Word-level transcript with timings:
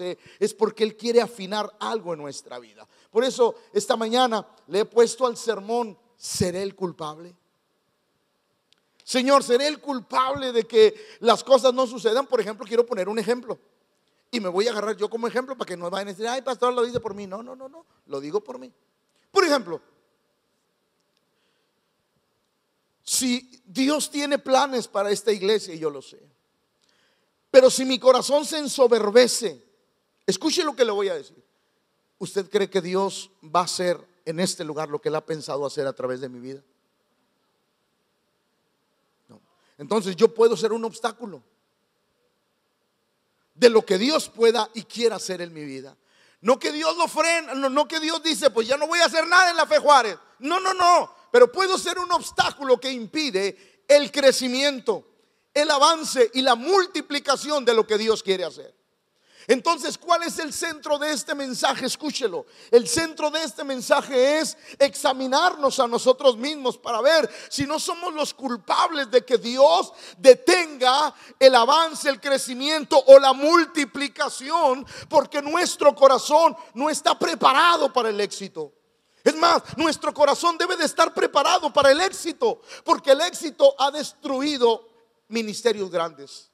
es 0.00 0.54
porque 0.54 0.84
Él 0.84 0.96
quiere 0.96 1.20
afinar 1.20 1.74
algo 1.80 2.12
en 2.12 2.20
nuestra 2.20 2.58
vida. 2.58 2.86
Por 3.10 3.24
eso 3.24 3.54
esta 3.72 3.96
mañana 3.96 4.46
le 4.68 4.80
he 4.80 4.84
puesto 4.84 5.26
al 5.26 5.36
sermón, 5.36 5.98
¿seré 6.16 6.62
el 6.62 6.74
culpable? 6.74 7.34
Señor, 9.04 9.44
¿seré 9.44 9.68
el 9.68 9.80
culpable 9.80 10.52
de 10.52 10.64
que 10.64 10.94
las 11.20 11.44
cosas 11.44 11.72
no 11.72 11.86
sucedan? 11.86 12.26
Por 12.26 12.40
ejemplo, 12.40 12.66
quiero 12.66 12.84
poner 12.84 13.08
un 13.08 13.18
ejemplo. 13.18 13.58
Y 14.30 14.40
me 14.40 14.48
voy 14.48 14.66
a 14.66 14.72
agarrar 14.72 14.96
yo 14.96 15.08
como 15.08 15.28
ejemplo 15.28 15.56
para 15.56 15.68
que 15.68 15.76
no 15.76 15.88
vayan 15.88 16.08
a 16.08 16.10
decir, 16.10 16.26
ay, 16.26 16.42
pastor, 16.42 16.74
lo 16.74 16.84
dice 16.84 16.98
por 16.98 17.14
mí. 17.14 17.26
No, 17.26 17.42
no, 17.42 17.54
no, 17.54 17.68
no, 17.68 17.86
lo 18.06 18.20
digo 18.20 18.40
por 18.42 18.58
mí. 18.58 18.72
Por 19.30 19.44
ejemplo, 19.44 19.80
si 23.04 23.62
Dios 23.64 24.10
tiene 24.10 24.38
planes 24.38 24.88
para 24.88 25.10
esta 25.10 25.30
iglesia, 25.30 25.72
y 25.72 25.78
yo 25.78 25.90
lo 25.90 26.02
sé, 26.02 26.20
pero 27.50 27.70
si 27.70 27.84
mi 27.84 27.98
corazón 28.00 28.44
se 28.44 28.58
ensoberbece, 28.58 29.65
escuche 30.26 30.64
lo 30.64 30.74
que 30.74 30.84
le 30.84 30.92
voy 30.92 31.08
a 31.08 31.14
decir. 31.14 31.42
¿Usted 32.18 32.48
cree 32.50 32.70
que 32.70 32.80
Dios 32.80 33.30
va 33.42 33.60
a 33.60 33.64
hacer 33.64 33.98
en 34.24 34.40
este 34.40 34.64
lugar 34.64 34.88
lo 34.88 35.00
que 35.00 35.08
Él 35.08 35.14
ha 35.14 35.24
pensado 35.24 35.66
hacer 35.66 35.86
a 35.86 35.92
través 35.92 36.20
de 36.20 36.28
mi 36.28 36.40
vida? 36.40 36.62
No. 39.28 39.40
Entonces 39.78 40.16
yo 40.16 40.32
puedo 40.34 40.56
ser 40.56 40.72
un 40.72 40.84
obstáculo 40.84 41.42
de 43.54 43.70
lo 43.70 43.84
que 43.84 43.98
Dios 43.98 44.28
pueda 44.28 44.70
y 44.74 44.82
quiera 44.82 45.16
hacer 45.16 45.40
en 45.40 45.52
mi 45.52 45.64
vida. 45.64 45.96
No 46.42 46.58
que 46.58 46.70
Dios 46.70 46.96
lo 46.96 47.08
frena, 47.08 47.54
no, 47.54 47.68
no, 47.68 47.88
que 47.88 47.98
Dios 47.98 48.22
dice, 48.22 48.50
pues 48.50 48.68
ya 48.68 48.76
no 48.76 48.86
voy 48.86 49.00
a 49.00 49.06
hacer 49.06 49.26
nada 49.26 49.50
en 49.50 49.56
la 49.56 49.66
fe 49.66 49.78
Juárez. 49.78 50.18
No, 50.38 50.60
no, 50.60 50.74
no. 50.74 51.10
Pero 51.32 51.50
puedo 51.50 51.78
ser 51.78 51.98
un 51.98 52.12
obstáculo 52.12 52.78
que 52.78 52.90
impide 52.90 53.84
el 53.88 54.12
crecimiento, 54.12 55.04
el 55.52 55.70
avance 55.70 56.30
y 56.34 56.42
la 56.42 56.54
multiplicación 56.54 57.64
de 57.64 57.74
lo 57.74 57.86
que 57.86 57.98
Dios 57.98 58.22
quiere 58.22 58.44
hacer. 58.44 58.75
Entonces, 59.48 59.96
¿cuál 59.96 60.24
es 60.24 60.38
el 60.38 60.52
centro 60.52 60.98
de 60.98 61.12
este 61.12 61.34
mensaje? 61.34 61.86
Escúchelo. 61.86 62.46
El 62.70 62.88
centro 62.88 63.30
de 63.30 63.44
este 63.44 63.62
mensaje 63.62 64.40
es 64.40 64.56
examinarnos 64.78 65.78
a 65.78 65.86
nosotros 65.86 66.36
mismos 66.36 66.76
para 66.76 67.00
ver 67.00 67.30
si 67.48 67.64
no 67.64 67.78
somos 67.78 68.12
los 68.12 68.34
culpables 68.34 69.10
de 69.10 69.24
que 69.24 69.38
Dios 69.38 69.92
detenga 70.18 71.14
el 71.38 71.54
avance, 71.54 72.08
el 72.08 72.20
crecimiento 72.20 73.02
o 73.06 73.18
la 73.20 73.32
multiplicación, 73.32 74.84
porque 75.08 75.40
nuestro 75.40 75.94
corazón 75.94 76.56
no 76.74 76.90
está 76.90 77.16
preparado 77.16 77.92
para 77.92 78.10
el 78.10 78.20
éxito. 78.20 78.72
Es 79.22 79.34
más, 79.36 79.62
nuestro 79.76 80.12
corazón 80.12 80.56
debe 80.56 80.76
de 80.76 80.84
estar 80.84 81.12
preparado 81.12 81.72
para 81.72 81.90
el 81.90 82.00
éxito, 82.00 82.60
porque 82.84 83.12
el 83.12 83.20
éxito 83.20 83.74
ha 83.78 83.90
destruido 83.90 84.88
ministerios 85.28 85.90
grandes. 85.90 86.50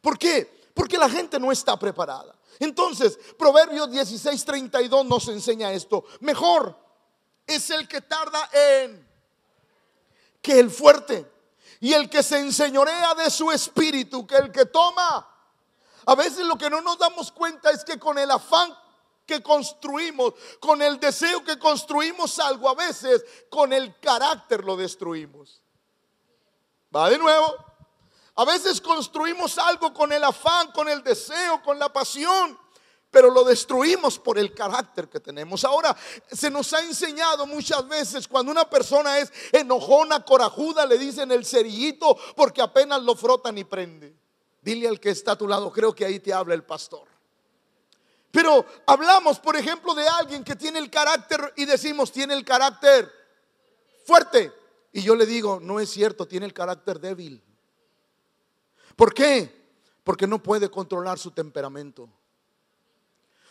¿Por 0.00 0.18
qué? 0.18 0.68
Porque 0.72 0.98
la 0.98 1.08
gente 1.08 1.40
no 1.40 1.50
está 1.50 1.78
preparada. 1.78 2.35
Entonces, 2.58 3.18
Proverbios 3.38 3.90
16:32 3.90 5.06
nos 5.06 5.28
enseña 5.28 5.72
esto. 5.72 6.04
Mejor 6.20 6.78
es 7.46 7.70
el 7.70 7.86
que 7.86 8.00
tarda 8.00 8.48
en 8.52 9.06
que 10.42 10.58
el 10.58 10.70
fuerte 10.70 11.30
y 11.80 11.92
el 11.92 12.08
que 12.08 12.22
se 12.22 12.38
enseñorea 12.38 13.14
de 13.14 13.30
su 13.30 13.50
espíritu, 13.50 14.26
que 14.26 14.36
el 14.36 14.50
que 14.50 14.66
toma. 14.66 15.28
A 16.06 16.14
veces 16.14 16.46
lo 16.46 16.56
que 16.56 16.70
no 16.70 16.80
nos 16.80 16.98
damos 16.98 17.32
cuenta 17.32 17.70
es 17.70 17.84
que 17.84 17.98
con 17.98 18.18
el 18.18 18.30
afán 18.30 18.76
que 19.26 19.42
construimos, 19.42 20.34
con 20.60 20.80
el 20.80 21.00
deseo 21.00 21.42
que 21.44 21.58
construimos 21.58 22.38
algo, 22.38 22.68
a 22.68 22.74
veces 22.74 23.24
con 23.50 23.72
el 23.72 23.98
carácter 23.98 24.64
lo 24.64 24.76
destruimos. 24.76 25.60
Va 26.94 27.10
de 27.10 27.18
nuevo. 27.18 27.75
A 28.36 28.44
veces 28.44 28.80
construimos 28.80 29.56
algo 29.56 29.92
con 29.94 30.12
el 30.12 30.22
afán, 30.22 30.70
con 30.72 30.88
el 30.88 31.02
deseo, 31.02 31.62
con 31.62 31.78
la 31.78 31.90
pasión, 31.90 32.58
pero 33.10 33.30
lo 33.30 33.44
destruimos 33.44 34.18
por 34.18 34.38
el 34.38 34.52
carácter 34.52 35.08
que 35.08 35.20
tenemos. 35.20 35.64
Ahora, 35.64 35.96
se 36.30 36.50
nos 36.50 36.70
ha 36.74 36.80
enseñado 36.80 37.46
muchas 37.46 37.88
veces 37.88 38.28
cuando 38.28 38.52
una 38.52 38.68
persona 38.68 39.18
es 39.18 39.32
enojona, 39.52 40.22
corajuda, 40.22 40.84
le 40.84 40.98
dicen 40.98 41.32
el 41.32 41.46
cerillito 41.46 42.14
porque 42.36 42.60
apenas 42.60 43.02
lo 43.02 43.16
frotan 43.16 43.56
y 43.56 43.64
prende. 43.64 44.14
Dile 44.60 44.86
al 44.86 45.00
que 45.00 45.10
está 45.10 45.32
a 45.32 45.38
tu 45.38 45.48
lado, 45.48 45.72
creo 45.72 45.94
que 45.94 46.04
ahí 46.04 46.20
te 46.20 46.34
habla 46.34 46.52
el 46.52 46.64
pastor. 46.64 47.08
Pero 48.30 48.66
hablamos, 48.86 49.38
por 49.38 49.56
ejemplo, 49.56 49.94
de 49.94 50.06
alguien 50.06 50.44
que 50.44 50.56
tiene 50.56 50.78
el 50.78 50.90
carácter 50.90 51.54
y 51.56 51.64
decimos, 51.64 52.12
tiene 52.12 52.34
el 52.34 52.44
carácter 52.44 53.10
fuerte. 54.04 54.52
Y 54.92 55.00
yo 55.00 55.16
le 55.16 55.24
digo, 55.24 55.58
no 55.58 55.80
es 55.80 55.88
cierto, 55.88 56.28
tiene 56.28 56.44
el 56.44 56.52
carácter 56.52 57.00
débil. 57.00 57.42
¿Por 58.96 59.12
qué? 59.12 59.54
Porque 60.02 60.26
no 60.26 60.42
puede 60.42 60.70
controlar 60.70 61.18
su 61.18 61.30
temperamento. 61.30 62.08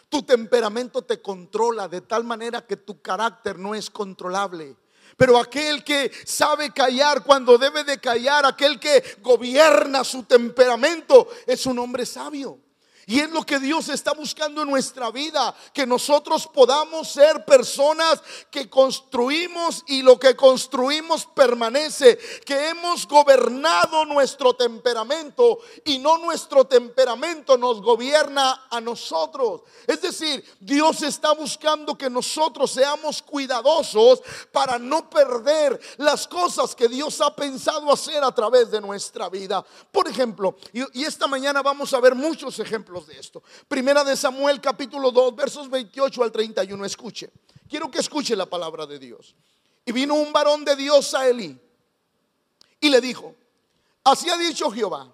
Tu 0.09 0.23
temperamento 0.23 1.03
te 1.03 1.21
controla 1.21 1.87
de 1.87 2.01
tal 2.01 2.23
manera 2.23 2.65
que 2.65 2.77
tu 2.77 3.01
carácter 3.01 3.57
no 3.57 3.75
es 3.75 3.89
controlable. 3.89 4.75
Pero 5.17 5.37
aquel 5.37 5.83
que 5.83 6.11
sabe 6.25 6.71
callar 6.71 7.23
cuando 7.23 7.57
debe 7.57 7.83
de 7.83 7.99
callar, 7.99 8.45
aquel 8.45 8.79
que 8.79 9.03
gobierna 9.21 10.03
su 10.03 10.23
temperamento, 10.23 11.27
es 11.45 11.65
un 11.65 11.79
hombre 11.79 12.05
sabio. 12.05 12.59
Y 13.07 13.19
es 13.19 13.29
lo 13.29 13.43
que 13.43 13.59
Dios 13.59 13.89
está 13.89 14.13
buscando 14.13 14.61
en 14.61 14.69
nuestra 14.69 15.11
vida, 15.11 15.55
que 15.73 15.85
nosotros 15.85 16.47
podamos 16.47 17.07
ser 17.09 17.45
personas 17.45 18.21
que 18.49 18.69
construimos 18.69 19.83
y 19.87 20.01
lo 20.01 20.19
que 20.19 20.35
construimos 20.35 21.25
permanece, 21.25 22.17
que 22.45 22.69
hemos 22.69 23.07
gobernado 23.07 24.05
nuestro 24.05 24.55
temperamento 24.55 25.59
y 25.83 25.99
no 25.99 26.17
nuestro 26.17 26.65
temperamento 26.65 27.57
nos 27.57 27.81
gobierna 27.81 28.67
a 28.69 28.81
nosotros. 28.81 29.61
Es 29.85 30.01
decir, 30.01 30.43
Dios 30.59 31.01
está 31.03 31.33
buscando 31.33 31.97
que 31.97 32.09
nosotros 32.09 32.71
seamos 32.71 33.21
cuidadosos 33.21 34.21
para 34.51 34.79
no 34.79 35.09
perder 35.09 35.79
las 35.97 36.27
cosas 36.27 36.75
que 36.75 36.87
Dios 36.87 37.21
ha 37.21 37.35
pensado 37.35 37.91
hacer 37.91 38.23
a 38.23 38.33
través 38.33 38.71
de 38.71 38.81
nuestra 38.81 39.29
vida. 39.29 39.65
Por 39.91 40.07
ejemplo, 40.07 40.55
y, 40.73 41.03
esta 41.05 41.27
mañana 41.27 41.61
vamos 41.61 41.93
a 41.93 41.99
ver 41.99 42.15
muchos 42.15 42.57
ejemplos 42.59 42.94
de 43.03 43.19
esto. 43.19 43.43
Primera 43.67 44.03
de 44.05 44.15
Samuel 44.15 44.61
capítulo 44.61 45.11
2 45.11 45.35
versos 45.35 45.69
28 45.69 46.23
al 46.23 46.31
31. 46.31 46.85
Escuche. 46.85 47.29
Quiero 47.67 47.91
que 47.91 47.99
escuche 47.99 48.35
la 48.35 48.45
palabra 48.45 48.85
de 48.85 48.97
Dios. 48.97 49.35
Y 49.83 49.91
vino 49.91 50.13
un 50.13 50.31
varón 50.31 50.63
de 50.63 50.75
Dios 50.75 51.13
a 51.13 51.27
Elí 51.27 51.59
y 52.79 52.89
le 52.89 53.01
dijo, 53.01 53.35
así 54.03 54.29
ha 54.29 54.37
dicho 54.37 54.71
Jehová, 54.71 55.11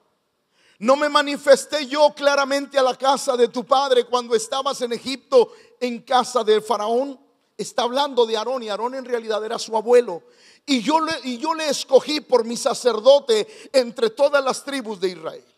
no 0.79 0.95
me 0.95 1.09
manifesté 1.09 1.87
yo 1.87 2.13
claramente 2.13 2.77
a 2.77 2.83
la 2.83 2.95
casa 2.95 3.35
de 3.35 3.47
tu 3.47 3.65
padre 3.65 4.05
cuando 4.05 4.35
estabas 4.35 4.81
en 4.81 4.93
Egipto 4.93 5.51
en 5.79 6.01
casa 6.01 6.43
del 6.43 6.61
faraón. 6.61 7.19
Está 7.57 7.83
hablando 7.83 8.25
de 8.25 8.37
Aarón 8.37 8.63
y 8.63 8.69
Aarón 8.69 8.95
en 8.95 9.05
realidad 9.05 9.43
era 9.43 9.59
su 9.59 9.75
abuelo. 9.75 10.23
Y 10.65 10.81
yo 10.81 10.99
y 11.23 11.37
yo 11.37 11.53
le 11.53 11.67
escogí 11.67 12.21
por 12.21 12.45
mi 12.45 12.57
sacerdote 12.57 13.69
entre 13.73 14.11
todas 14.11 14.43
las 14.43 14.63
tribus 14.63 14.99
de 14.99 15.09
Israel 15.09 15.50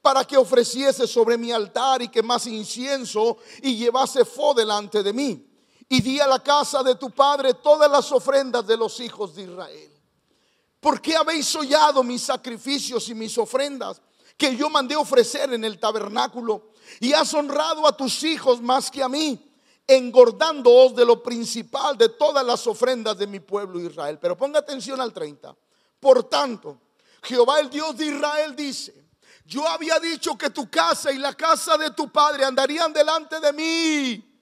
para 0.00 0.24
que 0.24 0.36
ofreciese 0.36 1.06
sobre 1.06 1.36
mi 1.36 1.52
altar 1.52 2.02
y 2.02 2.08
quemase 2.08 2.50
incienso 2.50 3.38
y 3.62 3.76
llevase 3.76 4.24
fo 4.24 4.54
delante 4.54 5.02
de 5.02 5.12
mí. 5.12 5.44
Y 5.88 6.00
di 6.00 6.20
a 6.20 6.26
la 6.26 6.42
casa 6.42 6.82
de 6.82 6.94
tu 6.96 7.10
padre 7.10 7.54
todas 7.54 7.90
las 7.90 8.12
ofrendas 8.12 8.66
de 8.66 8.76
los 8.76 9.00
hijos 9.00 9.34
de 9.34 9.42
Israel. 9.42 9.92
¿Por 10.80 11.00
qué 11.00 11.16
habéis 11.16 11.54
hollado 11.56 12.02
mis 12.02 12.22
sacrificios 12.22 13.08
y 13.08 13.14
mis 13.14 13.36
ofrendas 13.36 14.00
que 14.36 14.54
yo 14.54 14.70
mandé 14.70 14.94
ofrecer 14.94 15.52
en 15.52 15.64
el 15.64 15.80
tabernáculo? 15.80 16.70
Y 17.00 17.12
has 17.12 17.32
honrado 17.34 17.86
a 17.86 17.96
tus 17.96 18.22
hijos 18.22 18.60
más 18.60 18.90
que 18.90 19.02
a 19.02 19.08
mí, 19.08 19.50
engordándoos 19.86 20.94
de 20.94 21.04
lo 21.04 21.22
principal 21.22 21.98
de 21.98 22.10
todas 22.10 22.44
las 22.44 22.66
ofrendas 22.66 23.18
de 23.18 23.26
mi 23.26 23.40
pueblo 23.40 23.80
Israel. 23.80 24.18
Pero 24.20 24.36
ponga 24.36 24.60
atención 24.60 25.00
al 25.00 25.12
30. 25.12 25.56
Por 25.98 26.24
tanto, 26.24 26.78
Jehová 27.22 27.60
el 27.60 27.70
Dios 27.70 27.96
de 27.96 28.06
Israel 28.06 28.54
dice, 28.54 28.97
yo 29.48 29.66
había 29.66 29.98
dicho 29.98 30.36
que 30.36 30.50
tu 30.50 30.68
casa 30.68 31.10
y 31.10 31.16
la 31.16 31.32
casa 31.32 31.78
de 31.78 31.90
tu 31.92 32.10
padre 32.10 32.44
andarían 32.44 32.92
delante 32.92 33.40
de 33.40 33.52
mí. 33.54 34.37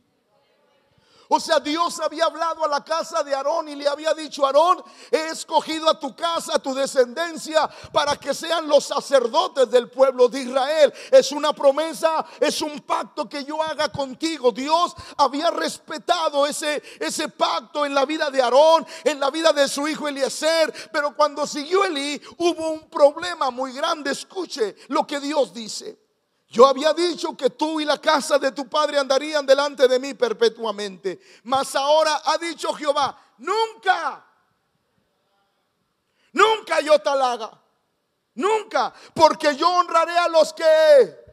O 1.29 1.41
sea, 1.41 1.59
Dios 1.61 1.99
había 2.01 2.27
hablado 2.27 2.65
a 2.65 2.69
la 2.69 2.85
casa 2.85 3.23
de 3.23 3.35
Aarón 3.35 3.69
y 3.69 3.75
le 3.75 3.89
había 3.89 4.15
dicho, 4.15 4.47
Aarón, 4.47 4.83
he 5.11 5.29
escogido 5.29 5.89
a 5.89 5.99
tu 5.99 6.15
casa, 6.15 6.55
a 6.55 6.59
tu 6.59 6.75
descendencia, 6.75 7.69
para 7.93 8.17
que 8.17 8.33
sean 8.33 8.69
los 8.69 8.85
sacerdotes 8.85 9.71
del 9.71 9.91
pueblo 9.91 10.29
de 10.29 10.43
Israel. 10.43 10.93
Es 11.11 11.33
una 11.33 11.53
promesa, 11.53 12.25
es 12.41 12.63
un 12.63 12.81
pacto 12.81 13.29
que 13.29 13.45
yo 13.45 13.63
haga 13.63 13.89
contigo. 13.91 14.53
Dios 14.53 14.95
había 15.17 15.51
respetado 15.51 16.47
ese, 16.47 16.83
ese 17.01 17.29
pacto 17.29 17.85
en 17.85 17.95
la 17.95 18.05
vida 18.05 18.31
de 18.31 18.43
Aarón, 18.43 18.87
en 19.05 19.19
la 19.19 19.31
vida 19.31 19.53
de 19.53 19.69
su 19.69 19.89
hijo 19.89 20.07
Eliezer. 20.07 20.73
Pero 20.93 21.15
cuando 21.17 21.47
siguió 21.47 21.85
Elí, 21.85 22.21
hubo 22.39 22.71
un 22.71 22.89
problema 22.89 23.51
muy 23.51 23.73
grande. 23.73 24.13
Escuche 24.13 24.77
lo 24.89 25.07
que 25.07 25.21
Dios 25.21 25.53
dice. 25.53 26.06
Yo 26.57 26.67
había 26.67 26.95
dicho 26.95 27.37
que 27.37 27.51
tú 27.51 27.83
y 27.83 27.85
la 27.85 28.01
casa 28.01 28.39
de 28.39 28.51
tu 28.51 28.67
padre 28.67 28.99
andarían 28.99 29.45
delante 29.45 29.87
de 29.87 29.99
mí 29.99 30.15
perpetuamente. 30.15 31.21
Mas 31.43 31.77
ahora 31.77 32.23
ha 32.25 32.39
dicho 32.39 32.73
Jehová, 32.73 33.15
nunca, 33.37 34.25
nunca 36.33 36.81
yo 36.81 36.99
tal 36.99 37.21
haga. 37.21 37.63
Nunca, 38.37 38.91
porque 39.15 39.55
yo 39.55 39.69
honraré 39.69 40.17
a 40.17 40.29
los 40.29 40.55
que 40.55 41.27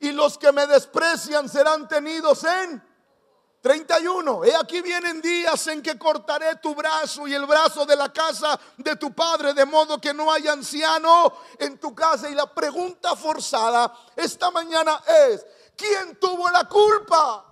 y 0.00 0.10
los 0.10 0.36
que 0.36 0.50
me 0.50 0.66
desprecian 0.66 1.48
serán 1.48 1.86
tenidos 1.86 2.42
en 2.42 2.82
31. 3.60 4.44
He 4.44 4.54
aquí 4.56 4.80
vienen 4.80 5.20
días 5.20 5.66
en 5.66 5.82
que 5.82 5.98
cortaré 5.98 6.56
tu 6.56 6.74
brazo 6.74 7.26
y 7.26 7.34
el 7.34 7.46
brazo 7.46 7.84
de 7.84 7.96
la 7.96 8.12
casa 8.12 8.58
de 8.76 8.96
tu 8.96 9.12
padre, 9.12 9.52
de 9.52 9.66
modo 9.66 10.00
que 10.00 10.14
no 10.14 10.32
haya 10.32 10.52
anciano 10.52 11.32
en 11.58 11.78
tu 11.78 11.94
casa. 11.94 12.30
Y 12.30 12.34
la 12.34 12.52
pregunta 12.52 13.14
forzada 13.16 13.92
esta 14.16 14.50
mañana 14.50 15.02
es, 15.28 15.44
¿quién 15.76 16.16
tuvo 16.18 16.48
la 16.50 16.64
culpa? 16.64 17.49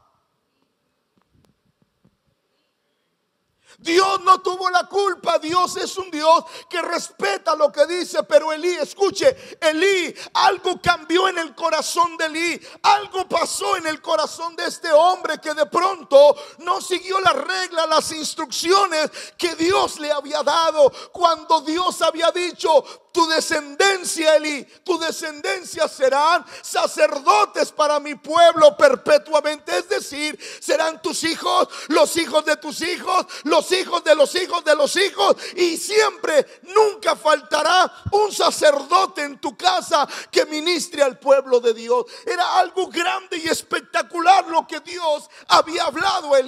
Dios 3.80 4.20
no 4.22 4.40
tuvo 4.40 4.68
la 4.70 4.88
culpa, 4.88 5.38
Dios 5.38 5.76
es 5.76 5.96
un 5.96 6.10
Dios 6.10 6.44
que 6.68 6.82
respeta 6.82 7.54
lo 7.54 7.70
que 7.70 7.86
dice, 7.86 8.24
pero 8.24 8.52
Elí, 8.52 8.74
escuche, 8.74 9.56
Elí, 9.60 10.12
algo 10.34 10.82
cambió 10.82 11.28
en 11.28 11.38
el 11.38 11.54
corazón 11.54 12.16
de 12.16 12.26
Elí, 12.26 12.60
algo 12.82 13.28
pasó 13.28 13.76
en 13.76 13.86
el 13.86 14.02
corazón 14.02 14.56
de 14.56 14.66
este 14.66 14.90
hombre 14.90 15.38
que 15.40 15.54
de 15.54 15.66
pronto 15.66 16.34
no 16.58 16.80
siguió 16.80 17.20
la 17.20 17.32
regla, 17.32 17.86
las 17.86 18.10
instrucciones 18.10 19.10
que 19.38 19.54
Dios 19.54 20.00
le 20.00 20.10
había 20.10 20.42
dado, 20.42 20.92
cuando 21.12 21.60
Dios 21.60 22.02
había 22.02 22.32
dicho, 22.32 22.84
tu 23.18 23.26
descendencia, 23.26 24.36
Eli, 24.36 24.62
tu 24.84 24.96
descendencia 24.96 25.88
serán 25.88 26.44
sacerdotes 26.62 27.72
para 27.72 27.98
mi 27.98 28.14
pueblo 28.14 28.76
perpetuamente. 28.76 29.76
Es 29.76 29.88
decir, 29.88 30.38
serán 30.60 31.02
tus 31.02 31.24
hijos, 31.24 31.66
los 31.88 32.16
hijos 32.16 32.44
de 32.44 32.56
tus 32.58 32.80
hijos, 32.80 33.26
los 33.42 33.72
hijos 33.72 34.04
de 34.04 34.14
los 34.14 34.32
hijos 34.36 34.64
de 34.64 34.76
los 34.76 34.94
hijos. 34.94 35.34
Y 35.56 35.76
siempre, 35.78 36.60
nunca 36.62 37.16
faltará 37.16 37.92
un 38.12 38.30
sacerdote 38.30 39.24
en 39.24 39.40
tu 39.40 39.56
casa 39.56 40.06
que 40.30 40.46
ministre 40.46 41.02
al 41.02 41.18
pueblo 41.18 41.58
de 41.58 41.74
Dios. 41.74 42.04
Era 42.24 42.58
algo 42.58 42.86
grande 42.86 43.38
y 43.38 43.48
espectacular 43.48 44.46
lo 44.46 44.64
que 44.64 44.78
Dios 44.78 45.28
había 45.48 45.82
hablado 45.86 46.36
a. 46.36 46.40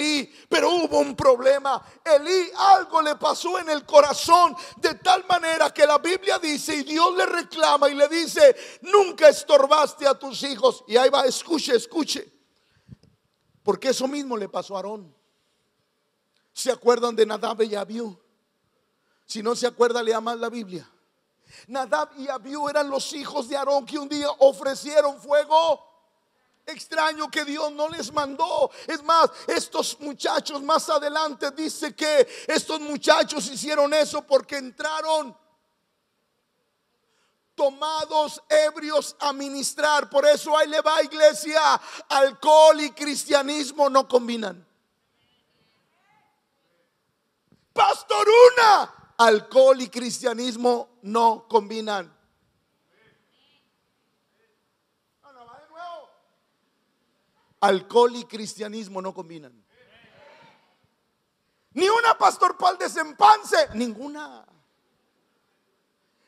Pero 0.48 0.70
hubo 0.70 1.00
un 1.00 1.16
problema. 1.16 1.84
Elí 2.04 2.48
algo 2.56 3.02
le 3.02 3.16
pasó 3.16 3.58
en 3.58 3.70
el 3.70 3.84
corazón 3.84 4.56
de 4.76 4.94
tal 4.94 5.24
manera 5.26 5.74
que 5.74 5.84
la 5.84 5.98
Biblia 5.98 6.38
dice 6.38 6.59
y 6.68 6.82
Dios 6.82 7.16
le 7.16 7.26
reclama 7.26 7.88
y 7.88 7.94
le 7.94 8.08
dice, 8.08 8.56
nunca 8.82 9.28
estorbaste 9.28 10.06
a 10.06 10.18
tus 10.18 10.42
hijos. 10.42 10.84
Y 10.86 10.96
ahí 10.96 11.10
va, 11.10 11.24
escuche, 11.24 11.74
escuche. 11.74 12.30
Porque 13.62 13.88
eso 13.88 14.06
mismo 14.08 14.36
le 14.36 14.48
pasó 14.48 14.74
a 14.74 14.78
Aarón. 14.78 15.14
¿Se 16.52 16.70
acuerdan 16.70 17.14
de 17.14 17.26
Nadab 17.26 17.62
y 17.62 17.74
Abiú? 17.74 18.18
Si 19.26 19.42
no 19.42 19.54
se 19.54 19.66
acuerda, 19.66 20.02
lea 20.02 20.20
más 20.20 20.38
la 20.38 20.48
Biblia. 20.48 20.88
Nadab 21.68 22.10
y 22.16 22.28
Abiú 22.28 22.68
eran 22.68 22.90
los 22.90 23.12
hijos 23.12 23.48
de 23.48 23.56
Aarón 23.56 23.86
que 23.86 23.98
un 23.98 24.08
día 24.08 24.28
ofrecieron 24.38 25.20
fuego 25.20 25.90
extraño 26.66 27.30
que 27.30 27.44
Dios 27.44 27.72
no 27.72 27.88
les 27.88 28.12
mandó. 28.12 28.70
Es 28.86 29.02
más, 29.02 29.30
estos 29.46 29.98
muchachos 30.00 30.62
más 30.62 30.88
adelante 30.88 31.50
dice 31.50 31.94
que 31.94 32.26
estos 32.46 32.80
muchachos 32.80 33.46
hicieron 33.50 33.92
eso 33.94 34.22
porque 34.22 34.56
entraron 34.56 35.36
tomados 37.60 38.42
ebrios 38.48 39.14
a 39.20 39.34
ministrar. 39.34 40.08
Por 40.08 40.24
eso 40.24 40.56
ahí 40.56 40.66
le 40.66 40.80
va 40.80 41.02
iglesia. 41.02 41.60
Alcohol 42.08 42.80
y 42.80 42.90
cristianismo 42.92 43.90
no 43.90 44.08
combinan. 44.08 44.66
Pastor 47.74 48.26
Una, 48.26 49.14
alcohol 49.18 49.82
y 49.82 49.90
cristianismo 49.90 50.88
no 51.02 51.46
combinan. 51.50 52.10
Alcohol 57.60 58.16
y 58.16 58.24
cristianismo 58.24 59.02
no 59.02 59.12
combinan. 59.12 59.52
Ni 61.74 61.86
una 61.90 62.16
pastor 62.16 62.56
pal 62.56 62.78
desempance, 62.78 63.68
ninguna. 63.74 64.46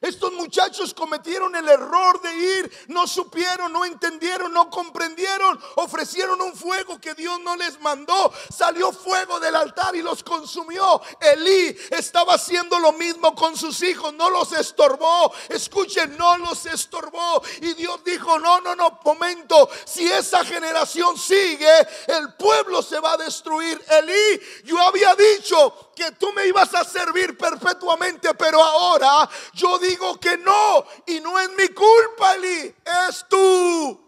Estos 0.02 0.32
muchachos 0.32 0.92
cometieron 0.92 1.54
el 1.54 1.68
error 1.68 2.20
de 2.20 2.34
ir, 2.34 2.86
no 2.88 3.06
supieron, 3.06 3.72
no 3.72 3.84
entendieron, 3.84 4.52
no 4.52 4.68
comprendieron, 4.68 5.60
ofrecieron 5.76 6.40
un 6.42 6.56
fuego 6.56 7.00
que 7.00 7.14
Dios 7.14 7.38
no 7.40 7.54
les 7.54 7.80
mandó, 7.80 8.32
salió 8.52 8.92
fuego 8.92 9.38
del 9.38 9.54
altar 9.54 9.94
y 9.94 10.02
los 10.02 10.24
consumió. 10.24 11.00
Elí 11.20 11.76
estaba 11.90 12.34
haciendo 12.34 12.80
lo 12.80 12.92
mismo 12.92 13.32
con 13.36 13.56
sus 13.56 13.80
hijos, 13.84 14.12
no 14.14 14.28
los 14.28 14.52
estorbó, 14.52 15.32
escuchen, 15.48 16.16
no 16.16 16.36
los 16.38 16.66
estorbó. 16.66 17.40
Y 17.60 17.74
Dios 17.74 18.02
dijo, 18.04 18.40
no, 18.40 18.60
no, 18.60 18.74
no, 18.74 18.98
momento, 19.04 19.70
si 19.84 20.10
esa 20.10 20.44
generación 20.44 21.16
sigue, 21.16 21.70
el 22.08 22.34
pueblo 22.34 22.82
se 22.82 22.98
va 22.98 23.12
a 23.12 23.18
destruir. 23.18 23.80
Elí, 23.88 24.40
yo 24.64 24.80
había 24.80 25.14
dicho 25.14 25.91
que 25.94 26.12
tú 26.12 26.32
me 26.32 26.46
ibas 26.46 26.74
a 26.74 26.84
servir 26.84 27.36
perpetuamente, 27.36 28.34
pero 28.34 28.62
ahora 28.62 29.28
yo 29.52 29.78
digo 29.78 30.18
que 30.18 30.36
no, 30.38 30.84
y 31.06 31.20
no 31.20 31.38
es 31.38 31.50
mi 31.50 31.68
culpa, 31.68 32.34
Eli, 32.34 32.74
es 33.08 33.26
tú. 33.28 34.00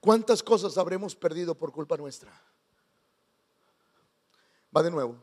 ¿Cuántas 0.00 0.42
cosas 0.42 0.78
habremos 0.78 1.14
perdido 1.14 1.54
por 1.54 1.72
culpa 1.72 1.96
nuestra? 1.96 2.32
Va 4.74 4.82
de 4.82 4.90
nuevo. 4.90 5.22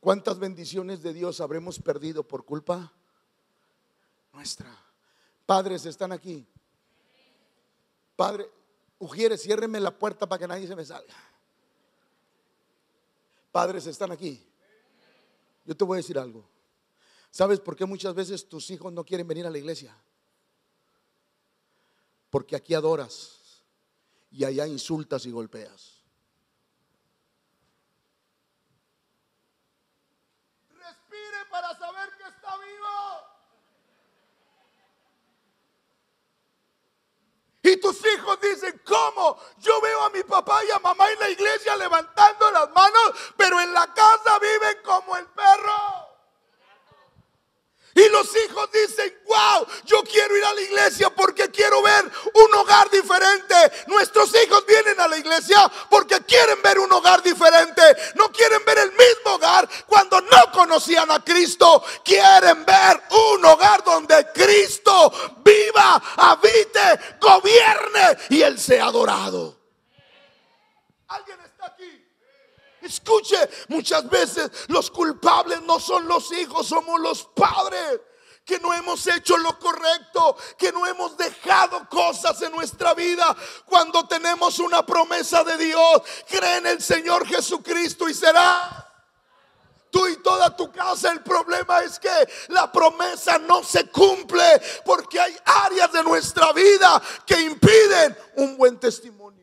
¿Cuántas 0.00 0.38
bendiciones 0.38 1.02
de 1.02 1.12
Dios 1.12 1.40
habremos 1.40 1.78
perdido 1.78 2.22
por 2.22 2.44
culpa 2.44 2.92
nuestra? 4.32 4.74
Padres 5.44 5.84
están 5.84 6.12
aquí. 6.12 6.46
Padre, 8.16 8.50
Ujiere, 9.00 9.38
ciérreme 9.38 9.78
la 9.78 9.96
puerta 9.96 10.28
para 10.28 10.40
que 10.40 10.48
nadie 10.48 10.66
se 10.66 10.74
me 10.74 10.84
salga. 10.84 11.14
Padres 13.50 13.86
están 13.86 14.12
aquí. 14.12 14.44
Yo 15.64 15.76
te 15.76 15.84
voy 15.84 15.96
a 15.96 15.98
decir 15.98 16.18
algo. 16.18 16.48
¿Sabes 17.30 17.60
por 17.60 17.76
qué 17.76 17.84
muchas 17.84 18.14
veces 18.14 18.48
tus 18.48 18.70
hijos 18.70 18.92
no 18.92 19.04
quieren 19.04 19.28
venir 19.28 19.46
a 19.46 19.50
la 19.50 19.58
iglesia? 19.58 19.94
Porque 22.30 22.56
aquí 22.56 22.74
adoras 22.74 23.62
y 24.30 24.44
allá 24.44 24.66
insultas 24.66 25.24
y 25.26 25.30
golpeas. 25.30 26.02
Respire 30.70 31.44
para 31.50 31.76
saber 31.78 32.08
que 32.16 32.28
está 32.28 32.56
vivo. 32.58 33.38
Y 37.62 37.76
tus 37.80 37.98
hijos 38.06 38.40
dicen, 38.40 38.80
¿cómo? 38.84 39.38
Yo 39.58 39.80
veo 39.80 40.02
a 40.02 40.10
mi 40.10 40.22
papá 40.22 40.64
y 40.64 40.70
a 40.70 40.78
mamá 40.78 41.10
en 41.12 41.18
la 41.18 41.30
iglesia 41.30 41.76
levantando 41.76 42.37
los 48.18 48.36
hijos 48.36 48.68
dicen, 48.72 49.14
wow, 49.26 49.66
yo 49.84 50.02
quiero 50.02 50.36
ir 50.36 50.44
a 50.44 50.54
la 50.54 50.60
iglesia 50.60 51.10
porque 51.10 51.50
quiero 51.50 51.82
ver 51.82 52.10
un 52.34 52.54
hogar 52.54 52.90
diferente. 52.90 53.54
Nuestros 53.86 54.30
hijos 54.42 54.64
vienen 54.66 54.98
a 55.00 55.08
la 55.08 55.16
iglesia 55.18 55.70
porque 55.88 56.20
quieren 56.22 56.60
ver 56.62 56.78
un 56.78 56.92
hogar 56.92 57.22
diferente. 57.22 57.82
No 58.16 58.30
quieren 58.32 58.64
ver 58.64 58.78
el 58.78 58.90
mismo 58.90 59.34
hogar 59.34 59.68
cuando 59.86 60.20
no 60.20 60.52
conocían 60.52 61.10
a 61.10 61.22
Cristo. 61.22 61.84
Quieren 62.04 62.64
ver 62.64 63.02
un 63.10 63.44
hogar 63.44 63.84
donde 63.84 64.26
Cristo 64.34 65.12
viva, 65.44 66.02
habite, 66.16 67.16
gobierne 67.20 68.18
y 68.30 68.42
Él 68.42 68.58
sea 68.58 68.86
adorado. 68.86 69.56
¿Alguien 71.08 71.40
está 71.40 71.66
aquí? 71.66 71.97
Escuche, 72.82 73.36
muchas 73.68 74.08
veces 74.08 74.50
los 74.68 74.90
culpables 74.90 75.62
no 75.62 75.80
son 75.80 76.06
los 76.06 76.30
hijos, 76.32 76.66
somos 76.66 77.00
los 77.00 77.24
padres 77.24 78.00
que 78.48 78.58
no 78.60 78.72
hemos 78.72 79.06
hecho 79.06 79.36
lo 79.36 79.58
correcto, 79.58 80.34
que 80.56 80.72
no 80.72 80.86
hemos 80.86 81.18
dejado 81.18 81.86
cosas 81.86 82.40
en 82.40 82.50
nuestra 82.52 82.94
vida. 82.94 83.36
Cuando 83.66 84.08
tenemos 84.08 84.58
una 84.58 84.86
promesa 84.86 85.44
de 85.44 85.58
Dios, 85.58 86.02
cree 86.26 86.56
en 86.56 86.66
el 86.66 86.80
Señor 86.80 87.26
Jesucristo 87.26 88.08
y 88.08 88.14
será 88.14 88.88
tú 89.90 90.06
y 90.06 90.16
toda 90.22 90.56
tu 90.56 90.72
casa. 90.72 91.12
El 91.12 91.22
problema 91.22 91.82
es 91.82 91.98
que 91.98 92.08
la 92.48 92.72
promesa 92.72 93.38
no 93.38 93.62
se 93.62 93.90
cumple 93.90 94.62
porque 94.82 95.20
hay 95.20 95.36
áreas 95.44 95.92
de 95.92 96.02
nuestra 96.02 96.50
vida 96.54 97.02
que 97.26 97.38
impiden 97.38 98.16
un 98.36 98.56
buen 98.56 98.80
testimonio. 98.80 99.37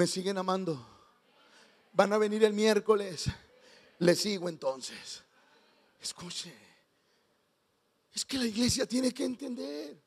Me 0.00 0.06
siguen 0.06 0.38
amando. 0.38 0.82
Van 1.92 2.10
a 2.14 2.16
venir 2.16 2.42
el 2.42 2.54
miércoles. 2.54 3.26
Le 3.98 4.14
sigo 4.14 4.48
entonces. 4.48 5.22
Escuche. 6.00 6.54
Es 8.14 8.24
que 8.24 8.38
la 8.38 8.46
iglesia 8.46 8.86
tiene 8.86 9.12
que 9.12 9.24
entender. 9.24 10.00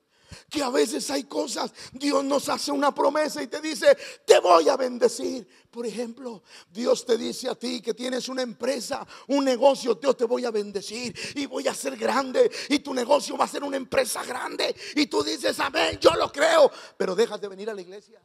que 0.50 0.64
a 0.64 0.72
veces 0.72 1.12
hay 1.12 1.26
cosas, 1.26 1.72
Dios 1.92 2.24
nos 2.24 2.50
hace 2.50 2.72
una 2.72 2.92
promesa 2.92 3.44
y 3.44 3.46
te 3.46 3.62
dice, 3.62 3.96
te 4.26 4.40
voy 4.40 4.68
a 4.68 4.76
bendecir. 4.76 5.48
Por 5.70 5.86
ejemplo, 5.86 6.42
Dios 6.72 7.06
te 7.06 7.16
dice 7.16 7.48
a 7.48 7.54
ti 7.54 7.80
que 7.80 7.94
tienes 7.94 8.28
una 8.30 8.42
empresa, 8.42 9.06
un 9.28 9.46
negocio, 9.46 9.94
Dios 9.94 10.18
te 10.18 10.26
voy 10.26 10.44
a 10.44 10.50
bendecir 10.50 11.16
y 11.36 11.46
voy 11.46 11.68
a 11.68 11.76
ser 11.76 11.96
grande 11.98 12.52
y 12.70 12.80
tu 12.80 12.96
negocio 12.96 13.38
va 13.38 13.46
a 13.46 13.48
ser 13.48 13.64
una 13.64 13.78
empresa 13.78 14.26
grande. 14.26 14.76
Y 14.96 15.06
tú 15.06 15.24
dices, 15.24 15.60
amén, 15.60 16.00
yo 16.02 16.16
lo 16.16 16.32
creo, 16.32 16.72
pero 16.98 17.14
dejas 17.14 17.40
de 17.40 17.48
venir 17.48 17.70
a 17.70 17.76
la 17.76 17.82
iglesia. 17.82 18.20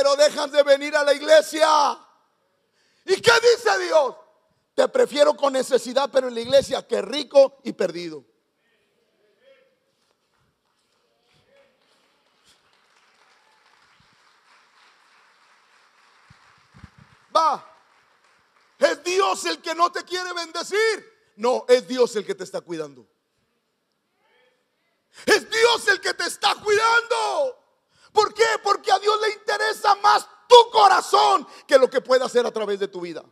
Pero 0.00 0.16
dejas 0.16 0.50
de 0.50 0.62
venir 0.62 0.96
a 0.96 1.04
la 1.04 1.12
iglesia. 1.12 1.68
¿Y 3.04 3.20
qué 3.20 3.32
dice 3.42 3.78
Dios? 3.80 4.16
Te 4.74 4.88
prefiero 4.88 5.36
con 5.36 5.52
necesidad, 5.52 6.08
pero 6.10 6.28
en 6.28 6.34
la 6.36 6.40
iglesia, 6.40 6.86
que 6.88 7.02
rico 7.02 7.60
y 7.64 7.74
perdido. 7.74 8.24
Va. 17.36 17.62
Es 18.78 19.04
Dios 19.04 19.44
el 19.44 19.60
que 19.60 19.74
no 19.74 19.92
te 19.92 20.02
quiere 20.04 20.32
bendecir. 20.32 21.34
No, 21.36 21.66
es 21.68 21.86
Dios 21.86 22.16
el 22.16 22.24
que 22.24 22.34
te 22.34 22.44
está 22.44 22.62
cuidando. 22.62 23.06
Es 25.26 25.50
Dios 25.50 25.88
el 25.88 26.00
que 26.00 26.14
te 26.14 26.24
está 26.24 26.54
cuidando. 26.54 27.59
¿Por 28.12 28.34
qué? 28.34 28.44
Porque 28.62 28.90
a 28.92 28.98
Dios 28.98 29.20
le 29.20 29.32
interesa 29.32 29.94
más 29.96 30.26
tu 30.48 30.70
corazón 30.70 31.46
que 31.66 31.78
lo 31.78 31.88
que 31.88 32.00
pueda 32.00 32.26
hacer 32.26 32.44
a 32.44 32.50
través 32.50 32.78
de 32.80 32.88
tu 32.88 33.00
vida. 33.00 33.22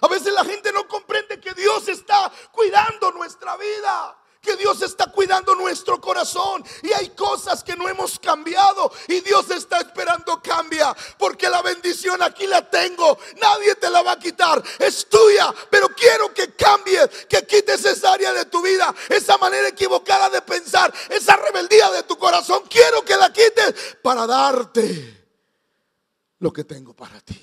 A 0.00 0.08
veces 0.08 0.32
la 0.32 0.44
gente 0.44 0.72
no 0.72 0.86
comprende 0.86 1.40
que 1.40 1.54
Dios 1.54 1.88
está 1.88 2.30
cuidando 2.52 3.12
nuestra 3.12 3.56
vida 3.56 4.18
que 4.44 4.56
Dios 4.56 4.82
está 4.82 5.06
cuidando 5.10 5.54
nuestro 5.54 6.00
corazón 6.00 6.62
y 6.82 6.92
hay 6.92 7.08
cosas 7.10 7.64
que 7.64 7.74
no 7.74 7.88
hemos 7.88 8.18
cambiado 8.18 8.92
y 9.08 9.20
Dios 9.20 9.50
está 9.50 9.80
esperando 9.80 10.40
cambia 10.42 10.94
porque 11.18 11.48
la 11.48 11.62
bendición 11.62 12.22
aquí 12.22 12.46
la 12.46 12.68
tengo, 12.68 13.18
nadie 13.40 13.74
te 13.76 13.90
la 13.90 14.02
va 14.02 14.12
a 14.12 14.18
quitar, 14.18 14.62
es 14.78 15.08
tuya, 15.08 15.52
pero 15.70 15.88
quiero 15.88 16.32
que 16.32 16.54
cambies, 16.54 17.08
que 17.28 17.46
quites 17.46 17.84
esa 17.84 18.12
área 18.12 18.32
de 18.32 18.44
tu 18.44 18.62
vida, 18.62 18.94
esa 19.08 19.38
manera 19.38 19.68
equivocada 19.68 20.28
de 20.30 20.42
pensar, 20.42 20.92
esa 21.08 21.36
rebeldía 21.36 21.90
de 21.90 22.02
tu 22.02 22.16
corazón, 22.18 22.62
quiero 22.68 23.04
que 23.04 23.16
la 23.16 23.32
quites 23.32 23.96
para 24.02 24.26
darte 24.26 25.26
lo 26.38 26.52
que 26.52 26.64
tengo 26.64 26.94
para 26.94 27.20
ti. 27.20 27.40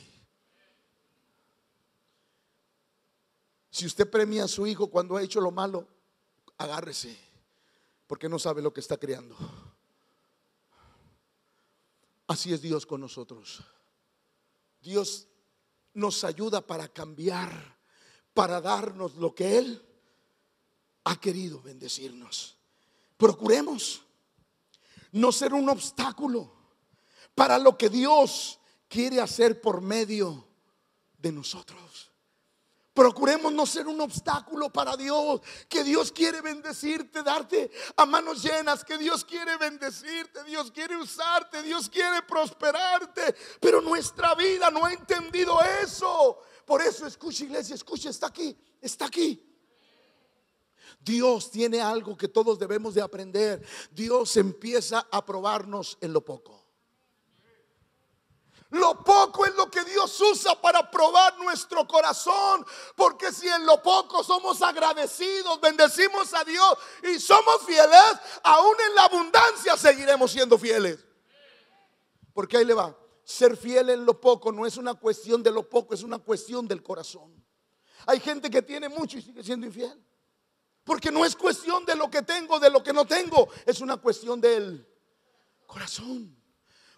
Si 3.71 3.85
usted 3.85 4.09
premia 4.09 4.43
a 4.43 4.47
su 4.47 4.67
hijo 4.67 4.87
cuando 4.91 5.17
ha 5.17 5.23
hecho 5.23 5.41
lo 5.41 5.49
malo, 5.49 5.87
agárrese, 6.63 7.17
porque 8.07 8.29
no 8.29 8.39
sabe 8.39 8.61
lo 8.61 8.73
que 8.73 8.79
está 8.79 8.97
creando. 8.97 9.35
Así 12.27 12.53
es 12.53 12.61
Dios 12.61 12.85
con 12.85 13.01
nosotros. 13.01 13.61
Dios 14.81 15.27
nos 15.93 16.23
ayuda 16.23 16.65
para 16.65 16.87
cambiar, 16.87 17.77
para 18.33 18.61
darnos 18.61 19.15
lo 19.15 19.35
que 19.35 19.57
Él 19.57 19.85
ha 21.03 21.19
querido 21.19 21.61
bendecirnos. 21.61 22.55
Procuremos 23.17 24.01
no 25.11 25.31
ser 25.31 25.53
un 25.53 25.69
obstáculo 25.69 26.51
para 27.35 27.57
lo 27.57 27.77
que 27.77 27.89
Dios 27.89 28.59
quiere 28.87 29.19
hacer 29.19 29.61
por 29.61 29.81
medio 29.81 30.47
de 31.17 31.31
nosotros. 31.31 32.10
Procuremos 32.93 33.53
no 33.53 33.65
ser 33.65 33.87
un 33.87 34.01
obstáculo 34.01 34.69
para 34.69 34.97
Dios, 34.97 35.41
que 35.69 35.83
Dios 35.83 36.11
quiere 36.11 36.41
bendecirte, 36.41 37.23
darte 37.23 37.71
a 37.95 38.05
manos 38.05 38.43
llenas, 38.43 38.83
que 38.83 38.97
Dios 38.97 39.23
quiere 39.23 39.55
bendecirte, 39.55 40.43
Dios 40.43 40.71
quiere 40.71 40.97
usarte, 40.97 41.61
Dios 41.61 41.89
quiere 41.89 42.21
prosperarte, 42.23 43.33
pero 43.61 43.79
nuestra 43.79 44.35
vida 44.35 44.69
no 44.69 44.85
ha 44.85 44.91
entendido 44.91 45.57
eso. 45.81 46.39
Por 46.65 46.81
eso 46.81 47.07
escucha 47.07 47.45
iglesia, 47.45 47.75
escucha, 47.75 48.09
está 48.09 48.27
aquí, 48.27 48.57
está 48.81 49.05
aquí. 49.05 49.47
Dios 50.99 51.49
tiene 51.49 51.81
algo 51.81 52.17
que 52.17 52.27
todos 52.27 52.59
debemos 52.59 52.93
de 52.93 53.01
aprender. 53.01 53.65
Dios 53.91 54.35
empieza 54.37 55.07
a 55.11 55.25
probarnos 55.25 55.97
en 56.01 56.13
lo 56.13 56.23
poco. 56.23 56.60
Lo 58.71 59.03
poco 59.03 59.45
es 59.45 59.53
lo 59.55 59.69
que 59.69 59.83
Dios 59.83 60.19
usa 60.21 60.59
para 60.59 60.89
probar 60.89 61.37
nuestro 61.39 61.85
corazón. 61.85 62.65
Porque 62.95 63.31
si 63.33 63.47
en 63.47 63.65
lo 63.65 63.83
poco 63.83 64.23
somos 64.23 64.61
agradecidos, 64.61 65.59
bendecimos 65.59 66.33
a 66.33 66.43
Dios 66.45 66.77
y 67.03 67.19
somos 67.19 67.63
fieles, 67.65 68.13
aún 68.43 68.75
en 68.87 68.95
la 68.95 69.03
abundancia 69.05 69.75
seguiremos 69.75 70.31
siendo 70.31 70.57
fieles. 70.57 70.99
Porque 72.33 72.57
ahí 72.57 72.65
le 72.65 72.73
va. 72.73 72.95
Ser 73.25 73.57
fiel 73.57 73.89
en 73.89 74.05
lo 74.05 74.19
poco 74.19 74.51
no 74.51 74.65
es 74.65 74.77
una 74.77 74.93
cuestión 74.93 75.43
de 75.43 75.51
lo 75.51 75.69
poco, 75.69 75.93
es 75.93 76.01
una 76.01 76.19
cuestión 76.19 76.65
del 76.65 76.81
corazón. 76.81 77.43
Hay 78.05 78.21
gente 78.21 78.49
que 78.49 78.61
tiene 78.61 78.87
mucho 78.87 79.17
y 79.17 79.21
sigue 79.21 79.43
siendo 79.43 79.67
infiel. 79.67 80.01
Porque 80.85 81.11
no 81.11 81.25
es 81.25 81.35
cuestión 81.35 81.85
de 81.85 81.95
lo 81.95 82.09
que 82.09 82.21
tengo, 82.21 82.57
de 82.57 82.69
lo 82.69 82.81
que 82.81 82.93
no 82.93 83.05
tengo, 83.05 83.49
es 83.65 83.81
una 83.81 83.97
cuestión 83.97 84.39
del 84.39 84.87
corazón. 85.67 86.40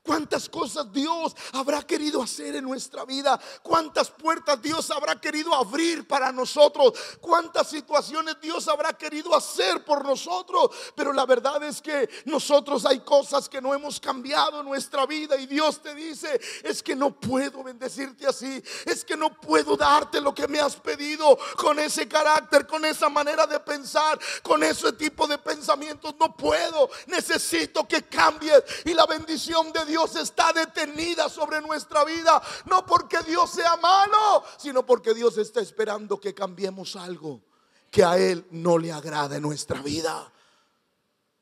Cuántas 0.06 0.50
cosas 0.50 0.92
Dios 0.92 1.34
habrá 1.54 1.82
querido 1.82 2.22
hacer 2.22 2.58
en 2.58 2.66
nuestra 2.66 3.06
vida. 3.06 3.40
Cuántas 3.62 4.10
puertas 4.12 4.62
Dios 4.62 4.92
habrá 4.92 5.16
querido 5.16 5.56
abrir 5.56 6.06
para 6.06 6.30
nosotros. 6.30 6.92
Cuántas 7.22 7.70
situaciones 7.70 8.36
Dios 8.42 8.68
habrá 8.68 8.92
querido 8.92 9.34
hacer 9.34 9.86
por 9.86 10.04
nosotros. 10.04 10.72
Pero 10.94 11.14
la 11.14 11.26
verdad 11.26 11.64
es 11.64 11.82
que 11.82 12.10
nosotros 12.26 12.86
hay 12.86 13.00
cosas 13.00 13.48
que 13.48 13.62
no 13.62 13.74
hemos 13.74 13.98
cambiado 14.02 14.60
en 14.60 14.66
nuestra 14.66 15.06
vida. 15.06 15.38
Y 15.38 15.48
Dios 15.48 15.82
te 15.82 15.96
dice, 15.96 16.40
es 16.64 16.84
que 16.84 16.98
no 16.98 17.18
puedo 17.18 17.64
bendecirte 17.64 18.28
así. 18.28 18.62
Es 18.86 19.06
que 19.06 19.16
no 19.16 19.34
puedo 19.40 19.78
darte 19.78 20.20
lo 20.20 20.36
que 20.36 20.50
me 20.50 20.60
has 20.60 20.76
pedido 20.76 21.38
con 21.56 21.80
ese 21.80 22.10
carácter, 22.10 22.68
con 22.68 22.84
esa 22.84 23.08
manera 23.08 23.48
de 23.48 23.58
pensar, 23.62 24.20
con 24.42 24.64
ese 24.64 24.92
tipo 24.92 25.28
de 25.28 25.38
pensamientos. 25.38 26.14
No 26.20 26.36
puedo. 26.36 26.90
Necesito 27.08 27.88
que 27.88 28.04
cambies. 28.04 28.62
Y 28.84 28.94
la 28.94 29.06
bendición 29.06 29.72
de 29.72 29.86
Dios 29.86 29.93
Dios 29.94 30.16
está 30.16 30.52
detenida 30.52 31.30
sobre 31.30 31.62
nuestra 31.62 32.04
vida. 32.04 32.42
No 32.66 32.84
porque 32.84 33.20
Dios 33.28 33.52
sea 33.52 33.78
malo, 33.78 34.44
sino 34.58 34.84
porque 34.84 35.14
Dios 35.14 35.38
está 35.38 35.62
esperando 35.62 36.20
que 36.20 36.34
cambiemos 36.34 36.96
algo 36.96 37.44
que 37.92 38.04
a 38.04 38.18
Él 38.18 38.44
no 38.50 38.80
le 38.80 38.92
agrada 38.92 39.40
nuestra 39.40 39.84
vida. 39.84 40.34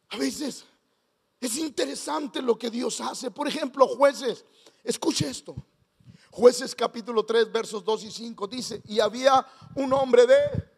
A 0.09 0.17
veces 0.17 0.65
es 1.39 1.55
interesante 1.55 2.41
lo 2.41 2.57
que 2.57 2.69
Dios 2.69 2.99
hace. 2.99 3.31
Por 3.31 3.47
ejemplo, 3.47 3.87
jueces, 3.87 4.43
escuche 4.83 5.29
esto. 5.29 5.55
Jueces 6.29 6.75
capítulo 6.75 7.23
3, 7.23 7.53
versos 7.53 7.85
2 7.85 8.03
y 8.03 8.11
5 8.11 8.47
dice, 8.47 8.81
y 8.83 8.99
había 8.99 9.47
un 9.75 9.93
hombre 9.93 10.27
de, 10.27 10.69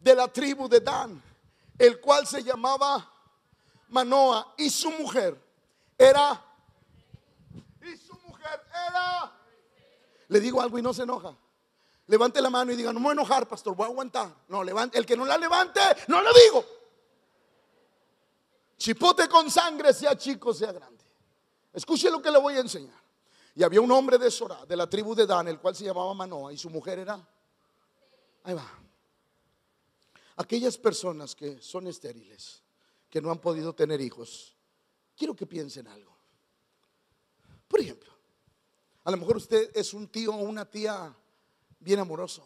de 0.00 0.12
la 0.12 0.26
tribu 0.26 0.68
de 0.68 0.80
Dan, 0.80 1.22
el 1.78 2.00
cual 2.00 2.26
se 2.26 2.42
llamaba 2.42 3.12
Manoa, 3.90 4.54
y 4.58 4.70
su 4.70 4.90
mujer 4.90 5.40
era 5.96 6.47
Le 10.28 10.40
digo 10.40 10.60
algo 10.60 10.78
y 10.78 10.82
no 10.82 10.92
se 10.92 11.02
enoja. 11.02 11.36
Levante 12.06 12.40
la 12.40 12.50
mano 12.50 12.72
y 12.72 12.76
diga, 12.76 12.92
no 12.92 13.00
me 13.00 13.04
voy 13.04 13.10
a 13.10 13.12
enojar, 13.12 13.46
pastor, 13.46 13.74
voy 13.74 13.84
a 13.84 13.88
aguantar. 13.88 14.34
No, 14.48 14.64
levante, 14.64 14.98
el 14.98 15.04
que 15.04 15.16
no 15.16 15.26
la 15.26 15.36
levante, 15.36 15.80
no 16.08 16.22
lo 16.22 16.30
digo. 16.32 16.64
Chipote 18.78 19.28
con 19.28 19.50
sangre, 19.50 19.92
sea 19.92 20.16
chico, 20.16 20.54
sea 20.54 20.72
grande. 20.72 21.04
Escuche 21.72 22.10
lo 22.10 22.22
que 22.22 22.30
le 22.30 22.38
voy 22.38 22.54
a 22.54 22.60
enseñar. 22.60 22.98
Y 23.54 23.62
había 23.62 23.80
un 23.80 23.90
hombre 23.90 24.18
de 24.18 24.30
Sora, 24.30 24.64
de 24.64 24.76
la 24.76 24.88
tribu 24.88 25.14
de 25.14 25.26
Dan, 25.26 25.48
el 25.48 25.58
cual 25.58 25.74
se 25.74 25.84
llamaba 25.84 26.14
Manoa, 26.14 26.52
y 26.52 26.56
su 26.58 26.70
mujer 26.70 27.00
era. 27.00 27.28
Ahí 28.44 28.54
va. 28.54 28.66
Aquellas 30.36 30.78
personas 30.78 31.34
que 31.34 31.60
son 31.60 31.88
estériles, 31.88 32.62
que 33.10 33.20
no 33.20 33.30
han 33.30 33.38
podido 33.38 33.74
tener 33.74 34.00
hijos, 34.00 34.54
quiero 35.16 35.34
que 35.34 35.46
piensen 35.46 35.88
algo. 35.88 36.16
Por 37.66 37.80
ejemplo, 37.80 38.17
a 39.08 39.10
lo 39.10 39.16
mejor 39.16 39.38
usted 39.38 39.70
es 39.74 39.94
un 39.94 40.08
tío 40.08 40.34
o 40.34 40.42
una 40.42 40.70
tía 40.70 41.16
bien 41.80 41.98
amoroso. 41.98 42.44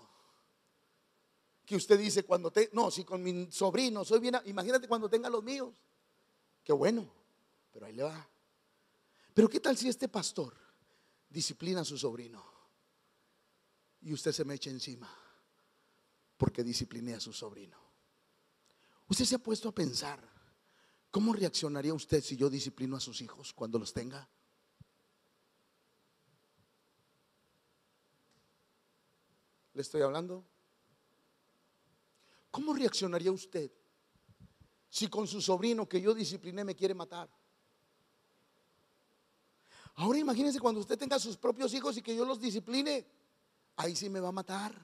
Que 1.66 1.74
usted 1.74 1.98
dice 1.98 2.22
cuando 2.22 2.52
te, 2.52 2.70
no, 2.72 2.88
si 2.88 3.02
con 3.02 3.20
mi 3.20 3.50
sobrino 3.50 4.04
soy 4.04 4.20
bien, 4.20 4.36
imagínate 4.44 4.86
cuando 4.86 5.10
tenga 5.10 5.28
los 5.28 5.42
míos. 5.42 5.74
Qué 6.62 6.72
bueno, 6.72 7.12
pero 7.72 7.86
ahí 7.86 7.94
le 7.94 8.04
va. 8.04 8.28
Pero 9.34 9.48
¿qué 9.48 9.58
tal 9.58 9.76
si 9.76 9.88
este 9.88 10.06
pastor 10.06 10.54
disciplina 11.28 11.80
a 11.80 11.84
su 11.84 11.98
sobrino 11.98 12.44
y 14.00 14.12
usted 14.12 14.30
se 14.30 14.44
me 14.44 14.54
echa 14.54 14.70
encima 14.70 15.12
porque 16.36 16.62
discipliné 16.62 17.14
a 17.14 17.20
su 17.20 17.32
sobrino? 17.32 17.76
Usted 19.08 19.24
se 19.24 19.34
ha 19.34 19.40
puesto 19.40 19.68
a 19.68 19.74
pensar, 19.74 20.22
¿cómo 21.10 21.32
reaccionaría 21.32 21.92
usted 21.92 22.22
si 22.22 22.36
yo 22.36 22.48
disciplino 22.48 22.94
a 22.94 23.00
sus 23.00 23.20
hijos 23.20 23.52
cuando 23.52 23.80
los 23.80 23.92
tenga? 23.92 24.28
¿Le 29.74 29.82
estoy 29.82 30.02
hablando? 30.02 30.44
¿Cómo 32.50 32.74
reaccionaría 32.74 33.32
usted 33.32 33.70
si 34.90 35.08
con 35.08 35.26
su 35.26 35.40
sobrino 35.40 35.88
que 35.88 36.00
yo 36.00 36.12
discipliné 36.14 36.64
me 36.64 36.76
quiere 36.76 36.94
matar? 36.94 37.30
Ahora 39.94 40.18
imagínense 40.18 40.60
cuando 40.60 40.80
usted 40.80 40.98
tenga 40.98 41.18
sus 41.18 41.36
propios 41.36 41.72
hijos 41.74 41.96
y 41.96 42.02
que 42.02 42.14
yo 42.14 42.24
los 42.24 42.40
discipline, 42.40 43.06
ahí 43.76 43.94
sí 43.96 44.08
me 44.08 44.20
va 44.20 44.28
a 44.28 44.32
matar. 44.32 44.74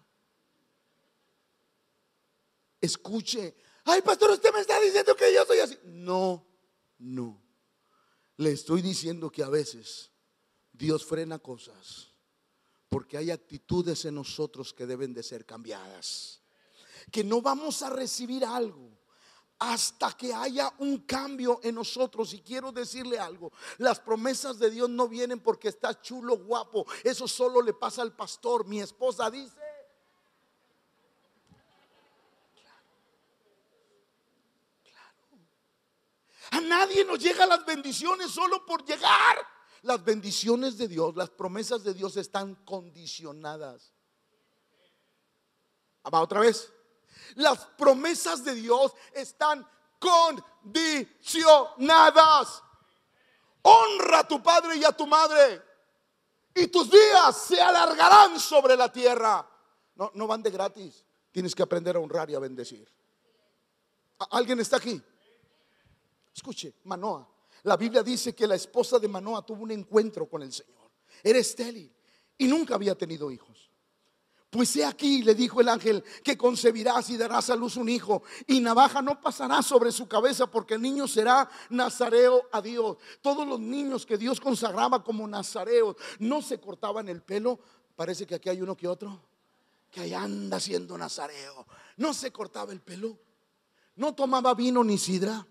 Escuche, 2.80 3.56
ay 3.84 4.02
pastor, 4.02 4.30
usted 4.30 4.52
me 4.52 4.60
está 4.60 4.80
diciendo 4.80 5.14
que 5.16 5.32
yo 5.32 5.44
soy 5.44 5.58
así. 5.58 5.78
No, 5.84 6.46
no. 6.98 7.42
Le 8.36 8.52
estoy 8.52 8.82
diciendo 8.82 9.30
que 9.30 9.42
a 9.42 9.48
veces 9.48 10.10
Dios 10.72 11.04
frena 11.04 11.38
cosas 11.38 12.12
porque 12.88 13.18
hay 13.18 13.30
actitudes 13.30 14.04
en 14.04 14.14
nosotros 14.14 14.72
que 14.72 14.86
deben 14.86 15.12
de 15.12 15.22
ser 15.22 15.44
cambiadas. 15.44 16.40
Que 17.10 17.22
no 17.24 17.40
vamos 17.42 17.82
a 17.82 17.90
recibir 17.90 18.44
algo 18.44 18.90
hasta 19.58 20.12
que 20.12 20.32
haya 20.32 20.72
un 20.78 20.98
cambio 20.98 21.60
en 21.62 21.74
nosotros. 21.74 22.32
Y 22.32 22.40
quiero 22.40 22.72
decirle 22.72 23.18
algo, 23.18 23.52
las 23.78 24.00
promesas 24.00 24.58
de 24.58 24.70
Dios 24.70 24.88
no 24.88 25.08
vienen 25.08 25.40
porque 25.40 25.68
está 25.68 26.00
chulo, 26.00 26.38
guapo. 26.38 26.86
Eso 27.02 27.26
solo 27.28 27.60
le 27.60 27.74
pasa 27.74 28.02
al 28.02 28.14
pastor. 28.14 28.66
Mi 28.66 28.80
esposa 28.80 29.30
dice... 29.30 29.56
A 36.50 36.62
nadie 36.62 37.04
nos 37.04 37.18
llegan 37.18 37.50
las 37.50 37.64
bendiciones 37.66 38.30
solo 38.30 38.64
por 38.64 38.82
llegar. 38.82 39.57
Las 39.82 40.04
bendiciones 40.04 40.76
de 40.76 40.88
Dios, 40.88 41.14
las 41.16 41.30
promesas 41.30 41.84
de 41.84 41.94
Dios 41.94 42.16
están 42.16 42.56
condicionadas. 42.64 43.92
Va 46.12 46.20
otra 46.20 46.40
vez. 46.40 46.72
Las 47.36 47.64
promesas 47.76 48.44
de 48.44 48.54
Dios 48.54 48.92
están 49.12 49.64
condicionadas. 49.98 52.62
Honra 53.62 54.20
a 54.20 54.28
tu 54.28 54.40
padre 54.42 54.76
y 54.76 54.84
a 54.84 54.92
tu 54.92 55.06
madre. 55.06 55.62
Y 56.54 56.68
tus 56.68 56.90
días 56.90 57.36
se 57.36 57.60
alargarán 57.60 58.40
sobre 58.40 58.74
la 58.76 58.90
tierra. 58.90 59.46
No, 59.94 60.10
no 60.14 60.26
van 60.26 60.42
de 60.42 60.50
gratis. 60.50 61.04
Tienes 61.30 61.54
que 61.54 61.62
aprender 61.62 61.96
a 61.96 62.00
honrar 62.00 62.30
y 62.30 62.34
a 62.34 62.38
bendecir. 62.38 62.90
¿Alguien 64.30 64.58
está 64.60 64.78
aquí? 64.78 65.02
Escuche, 66.34 66.74
Manoa. 66.84 67.28
La 67.64 67.76
Biblia 67.76 68.02
dice 68.02 68.34
que 68.34 68.46
la 68.46 68.54
esposa 68.54 68.98
de 68.98 69.08
Manoa 69.08 69.44
tuvo 69.44 69.62
un 69.62 69.70
encuentro 69.70 70.28
con 70.28 70.42
el 70.42 70.52
Señor. 70.52 70.90
Era 71.22 71.38
estéril 71.38 71.92
y 72.36 72.46
nunca 72.46 72.74
había 72.74 72.96
tenido 72.96 73.30
hijos. 73.30 73.70
Pues 74.50 74.74
he 74.76 74.84
aquí, 74.84 75.22
le 75.22 75.34
dijo 75.34 75.60
el 75.60 75.68
ángel, 75.68 76.02
que 76.24 76.38
concebirás 76.38 77.10
y 77.10 77.18
darás 77.18 77.50
a 77.50 77.56
luz 77.56 77.76
un 77.76 77.90
hijo, 77.90 78.22
y 78.46 78.60
navaja 78.60 79.02
no 79.02 79.20
pasará 79.20 79.60
sobre 79.60 79.92
su 79.92 80.08
cabeza, 80.08 80.50
porque 80.50 80.74
el 80.74 80.80
niño 80.80 81.06
será 81.06 81.50
nazareo 81.68 82.48
a 82.50 82.62
Dios. 82.62 82.96
Todos 83.20 83.46
los 83.46 83.60
niños 83.60 84.06
que 84.06 84.16
Dios 84.16 84.40
consagraba 84.40 85.04
como 85.04 85.28
nazareos 85.28 85.96
no 86.18 86.40
se 86.40 86.58
cortaban 86.58 87.10
el 87.10 87.20
pelo. 87.20 87.58
Parece 87.94 88.26
que 88.26 88.36
aquí 88.36 88.48
hay 88.48 88.62
uno 88.62 88.74
que 88.74 88.88
otro 88.88 89.20
que 89.90 90.00
ahí 90.00 90.14
anda 90.14 90.60
siendo 90.60 90.96
nazareo. 90.96 91.66
No 91.96 92.14
se 92.14 92.30
cortaba 92.30 92.72
el 92.72 92.80
pelo, 92.80 93.18
no 93.96 94.14
tomaba 94.14 94.54
vino 94.54 94.82
ni 94.84 94.96
sidra 94.96 95.46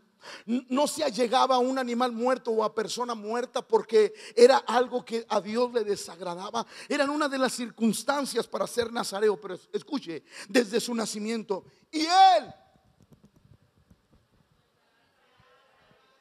no 0.46 0.88
se 0.88 1.04
allegaba 1.04 1.56
a 1.56 1.60
un 1.60 1.78
animal 1.78 2.12
muerto 2.12 2.52
o 2.52 2.64
a 2.64 2.74
persona 2.74 3.16
muerta 3.16 3.62
porque 3.62 4.14
era 4.36 4.58
algo 4.58 5.04
que 5.04 5.26
a 5.30 5.42
Dios 5.42 5.74
le 5.74 5.84
desagradaba. 5.84 6.66
Eran 6.90 7.10
una 7.10 7.28
de 7.28 7.38
las 7.38 7.54
circunstancias 7.54 8.48
para 8.48 8.68
ser 8.68 8.92
nazareo. 8.92 9.40
Pero 9.40 9.60
escuche, 9.72 10.24
desde 10.50 10.80
su 10.80 10.94
nacimiento. 10.94 11.66
Y 11.92 12.02
él. 12.02 12.54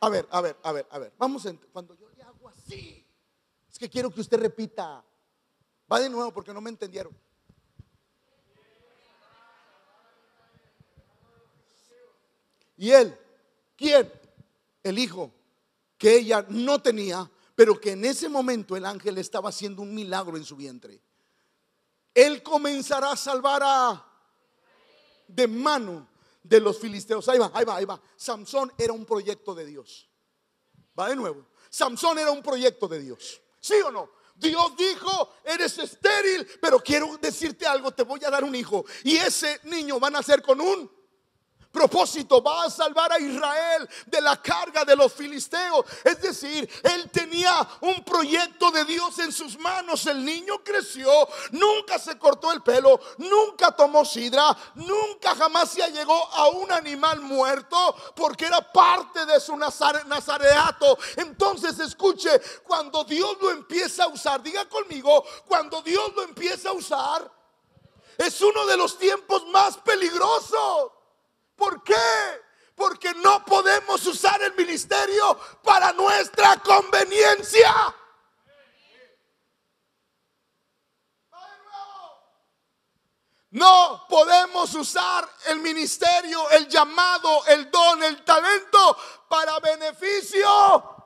A 0.00 0.09
ver, 0.09 0.29
a 0.31 0.41
ver, 0.41 0.57
a 0.62 0.73
ver, 0.73 0.87
a 0.91 0.99
ver. 0.99 1.12
Vamos 1.19 1.47
a, 1.47 1.55
cuando 1.73 1.95
yo 1.95 2.09
le 2.11 2.23
hago 2.23 2.49
así. 2.49 3.05
Es 3.71 3.79
que 3.79 3.88
quiero 3.88 4.11
que 4.11 4.21
usted 4.21 4.38
repita. 4.38 5.05
Va 5.91 6.00
de 6.00 6.11
nuevo 6.11 6.33
porque 6.33 6.53
no 6.53 6.61
me 6.61 6.71
entendieron. 6.71 7.17
Y 12.76 12.91
él 12.91 13.19
¿Quién? 13.76 14.11
El 14.83 14.99
hijo 14.99 15.32
que 15.99 16.17
ella 16.17 16.45
no 16.49 16.80
tenía, 16.80 17.30
pero 17.54 17.80
que 17.80 17.93
en 17.93 18.04
ese 18.04 18.28
momento 18.28 18.76
el 18.76 18.84
ángel 18.84 19.19
estaba 19.19 19.49
haciendo 19.49 19.82
un 19.82 19.95
milagro 19.95 20.36
en 20.36 20.45
su 20.45 20.56
vientre. 20.56 21.00
Él 22.15 22.43
comenzará 22.43 23.12
a 23.12 23.17
salvar 23.17 23.62
a 23.65 24.06
de 25.28 25.47
mano 25.47 26.08
de 26.43 26.60
los 26.60 26.78
filisteos. 26.78 27.28
Ahí 27.28 27.39
va, 27.39 27.50
ahí 27.52 27.65
va, 27.65 27.76
ahí 27.76 27.84
va. 27.84 28.00
Samson 28.17 28.73
era 28.78 28.93
un 28.93 29.04
proyecto 29.04 29.54
de 29.54 29.67
Dios. 29.67 30.08
Va 30.99 31.08
de 31.08 31.17
nuevo. 31.17 31.47
Samson 31.69 32.19
era 32.19 32.30
un 32.30 32.43
proyecto 32.43 32.89
de 32.89 33.00
Dios. 33.00 33.41
¿Sí 33.60 33.75
o 33.84 33.91
no? 33.91 34.10
Dios 34.34 34.76
dijo, 34.76 35.34
eres 35.45 35.78
estéril, 35.78 36.47
pero 36.60 36.78
quiero 36.78 37.17
decirte 37.17 37.67
algo, 37.67 37.91
te 37.93 38.02
voy 38.02 38.23
a 38.25 38.30
dar 38.30 38.45
un 38.45 38.54
hijo. 38.54 38.84
Y 39.02 39.17
ese 39.17 39.60
niño 39.65 39.99
va 39.99 40.08
a 40.08 40.12
nacer 40.12 40.43
con 40.43 40.60
un 40.60 40.91
propósito 41.76 42.43
va 42.43 42.65
a 42.65 42.71
salvar 42.71 43.12
a 43.12 43.21
Israel 43.21 43.86
de 44.06 44.21
la 44.23 44.41
carga 44.41 44.82
de 44.82 44.97
los 44.97 45.12
filisteos. 45.12 45.84
Es 46.02 46.23
decir, 46.23 46.69
él 46.82 47.10
tenía 47.10 47.69
un 47.82 48.02
proyecto 48.02 48.71
de 48.71 48.86
Dios 48.86 49.19
en 49.19 49.30
sus 49.30 49.58
manos. 49.58 50.06
El 50.06 50.25
niño 50.25 50.65
creció, 50.65 51.10
nunca 51.50 51.99
se 51.99 52.19
cortó 52.19 52.50
el 52.50 52.62
pelo, 52.62 52.99
nunca 53.19 53.73
tomó 53.73 54.06
sidra, 54.06 54.56
nunca 54.75 55.34
jamás 55.34 55.71
se 55.71 55.86
llegó 55.93 56.17
a 56.32 56.49
un 56.49 56.73
animal 56.73 57.21
muerto 57.21 57.95
porque 58.15 58.47
era 58.47 58.60
parte 58.73 59.26
de 59.26 59.39
su 59.39 59.54
nazareato. 59.54 60.99
Entonces 61.17 61.78
escuche, 61.78 62.41
cuando 62.65 63.04
Dios 63.04 63.36
lo 63.39 63.50
empieza 63.50 64.04
a 64.04 64.08
usar, 64.08 64.43
diga 64.43 64.67
conmigo, 64.67 65.25
cuando 65.47 65.82
Dios 65.82 66.10
lo 66.17 66.23
empieza 66.23 66.71
a 66.71 66.73
usar, 66.73 67.30
es 68.17 68.41
uno 68.41 68.65
de 68.65 68.78
los 68.78 68.97
tiempos 68.97 69.47
más 69.49 69.76
peligrosos. 69.76 70.96
¿Por 71.56 71.82
qué? 71.82 71.95
Porque 72.75 73.14
no 73.14 73.45
podemos 73.45 74.06
usar 74.06 74.40
el 74.42 74.54
ministerio 74.54 75.38
para 75.62 75.92
nuestra 75.92 76.58
conveniencia. 76.58 77.95
No 83.50 84.04
podemos 84.06 84.75
usar 84.75 85.26
el 85.47 85.60
ministerio, 85.60 86.50
el 86.50 86.69
llamado, 86.69 87.47
el 87.47 87.71
don, 87.71 88.02
el 88.02 88.23
talento 88.23 88.99
para 89.28 89.58
beneficio 89.60 90.97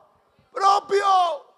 propio. 0.51 1.50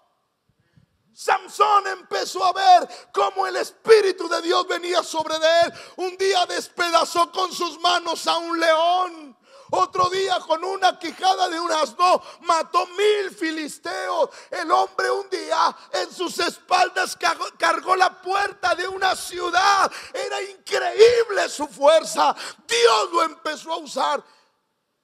Samson 1.14 1.86
empezó 1.86 2.44
a 2.44 2.52
ver 2.52 2.88
cómo 3.12 3.46
el 3.46 3.54
Espíritu 3.56 4.28
de 4.28 4.42
Dios 4.42 4.66
venía 4.66 5.02
sobre 5.04 5.36
él. 5.36 5.72
Un 5.96 6.16
día 6.16 6.44
despedazó 6.46 7.30
con 7.30 7.52
sus 7.52 7.78
manos 7.80 8.26
a 8.26 8.36
un 8.38 8.58
león. 8.58 9.38
Otro 9.70 10.10
día 10.10 10.38
con 10.40 10.62
una 10.64 10.98
quijada 10.98 11.48
de 11.48 11.58
un 11.58 11.70
asno 11.70 12.20
mató 12.40 12.86
mil 12.88 13.30
filisteos. 13.30 14.30
El 14.50 14.70
hombre 14.72 15.10
un 15.10 15.30
día 15.30 15.76
en 15.92 16.12
sus 16.12 16.38
espaldas 16.40 17.16
cargó 17.58 17.94
la 17.94 18.20
puerta 18.20 18.74
de 18.74 18.88
una 18.88 19.14
ciudad. 19.14 19.90
Era 20.12 20.42
increíble 20.42 21.48
su 21.48 21.68
fuerza. 21.68 22.34
Dios 22.66 23.10
lo 23.12 23.22
empezó 23.22 23.72
a 23.72 23.76
usar, 23.76 24.24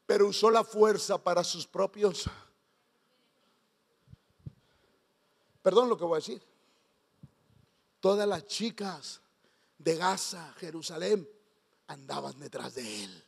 pero 0.07 0.27
usó 0.27 0.51
la 0.51 0.65
fuerza 0.65 1.19
para 1.19 1.45
sus 1.45 1.67
propios 1.67 2.29
Perdón 5.63 5.89
lo 5.89 5.97
que 5.97 6.05
voy 6.05 6.15
a 6.15 6.21
decir. 6.21 6.43
Todas 8.01 8.27
las 8.27 8.47
chicas 8.47 9.21
de 9.79 9.97
Gaza, 9.97 10.53
Jerusalén, 10.55 11.29
andaban 11.87 12.39
detrás 12.39 12.75
de 12.75 13.05
él. 13.05 13.25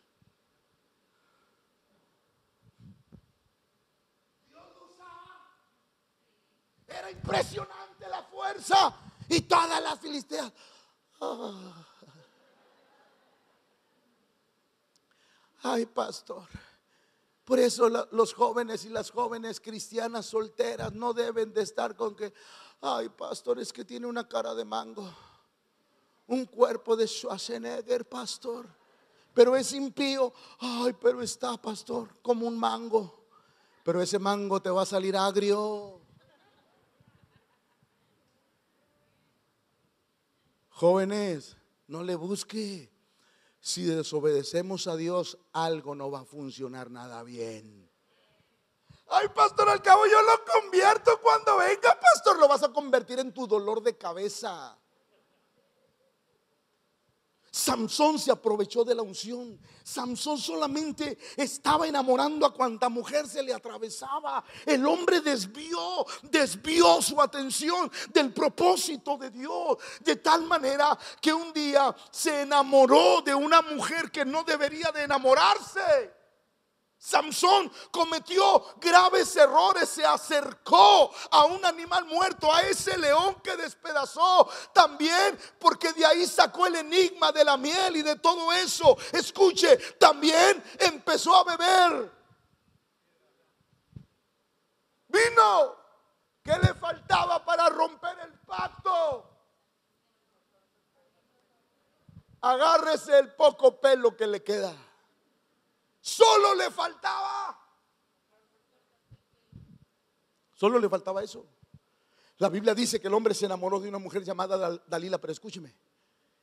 Era 6.87 7.11
impresionante 7.11 8.09
la 8.09 8.23
fuerza 8.25 8.95
y 9.29 9.41
todas 9.43 9.83
las 9.83 9.99
filisteas. 9.99 10.53
Ah. 11.21 11.87
Ay, 15.63 15.87
pastor. 15.87 16.47
Por 17.53 17.61
eso 17.61 17.91
los 17.91 18.33
jóvenes 18.33 18.87
y 18.87 18.89
las 18.89 19.11
jóvenes 19.11 19.61
cristianas 19.61 20.25
solteras 20.25 20.95
no 20.95 21.13
deben 21.13 21.53
de 21.53 21.61
estar 21.61 21.95
con 21.95 22.17
que, 22.17 22.33
ay, 22.81 23.11
pastor, 23.11 23.59
es 23.59 23.75
que 23.75 23.85
tiene 23.85 24.07
una 24.07 24.27
cara 24.27 24.55
de 24.55 24.65
mango, 24.65 25.07
un 26.29 26.47
cuerpo 26.47 26.97
de 26.97 27.07
Schwarzenegger, 27.07 28.09
pastor, 28.09 28.67
pero 29.35 29.55
es 29.55 29.71
impío, 29.75 30.33
ay, 30.61 30.95
pero 30.99 31.21
está, 31.21 31.61
pastor, 31.61 32.17
como 32.23 32.47
un 32.47 32.59
mango, 32.59 33.27
pero 33.85 34.01
ese 34.01 34.19
mango 34.19 34.63
te 34.63 34.71
va 34.71 34.81
a 34.81 34.87
salir 34.87 35.15
agrio. 35.15 36.01
Jóvenes, 40.71 41.55
no 41.87 42.03
le 42.03 42.15
busque. 42.15 42.91
Si 43.63 43.85
desobedecemos 43.85 44.89
a 44.89 44.97
Dios, 44.97 45.39
algo 45.53 45.95
no 45.95 46.11
va 46.11 46.23
a 46.23 46.25
funcionar 46.25 46.91
nada 46.91 47.23
bien. 47.23 47.89
Ay, 49.09 49.29
pastor, 49.29 49.69
al 49.69 49.81
cabo 49.81 50.03
yo 50.05 50.21
lo 50.21 50.45
convierto 50.53 51.21
cuando 51.23 51.59
venga, 51.59 51.99
pastor, 52.01 52.41
lo 52.41 52.49
vas 52.49 52.65
a 52.65 52.73
convertir 52.73 53.21
en 53.21 53.33
tu 53.33 53.47
dolor 53.47 53.81
de 53.81 53.97
cabeza. 53.97 54.77
Samson 57.55 58.19
se 58.19 58.33
aprovechó 58.33 58.83
de 58.83 58.95
la 58.95 59.03
unción. 59.03 59.61
Samson 59.85 60.39
solamente 60.39 61.19
estaba 61.37 61.87
enamorando 61.87 62.47
a 62.47 62.55
cuanta 62.55 62.89
mujer 62.89 63.29
se 63.29 63.43
le 63.43 63.53
atravesaba. 63.53 64.43
El 64.65 64.87
hombre 64.87 65.21
desvió, 65.21 66.07
desvió 66.23 67.03
su 67.03 67.21
atención 67.21 67.93
del 68.11 68.33
propósito 68.33 69.19
de 69.19 69.31
Dios. 69.31 69.77
De 70.01 70.17
tal 70.17 70.45
manera 70.45 70.99
que 71.21 71.35
un 71.35 71.53
día 71.53 71.95
se 72.11 72.41
enamoró 72.41 73.21
de 73.21 73.35
una 73.35 73.61
mujer 73.61 74.11
que 74.11 74.25
no 74.25 74.45
debería 74.45 74.91
de 74.91 75.03
enamorarse. 75.03 76.22
Samson 77.05 77.69
cometió 77.91 78.77
graves 78.77 79.35
errores, 79.35 79.89
se 79.89 80.07
acercó 80.07 81.13
a 81.33 81.47
un 81.47 81.65
animal 81.65 82.05
muerto, 82.05 82.55
a 82.55 82.63
ese 82.63 82.97
león 82.97 83.41
que 83.43 83.57
despedazó 83.57 84.49
también, 84.73 85.37
porque 85.59 85.93
de 85.95 86.07
ahí 86.07 86.25
sacó 86.29 86.65
el 86.69 86.77
enigma 86.77 87.33
de 87.33 87.45
la 87.45 87.57
miel 87.57 87.97
y 87.97 88.03
de 88.03 88.15
todo 88.21 88.53
eso. 88.53 88.97
Escuche, 89.11 89.77
también 89.99 90.63
empezó 90.79 91.35
a 91.35 91.43
beber. 91.43 92.13
Vino. 95.09 95.83
¿Qué 96.45 96.57
le 96.57 96.73
faltaba 96.75 97.45
para 97.45 97.69
romper 97.69 98.17
el 98.21 98.39
pacto? 98.41 99.29
Agárrese 102.43 103.19
el 103.19 103.35
poco 103.35 103.81
pelo 103.81 104.17
que 104.17 104.29
le 104.29 104.43
queda. 104.45 104.92
Solo 106.03 106.55
le 106.57 106.69
faltaba. 106.71 107.59
Solo 110.53 110.79
le 110.81 110.89
faltaba 110.89 111.23
eso. 111.23 111.47
La 112.39 112.49
Biblia 112.49 112.75
dice 112.75 113.01
que 113.01 113.07
el 113.07 113.15
hombre 113.15 113.35
se 113.35 113.47
enamoró 113.47 113.79
de 113.79 113.89
una 113.89 113.99
mujer 113.99 114.25
llamada 114.25 114.83
Dalila, 114.89 115.19
pero 115.19 115.33
escúcheme, 115.33 115.77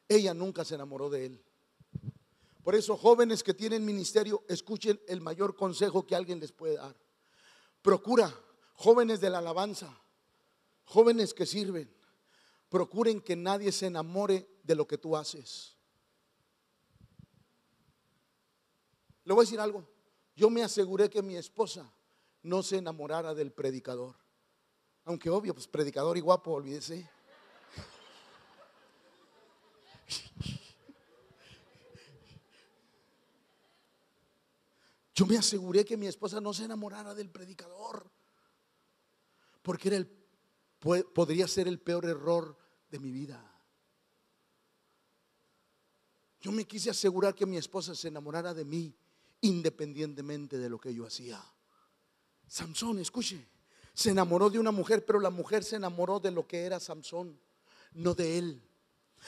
ella 0.07 0.33
nunca 0.33 0.63
se 0.63 0.75
enamoró 0.75 1.09
de 1.09 1.25
él. 1.25 1.45
Por 2.63 2.73
eso, 2.73 2.95
jóvenes 2.95 3.43
que 3.43 3.53
tienen 3.53 3.83
ministerio, 3.83 4.45
escuchen 4.47 4.99
el 5.07 5.19
mayor 5.19 5.57
consejo 5.57 6.07
que 6.07 6.15
alguien 6.15 6.39
les 6.39 6.53
puede 6.53 6.75
dar. 6.75 6.95
Procura, 7.81 8.33
jóvenes 8.75 9.19
de 9.19 9.29
la 9.29 9.39
alabanza, 9.39 9.93
jóvenes 10.85 11.33
que 11.33 11.45
sirven, 11.45 11.93
procuren 12.69 13.19
que 13.19 13.35
nadie 13.35 13.73
se 13.73 13.87
enamore 13.87 14.47
de 14.63 14.75
lo 14.75 14.87
que 14.87 14.97
tú 14.97 15.17
haces. 15.17 15.78
Le 19.29 19.33
voy 19.35 19.43
a 19.43 19.45
decir 19.45 19.59
algo. 19.59 19.87
Yo 20.35 20.49
me 20.49 20.63
aseguré 20.63 21.07
que 21.07 21.21
mi 21.21 21.35
esposa 21.35 21.93
no 22.41 22.63
se 22.63 22.77
enamorara 22.77 23.35
del 23.35 23.51
predicador. 23.51 24.15
Aunque 25.05 25.29
obvio, 25.29 25.53
pues 25.53 25.67
predicador 25.67 26.17
y 26.17 26.21
guapo, 26.21 26.49
olvídese. 26.49 27.07
Yo 35.13 35.27
me 35.27 35.37
aseguré 35.37 35.85
que 35.85 35.95
mi 35.95 36.07
esposa 36.07 36.41
no 36.41 36.51
se 36.51 36.63
enamorara 36.63 37.13
del 37.13 37.29
predicador. 37.29 38.09
Porque 39.61 39.89
era 39.89 39.97
el, 39.97 40.07
podría 41.13 41.47
ser 41.47 41.67
el 41.67 41.79
peor 41.79 42.05
error 42.05 42.57
de 42.89 42.97
mi 42.97 43.11
vida. 43.11 43.45
Yo 46.41 46.51
me 46.51 46.65
quise 46.65 46.89
asegurar 46.89 47.35
que 47.35 47.45
mi 47.45 47.57
esposa 47.57 47.93
se 47.93 48.07
enamorara 48.07 48.55
de 48.55 48.65
mí 48.65 48.97
independientemente 49.41 50.57
de 50.57 50.69
lo 50.69 50.79
que 50.79 50.93
yo 50.93 51.05
hacía. 51.05 51.41
Samson, 52.47 52.99
escuche, 52.99 53.47
se 53.93 54.09
enamoró 54.11 54.49
de 54.49 54.59
una 54.59 54.71
mujer, 54.71 55.05
pero 55.05 55.19
la 55.19 55.29
mujer 55.29 55.63
se 55.63 55.75
enamoró 55.75 56.19
de 56.19 56.31
lo 56.31 56.47
que 56.47 56.63
era 56.63 56.79
Samson, 56.79 57.39
no 57.93 58.13
de 58.13 58.37
él. 58.37 58.63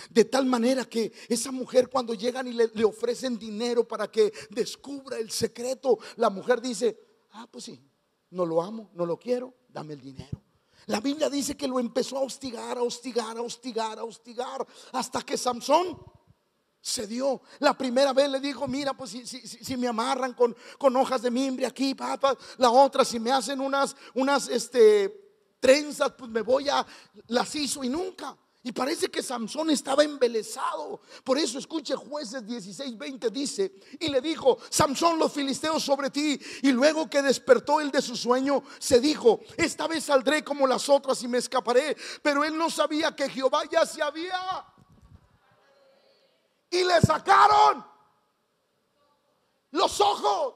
De 0.10 0.26
tal 0.26 0.46
manera 0.46 0.86
que 0.86 1.12
esa 1.28 1.52
mujer 1.52 1.90
cuando 1.90 2.14
llegan 2.14 2.48
y 2.48 2.54
le, 2.54 2.86
ofrecen 2.86 3.38
dinero 3.38 3.88
para 3.88 4.10
que 4.10 4.32
descubra 4.50 5.18
el 5.18 5.30
secreto, 5.30 6.00
la 6.16 6.30
mujer 6.30 6.62
dice, 6.62 6.98
ah, 7.32 7.48
pues 7.52 7.66
sí, 7.66 7.80
no 8.30 8.46
lo 8.46 8.62
amo, 8.62 8.90
no 8.94 9.06
lo 9.06 9.20
quiero, 9.20 9.54
dame 9.68 9.94
el 9.94 10.02
dinero. 10.02 10.42
La 10.88 11.00
Biblia 11.00 11.30
dice 11.30 11.56
que 11.56 11.68
lo 11.68 11.80
empezó 11.80 12.18
a 12.18 12.22
hostigar, 12.22 12.78
a 12.78 12.82
hostigar, 12.82 13.38
a 13.38 13.42
hostigar, 13.42 14.00
a 14.00 14.04
hostigar, 14.04 14.66
hasta 14.94 15.22
que 15.22 15.38
Samson 15.38 15.98
se 16.82 17.06
dio. 17.06 17.42
La 17.60 17.78
primera 17.78 18.12
vez 18.12 18.30
le 18.30 18.40
dijo, 18.40 18.68
mira, 18.68 18.94
pues 18.94 19.12
si, 19.12 19.78
me 19.78 19.88
amarran 19.88 20.34
con, 20.34 20.96
hojas 20.96 21.22
de 21.22 21.32
mimbre 21.32 21.66
aquí, 21.66 21.94
papá. 21.94 22.36
La 22.58 22.72
otra, 22.72 23.06
si 23.06 23.20
me 23.20 23.32
hacen 23.32 23.62
unas, 23.62 23.96
unas 24.16 24.48
este, 24.50 25.32
trenzas, 25.60 26.14
pues 26.18 26.30
me 26.30 26.42
voy 26.42 26.70
a, 26.70 26.86
las 27.28 27.56
hizo 27.56 27.84
y 27.84 27.90
nunca. 27.90 28.36
Y 28.64 28.72
parece 28.72 29.10
que 29.10 29.24
Samson 29.24 29.72
estaba 29.72 30.04
embelesado. 30.04 31.02
Por 31.24 31.40
eso 31.40 31.58
escuche 31.58 31.96
jueces 31.96 32.46
16, 32.46 32.96
20 32.96 33.30
dice, 33.32 33.74
y 34.00 34.08
le 34.10 34.22
dijo, 34.22 34.60
Samson 34.70 35.18
los 35.18 35.32
filisteos 35.32 35.84
sobre 35.84 36.12
ti. 36.12 36.40
Y 36.62 36.72
luego 36.72 37.10
que 37.10 37.24
despertó 37.24 37.82
él 37.82 37.90
de 37.90 38.04
su 38.04 38.16
sueño, 38.16 38.64
se 38.78 39.00
dijo, 39.00 39.40
esta 39.58 39.88
vez 39.88 40.04
saldré 40.04 40.44
como 40.44 40.68
las 40.68 40.90
otras 40.90 41.24
y 41.24 41.28
me 41.28 41.40
escaparé. 41.40 41.98
Pero 42.22 42.44
él 42.44 42.56
no 42.56 42.70
sabía 42.70 43.16
que 43.16 43.30
Jehová 43.30 43.64
ya 43.72 43.84
se 43.84 44.04
había 44.04 44.38
y 46.72 46.84
le 46.84 47.00
sacaron 47.02 47.86
los 49.72 50.02
ojos. 50.02 50.56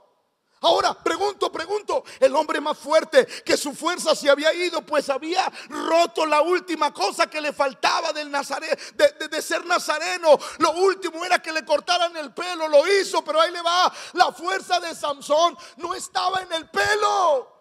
Ahora, 0.62 0.96
pregunto, 0.96 1.52
pregunto, 1.52 2.04
el 2.20 2.36
hombre 2.36 2.60
más 2.60 2.78
fuerte 2.78 3.28
que 3.44 3.56
su 3.56 3.76
fuerza 3.76 4.16
se 4.16 4.30
había 4.32 4.52
ido, 4.52 4.82
pues 4.82 5.10
había 5.10 5.52
roto 5.70 6.26
la 6.26 6.42
última 6.42 6.92
cosa 6.92 7.30
que 7.30 7.40
le 7.40 7.54
faltaba 7.54 8.12
del 8.12 8.32
Nazare, 8.32 8.76
de, 8.96 9.28
de, 9.28 9.42
ser 9.44 9.64
nazareno. 9.66 10.40
Lo 10.58 10.72
último 10.72 11.24
era 11.24 11.40
que 11.40 11.52
le 11.52 11.64
cortaran 11.64 12.18
el 12.18 12.34
pelo, 12.34 12.68
lo 12.68 12.88
hizo, 12.88 13.24
pero 13.24 13.42
ahí 13.42 13.52
le 13.52 13.62
va. 13.62 13.94
La 14.14 14.32
fuerza 14.32 14.80
de 14.80 14.96
Samson 14.96 15.56
no 15.78 15.94
estaba 15.94 16.42
en 16.42 16.52
el 16.54 16.68
pelo. 16.70 17.54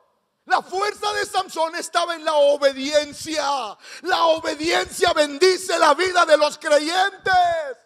La 0.46 0.62
fuerza 0.62 1.12
de 1.12 1.26
Samson 1.26 1.74
estaba 1.74 2.14
en 2.14 2.24
la 2.24 2.34
obediencia. 2.34 3.76
La 4.02 4.26
obediencia 4.26 5.12
bendice 5.12 5.78
la 5.78 5.92
vida 5.94 6.24
de 6.24 6.38
los 6.38 6.56
creyentes. 6.56 7.84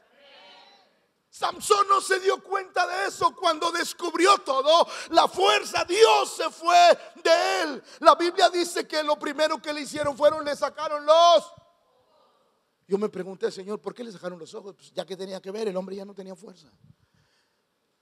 Samson 1.38 1.86
no 1.88 2.00
se 2.00 2.18
dio 2.18 2.42
cuenta 2.42 2.84
de 2.84 3.06
eso 3.06 3.32
cuando 3.32 3.70
descubrió 3.70 4.38
todo. 4.38 4.88
La 5.10 5.28
fuerza, 5.28 5.84
Dios 5.84 6.34
se 6.36 6.50
fue 6.50 6.98
de 7.22 7.62
él. 7.62 7.82
La 8.00 8.16
Biblia 8.16 8.50
dice 8.50 8.88
que 8.88 9.04
lo 9.04 9.16
primero 9.16 9.62
que 9.62 9.72
le 9.72 9.82
hicieron 9.82 10.16
fueron 10.16 10.44
le 10.44 10.56
sacaron 10.56 11.06
los. 11.06 11.52
Yo 12.88 12.98
me 12.98 13.08
pregunté, 13.08 13.52
Señor, 13.52 13.80
¿por 13.80 13.94
qué 13.94 14.02
le 14.02 14.10
sacaron 14.10 14.36
los 14.36 14.52
ojos? 14.52 14.74
Pues 14.74 14.92
ya 14.92 15.06
que 15.06 15.16
tenía 15.16 15.40
que 15.40 15.52
ver, 15.52 15.68
el 15.68 15.76
hombre 15.76 15.94
ya 15.94 16.04
no 16.04 16.12
tenía 16.12 16.34
fuerza. 16.34 16.72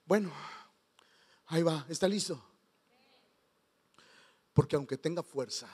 Bueno, 0.03 0.31
ahí 1.45 1.61
va, 1.61 1.85
está 1.89 2.07
listo. 2.07 2.43
Porque 4.51 4.75
aunque 4.75 4.97
tenga 4.97 5.21
fuerza, 5.21 5.69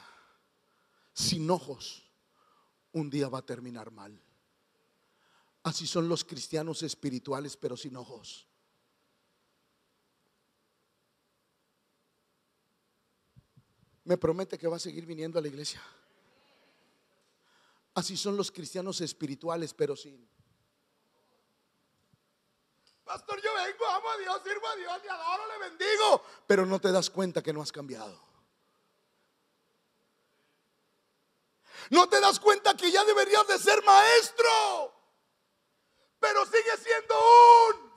sin 1.13 1.49
ojos, 1.49 2.11
un 2.91 3.09
día 3.09 3.29
va 3.29 3.39
a 3.39 3.45
terminar 3.45 3.89
mal. 3.89 4.21
Así 5.63 5.87
son 5.87 6.09
los 6.09 6.25
cristianos 6.25 6.83
espirituales, 6.83 7.55
pero 7.55 7.77
sin 7.77 7.95
ojos. 7.95 8.45
Me 14.03 14.17
promete 14.17 14.57
que 14.57 14.67
va 14.67 14.75
a 14.75 14.79
seguir 14.79 15.05
viniendo 15.05 15.39
a 15.39 15.41
la 15.41 15.47
iglesia. 15.47 15.81
Así 17.93 18.17
son 18.17 18.35
los 18.35 18.51
cristianos 18.51 18.99
espirituales, 18.99 19.73
pero 19.73 19.95
sin. 19.95 20.27
Pastor, 23.05 23.41
yo 23.41 23.53
vengo, 23.53 23.85
amo 23.85 24.09
a 24.09 24.17
Dios, 24.17 24.41
sirvo 24.43 24.67
a 24.67 24.75
Dios, 24.75 25.01
le 25.01 25.09
adoro, 25.09 25.43
le 25.47 25.69
bendigo. 25.69 26.23
Pero 26.45 26.65
no 26.65 26.81
te 26.81 26.91
das 26.91 27.09
cuenta 27.09 27.41
que 27.41 27.53
no 27.53 27.61
has 27.61 27.71
cambiado. 27.71 28.19
No 31.89 32.09
te 32.09 32.19
das 32.19 32.39
cuenta 32.39 32.75
que 32.75 32.91
ya 32.91 33.05
deberías 33.05 33.47
de 33.47 33.59
ser 33.59 33.81
maestro 33.83 34.92
pero 36.23 36.45
sigue 36.45 36.77
siendo 36.81 37.15
un. 37.19 37.91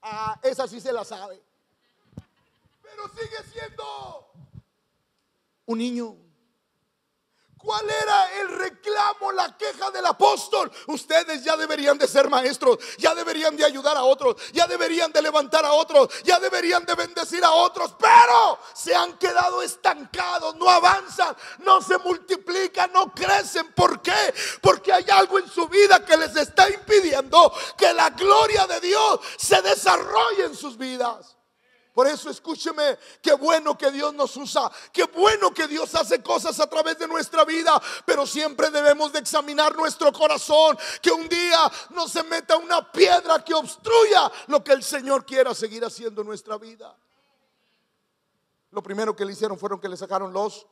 Ah, 0.00 0.38
esa 0.44 0.68
sí 0.68 0.80
se 0.80 0.92
la 0.92 1.04
sabe. 1.04 1.42
Pero 2.82 3.08
sigue 3.08 3.42
siendo 3.52 4.30
un 5.66 5.78
niño. 5.78 6.23
¿Cuál 7.64 7.88
era 7.88 8.40
el 8.40 8.48
reclamo, 8.58 9.32
la 9.32 9.56
queja 9.56 9.90
del 9.90 10.04
apóstol? 10.04 10.70
Ustedes 10.88 11.42
ya 11.42 11.56
deberían 11.56 11.96
de 11.96 12.06
ser 12.06 12.28
maestros, 12.28 12.78
ya 12.98 13.14
deberían 13.14 13.56
de 13.56 13.64
ayudar 13.64 13.96
a 13.96 14.04
otros, 14.04 14.36
ya 14.52 14.66
deberían 14.66 15.10
de 15.10 15.22
levantar 15.22 15.64
a 15.64 15.72
otros, 15.72 16.10
ya 16.24 16.38
deberían 16.38 16.84
de 16.84 16.94
bendecir 16.94 17.42
a 17.42 17.52
otros, 17.52 17.94
pero 17.98 18.58
se 18.74 18.94
han 18.94 19.16
quedado 19.16 19.62
estancados, 19.62 20.54
no 20.56 20.68
avanzan, 20.68 21.34
no 21.60 21.80
se 21.80 21.96
multiplican, 21.96 22.92
no 22.92 23.14
crecen. 23.14 23.72
¿Por 23.72 24.02
qué? 24.02 24.34
Porque 24.60 24.92
hay 24.92 25.06
algo 25.10 25.38
en 25.38 25.48
su 25.48 25.66
vida 25.66 26.04
que 26.04 26.18
les 26.18 26.36
está 26.36 26.68
impidiendo 26.68 27.50
que 27.78 27.94
la 27.94 28.10
gloria 28.10 28.66
de 28.66 28.80
Dios 28.80 29.20
se 29.38 29.62
desarrolle 29.62 30.44
en 30.44 30.54
sus 30.54 30.76
vidas. 30.76 31.34
Por 31.94 32.08
eso 32.08 32.28
escúcheme, 32.28 32.98
qué 33.22 33.34
bueno 33.34 33.78
que 33.78 33.92
Dios 33.92 34.12
nos 34.12 34.36
usa, 34.36 34.68
qué 34.92 35.04
bueno 35.04 35.54
que 35.54 35.68
Dios 35.68 35.94
hace 35.94 36.20
cosas 36.20 36.58
a 36.58 36.68
través 36.68 36.98
de 36.98 37.06
nuestra 37.06 37.44
vida, 37.44 37.80
pero 38.04 38.26
siempre 38.26 38.68
debemos 38.70 39.12
de 39.12 39.20
examinar 39.20 39.76
nuestro 39.76 40.12
corazón, 40.12 40.76
que 41.00 41.12
un 41.12 41.28
día 41.28 41.70
no 41.90 42.08
se 42.08 42.24
meta 42.24 42.56
una 42.56 42.90
piedra 42.90 43.44
que 43.44 43.54
obstruya 43.54 44.30
lo 44.48 44.64
que 44.64 44.72
el 44.72 44.82
Señor 44.82 45.24
quiera 45.24 45.54
seguir 45.54 45.84
haciendo 45.84 46.22
en 46.22 46.26
nuestra 46.26 46.58
vida. 46.58 46.98
Lo 48.72 48.82
primero 48.82 49.14
que 49.14 49.24
le 49.24 49.32
hicieron 49.32 49.56
fueron 49.56 49.80
que 49.80 49.88
le 49.88 49.96
sacaron 49.96 50.32
los... 50.32 50.66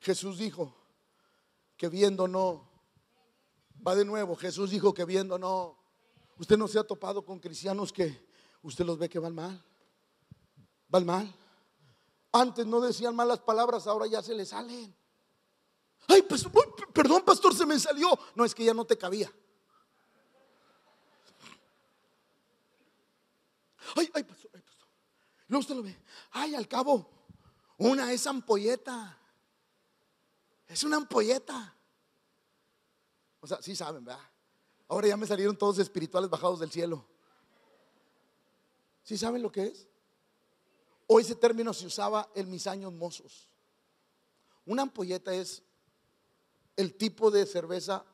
Jesús 0.00 0.36
dijo 0.38 0.74
que 1.76 1.88
viendo 1.88 2.26
no, 2.26 2.68
va 3.86 3.94
de 3.94 4.04
nuevo, 4.04 4.34
Jesús 4.34 4.70
dijo 4.70 4.92
que 4.92 5.04
viendo 5.04 5.38
no 5.38 5.78
Usted 6.38 6.56
no 6.56 6.68
se 6.68 6.78
ha 6.78 6.84
topado 6.84 7.24
con 7.24 7.40
cristianos 7.40 7.92
que 7.92 8.28
usted 8.62 8.84
los 8.84 8.96
ve 8.96 9.08
que 9.08 9.18
van 9.18 9.34
mal. 9.34 9.64
Van 10.88 11.04
mal. 11.04 11.34
Antes 12.30 12.64
no 12.66 12.80
decían 12.80 13.16
malas 13.16 13.40
palabras, 13.40 13.86
ahora 13.86 14.06
ya 14.06 14.22
se 14.22 14.34
le 14.34 14.46
salen. 14.46 14.94
Ay, 16.06 16.26
perdón, 16.92 17.22
pastor, 17.24 17.54
se 17.54 17.66
me 17.66 17.78
salió. 17.78 18.08
No, 18.34 18.44
es 18.44 18.54
que 18.54 18.64
ya 18.64 18.72
no 18.72 18.84
te 18.84 18.96
cabía. 18.96 19.30
Ay, 23.96 24.10
ay, 24.14 24.22
pastor, 24.22 24.50
ay, 24.54 24.60
pastor. 24.60 24.88
No, 25.48 25.58
usted 25.58 25.74
lo 25.74 25.82
ve. 25.82 25.98
Ay, 26.30 26.54
al 26.54 26.68
cabo, 26.68 27.10
una 27.78 28.12
es 28.12 28.26
ampolleta. 28.26 29.18
Es 30.68 30.84
una 30.84 30.98
ampolleta. 30.98 31.74
O 33.40 33.46
sea, 33.46 33.60
sí 33.60 33.74
saben, 33.74 34.04
¿verdad? 34.04 34.22
Ahora 34.88 35.06
ya 35.06 35.16
me 35.16 35.26
salieron 35.26 35.56
todos 35.56 35.78
espirituales 35.78 36.30
bajados 36.30 36.60
del 36.60 36.70
cielo. 36.70 37.04
¿Sí 39.04 39.18
saben 39.18 39.42
lo 39.42 39.52
que 39.52 39.64
es? 39.64 39.86
O 41.06 41.20
ese 41.20 41.34
término 41.34 41.72
se 41.72 41.86
usaba 41.86 42.28
en 42.34 42.50
mis 42.50 42.66
años 42.66 42.92
mozos. 42.92 43.48
Una 44.64 44.82
ampolleta 44.82 45.34
es 45.34 45.62
el 46.76 46.94
tipo 46.94 47.30
de 47.30 47.46
cerveza 47.46 48.04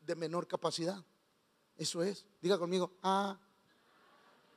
de 0.00 0.16
menor 0.16 0.46
capacidad. 0.46 1.02
Eso 1.76 2.02
es. 2.02 2.24
Diga 2.40 2.58
conmigo, 2.58 2.92
ah, 3.02 3.38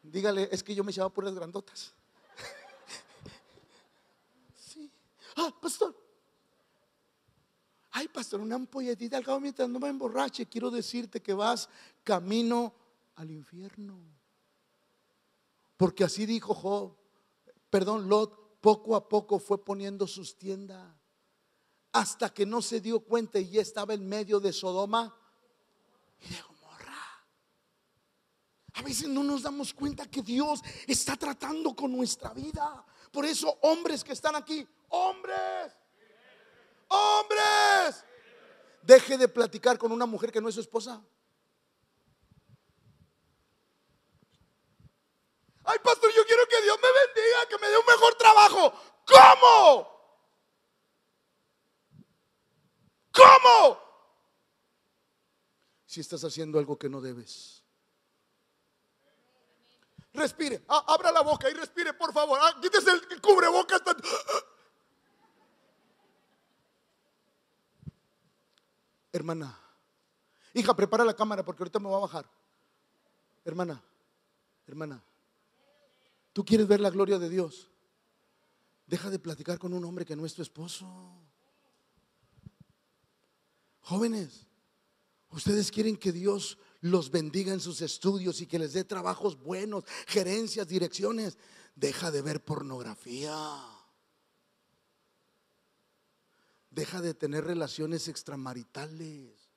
dígale, 0.02 0.50
es 0.52 0.64
que 0.64 0.74
yo 0.74 0.84
me 0.84 0.92
echaba 0.92 1.10
puras 1.10 1.36
grandotas. 1.36 1.94
sí. 4.56 4.92
Ah, 5.36 5.54
pastor, 5.62 5.96
Ay, 7.92 8.08
pastor, 8.08 8.40
una 8.40 8.56
ampolletita 8.56 9.18
al 9.18 9.26
cabo 9.26 9.40
mientras 9.40 9.68
no 9.68 9.80
me 9.80 9.90
emborrache. 9.90 10.48
Quiero 10.48 10.72
decirte 10.72 11.22
que 11.22 11.34
vas 11.34 11.70
camino 12.04 12.74
al 13.16 13.32
infierno. 13.32 14.00
Porque 15.76 16.04
así 16.04 16.26
dijo 16.26 16.54
Job, 16.54 16.96
perdón, 17.70 18.08
Lot, 18.08 18.60
poco 18.62 18.96
a 18.96 19.10
poco 19.10 19.40
fue 19.40 19.64
poniendo 19.64 20.08
sus 20.08 20.38
tiendas 20.38 20.88
hasta 21.92 22.34
que 22.34 22.46
no 22.46 22.62
se 22.62 22.80
dio 22.80 23.02
cuenta 23.02 23.40
y 23.40 23.50
ya 23.50 23.62
estaba 23.62 23.94
en 23.94 24.08
medio 24.08 24.40
de 24.40 24.54
Sodoma 24.54 25.14
y 26.20 26.30
de 26.34 26.42
Gomorra. 26.42 27.26
A 28.74 28.82
veces 28.82 29.10
no 29.10 29.24
nos 29.24 29.42
damos 29.42 29.74
cuenta 29.74 30.06
que 30.06 30.22
Dios 30.22 30.62
está 30.88 31.18
tratando 31.18 31.76
con 31.76 31.92
nuestra 31.92 32.34
vida. 32.34 32.86
Por 33.12 33.26
eso, 33.26 33.58
hombres 33.64 34.04
que 34.04 34.14
están 34.14 34.36
aquí, 34.36 34.66
hombres, 34.90 35.74
hombres, 36.92 38.04
deje 38.82 39.18
de 39.18 39.28
platicar 39.28 39.78
con 39.78 39.92
una 39.92 40.06
mujer 40.06 40.32
que 40.32 40.42
no 40.42 40.50
es 40.50 40.56
su 40.56 40.62
esposa. 40.62 41.02
Ay, 45.64 45.78
pastor, 45.84 46.12
yo 46.16 46.26
quiero 46.26 46.46
que 46.48 46.62
Dios 46.62 46.78
me 46.82 46.90
bendiga, 46.92 47.46
que 47.50 47.58
me 47.60 47.68
dé 47.68 47.78
un 47.78 47.86
mejor 47.86 48.16
trabajo. 48.16 48.74
¿Cómo? 49.06 49.92
¿Cómo? 53.14 53.80
Si 55.86 56.02
estás 56.02 56.24
haciendo 56.24 56.58
algo 56.58 56.78
que 56.78 56.90
no 56.90 57.02
debes. 57.02 57.64
Respire, 60.14 60.62
abra 60.68 61.12
la 61.12 61.22
boca 61.22 61.50
y 61.50 61.54
respire, 61.54 61.94
por 61.94 62.12
favor. 62.12 62.38
Ah, 62.42 62.58
quítese 62.62 62.92
el 62.92 63.22
cubrebocas. 63.22 63.82
Hermana, 69.14 69.60
hija, 70.54 70.76
prepara 70.76 71.04
la 71.04 71.16
cámara 71.16 71.44
porque 71.44 71.64
ahorita 71.64 71.80
me 71.80 71.90
va 71.90 71.98
a 71.98 72.02
bajar. 72.02 72.30
Hermana, 73.44 73.84
hermana, 74.68 75.04
¿tú 76.32 76.46
quieres 76.46 76.68
ver 76.68 76.80
la 76.80 76.90
gloria 76.90 77.20
de 77.20 77.30
Dios? 77.30 77.70
Deja 78.86 79.10
de 79.10 79.20
platicar 79.20 79.58
con 79.58 79.74
un 79.74 79.84
hombre 79.86 80.06
que 80.06 80.16
no 80.16 80.26
es 80.26 80.34
tu 80.34 80.42
esposo. 80.42 80.88
Jóvenes, 83.82 84.46
ustedes 85.30 85.72
quieren 85.72 85.98
que 85.98 86.12
Dios 86.12 86.58
los 86.82 87.12
bendiga 87.12 87.54
en 87.54 87.60
sus 87.60 87.82
estudios 87.82 88.42
y 88.42 88.48
que 88.48 88.60
les 88.60 88.74
dé 88.74 88.84
trabajos 88.84 89.42
buenos, 89.42 89.84
gerencias, 90.08 90.68
direcciones. 90.68 91.38
Deja 91.76 92.12
de 92.12 92.22
ver 92.22 92.44
pornografía. 92.44 93.34
Deja 96.72 97.02
de 97.02 97.14
tener 97.14 97.44
relaciones 97.44 98.08
extramaritales. 98.08 99.50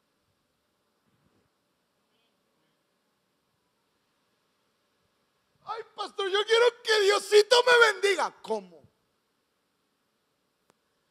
Ay, 5.62 5.83
pastor, 5.94 6.29
yo 6.29 6.44
quiero 6.44 6.64
que 6.83 7.00
Diosito 7.05 7.57
me 7.64 7.92
bendiga. 7.92 8.42
¿Cómo? 8.42 8.83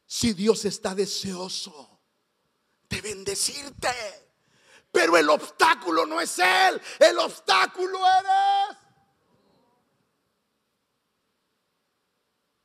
Si 0.04 0.34
Dios 0.34 0.66
está 0.66 0.94
deseoso 0.94 2.00
de 2.88 3.00
bendecirte, 3.00 3.88
pero 4.92 5.16
el 5.16 5.28
obstáculo 5.30 6.04
no 6.04 6.20
es 6.20 6.38
Él, 6.38 6.80
el 7.00 7.18
obstáculo 7.18 7.98
eres 8.06 8.83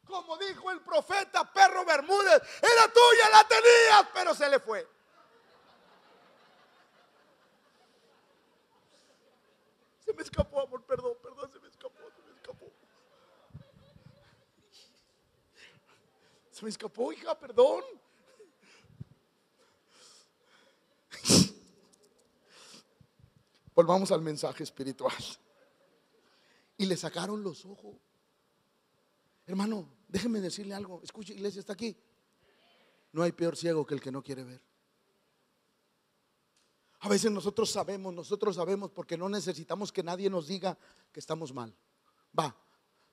Como 0.10 0.38
dijo 0.38 0.72
el 0.72 0.82
profeta 0.82 1.54
Perro 1.54 1.86
Bermúdez, 1.86 2.41
era 2.63 2.91
tuya, 2.91 3.30
la 3.32 3.48
tenías, 3.48 4.10
pero 4.12 4.34
se 4.34 4.50
le 4.50 4.60
fue. 4.60 4.88
Se 10.04 10.12
me 10.12 10.24
escapó, 10.24 10.62
amor, 10.62 10.84
perdón, 10.84 11.15
perdón, 11.22 11.52
se 11.52 11.60
me 11.60 11.67
escapó, 11.67 12.10
se 12.15 12.24
me 12.24 12.32
escapó. 12.32 12.72
Se 16.50 16.63
me 16.63 16.69
escapó, 16.72 17.13
hija, 17.13 17.38
perdón. 17.38 17.84
Volvamos 23.76 24.12
al 24.12 24.22
mensaje 24.22 24.63
espiritual. 24.63 25.13
Y 26.78 26.88
le 26.88 26.98
sacaron 26.98 27.43
los 27.43 27.63
ojos. 27.65 27.95
Hermano, 29.45 29.98
déjeme 30.10 30.41
decirle 30.41 30.76
algo. 30.76 31.02
Escuche, 31.02 31.34
iglesia, 31.34 31.60
está 31.60 31.74
aquí. 31.74 31.95
No 33.13 33.24
hay 33.24 33.32
peor 33.32 33.56
ciego 33.56 33.86
que 33.86 33.93
el 33.93 34.02
que 34.02 34.12
no 34.12 34.22
quiere 34.22 34.43
ver. 34.43 34.62
A 37.00 37.08
veces 37.08 37.32
nosotros 37.32 37.72
sabemos, 37.72 38.13
nosotros 38.13 38.58
sabemos 38.58 38.91
porque 38.91 39.17
no 39.17 39.30
necesitamos 39.30 39.91
que 39.91 40.04
nadie 40.04 40.30
nos 40.30 40.48
diga 40.48 40.78
que 41.13 41.22
estamos 41.22 41.54
mal. 41.54 41.74
Va. 42.38 42.54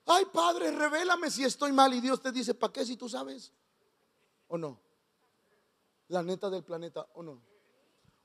Ay, 0.05 0.25
Padre, 0.33 0.71
revélame 0.71 1.31
si 1.31 1.45
estoy 1.45 1.71
mal 1.71 1.93
y 1.93 2.01
Dios 2.01 2.21
te 2.21 2.31
dice, 2.31 2.53
¿para 2.53 2.73
qué 2.73 2.85
si 2.85 2.97
tú 2.97 3.07
sabes? 3.07 3.53
¿O 4.47 4.57
no? 4.57 4.81
La 6.09 6.21
neta 6.21 6.49
del 6.49 6.63
planeta, 6.63 7.07
¿o 7.13 7.23
no? 7.23 7.41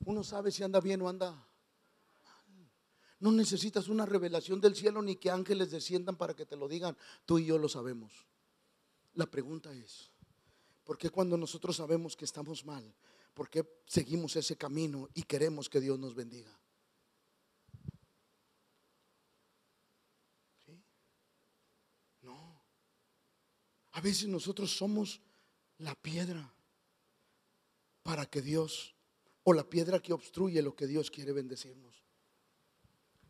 Uno 0.05 0.25
sabe 0.25 0.51
si 0.51 0.65
anda 0.65 0.81
bien 0.81 1.01
o 1.03 1.09
anda 1.09 1.47
no 3.23 3.31
necesitas 3.31 3.87
una 3.87 4.05
revelación 4.05 4.61
del 4.61 4.75
cielo 4.75 5.01
ni 5.01 5.15
que 5.15 5.31
ángeles 5.31 5.71
desciendan 5.71 6.17
para 6.17 6.35
que 6.35 6.45
te 6.45 6.57
lo 6.57 6.67
digan. 6.67 6.97
Tú 7.25 7.39
y 7.39 7.47
yo 7.47 7.57
lo 7.57 7.69
sabemos. 7.69 8.27
La 9.15 9.27
pregunta 9.27 9.73
es, 9.75 10.11
¿por 10.85 10.97
qué 10.97 11.11
cuando 11.11 11.37
nosotros 11.37 11.77
sabemos 11.77 12.17
que 12.17 12.25
estamos 12.25 12.65
mal, 12.65 12.95
por 13.35 13.51
qué 13.51 13.83
seguimos 13.87 14.37
ese 14.37 14.57
camino 14.57 15.09
y 15.15 15.23
queremos 15.23 15.69
que 15.69 15.81
Dios 15.81 15.99
nos 15.99 16.15
bendiga? 16.15 16.51
¿Sí? 20.65 20.83
No. 22.23 22.63
A 23.93 24.01
veces 24.01 24.29
nosotros 24.29 24.75
somos 24.75 25.21
la 25.79 25.95
piedra 25.95 26.53
para 28.03 28.27
que 28.27 28.41
Dios, 28.41 28.95
o 29.45 29.53
la 29.53 29.69
piedra 29.69 30.01
que 30.01 30.13
obstruye 30.13 30.63
lo 30.63 30.75
que 30.75 30.87
Dios 30.87 31.11
quiere 31.11 31.33
bendecirnos. 31.33 32.02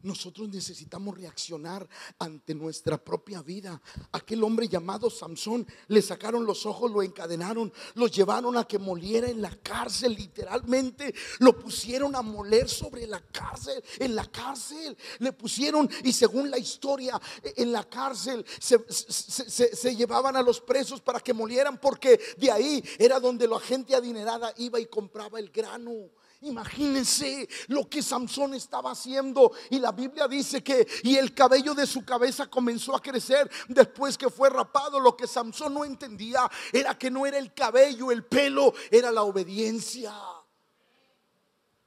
Nosotros 0.02 0.48
necesitamos 0.48 1.16
reaccionar 1.16 1.88
ante 2.18 2.54
nuestra 2.54 3.02
propia 3.02 3.42
vida. 3.42 3.80
Aquel 4.12 4.42
hombre 4.42 4.68
llamado 4.68 5.10
Samson 5.10 5.66
le 5.88 6.02
sacaron 6.02 6.44
los 6.44 6.66
ojos, 6.66 6.90
lo 6.90 7.02
encadenaron, 7.02 7.72
lo 7.94 8.06
llevaron 8.06 8.56
a 8.56 8.64
que 8.64 8.78
moliera 8.78 9.28
en 9.28 9.40
la 9.40 9.54
cárcel, 9.62 10.14
literalmente 10.14 11.14
lo 11.38 11.58
pusieron 11.58 12.16
a 12.16 12.22
moler 12.22 12.68
sobre 12.68 13.06
la 13.06 13.20
cárcel, 13.20 13.82
en 13.98 14.14
la 14.14 14.26
cárcel 14.30 14.96
le 15.18 15.32
pusieron 15.32 15.88
y 16.02 16.12
según 16.12 16.50
la 16.50 16.58
historia 16.58 17.20
en 17.42 17.72
la 17.72 17.84
cárcel 17.88 18.44
se, 18.58 18.78
se 18.88 19.96
llevaban 19.96 20.36
a 20.36 20.42
los 20.42 20.60
presos 20.60 21.00
para 21.00 21.20
que 21.20 21.32
molieran 21.32 21.80
porque 21.80 22.20
de 22.36 22.50
ahí 22.50 22.82
era 22.98 23.20
donde 23.20 23.46
la 23.46 23.60
gente 23.60 23.94
adinerada 23.94 24.52
iba 24.58 24.80
y 24.80 24.86
compraba 24.86 25.38
el 25.38 25.50
grano. 25.50 26.10
Imagínense 26.42 27.48
lo 27.68 27.88
que 27.88 28.02
Samson 28.02 28.55
estaba 28.55 28.90
haciendo. 28.90 29.52
Y 29.70 29.78
la 29.78 29.92
Biblia 29.92 30.26
dice 30.26 30.62
que, 30.62 30.87
y 31.05 31.16
el 31.16 31.35
cabello 31.35 31.74
de 31.74 31.87
su 31.87 32.05
cabeza 32.05 32.48
comenzó 32.48 32.96
a 32.96 33.00
crecer 33.00 33.50
después 33.68 34.18
que 34.18 34.28
fue 34.28 34.50
rapado. 34.50 34.98
Lo 34.98 35.16
que 35.16 35.26
Samson 35.26 35.72
no 35.72 35.85
entendía 35.85 36.50
era 36.72 36.98
que 36.98 37.11
no 37.11 37.26
era 37.26 37.38
el 37.38 37.55
cabello, 37.55 38.11
el 38.11 38.24
pelo, 38.24 38.74
era 38.90 39.12
la 39.12 39.22
obediencia. 39.22 40.12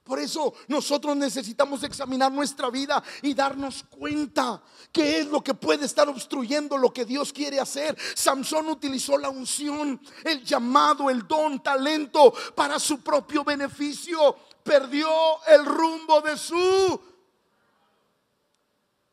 Por 0.06 0.20
eso 0.20 0.54
nosotros 0.68 1.16
necesitamos 1.16 1.82
examinar 1.82 2.30
nuestra 2.30 2.70
vida 2.70 3.02
y 3.22 3.34
darnos 3.34 3.82
cuenta 3.90 4.62
qué 4.92 5.18
es 5.18 5.26
lo 5.26 5.42
que 5.42 5.52
puede 5.52 5.84
estar 5.84 6.08
obstruyendo 6.08 6.78
lo 6.78 6.92
que 6.92 7.04
Dios 7.04 7.32
quiere 7.32 7.58
hacer. 7.58 7.98
Samson 8.14 8.68
utilizó 8.68 9.18
la 9.18 9.30
unción, 9.30 10.00
el 10.22 10.44
llamado, 10.44 11.10
el 11.10 11.26
don, 11.26 11.60
talento 11.60 12.32
para 12.54 12.78
su 12.78 13.00
propio 13.00 13.42
beneficio. 13.42 14.36
Perdió 14.62 15.08
el 15.48 15.66
rumbo 15.66 16.20
de 16.20 16.36
su... 16.38 17.00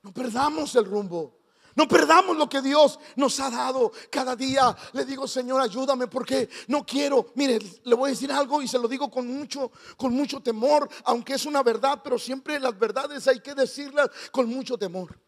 No 0.03 0.13
perdamos 0.13 0.75
el 0.75 0.85
rumbo. 0.85 1.42
No 1.75 1.87
perdamos 1.87 2.37
lo 2.37 2.47
que 2.47 2.61
Dios 2.61 2.99
nos 3.15 3.39
ha 3.39 3.49
dado. 3.49 3.91
Cada 4.11 4.35
día 4.35 4.75
le 4.93 5.05
digo, 5.05 5.27
Señor, 5.27 5.59
ayúdame 5.59 6.07
porque 6.07 6.49
no 6.67 6.85
quiero. 6.85 7.31
Mire, 7.35 7.59
le 7.83 7.95
voy 7.95 8.09
a 8.09 8.13
decir 8.13 8.31
algo 8.31 8.61
y 8.61 8.67
se 8.67 8.77
lo 8.77 8.87
digo 8.87 9.09
con 9.09 9.27
mucho, 9.27 9.71
con 9.97 10.13
mucho 10.13 10.39
temor, 10.41 10.87
aunque 11.05 11.33
es 11.33 11.45
una 11.45 11.63
verdad, 11.63 12.01
pero 12.03 12.19
siempre 12.19 12.59
las 12.59 12.77
verdades 12.77 13.27
hay 13.27 13.39
que 13.39 13.55
decirlas 13.55 14.09
con 14.31 14.47
mucho 14.47 14.77
temor. 14.77 15.19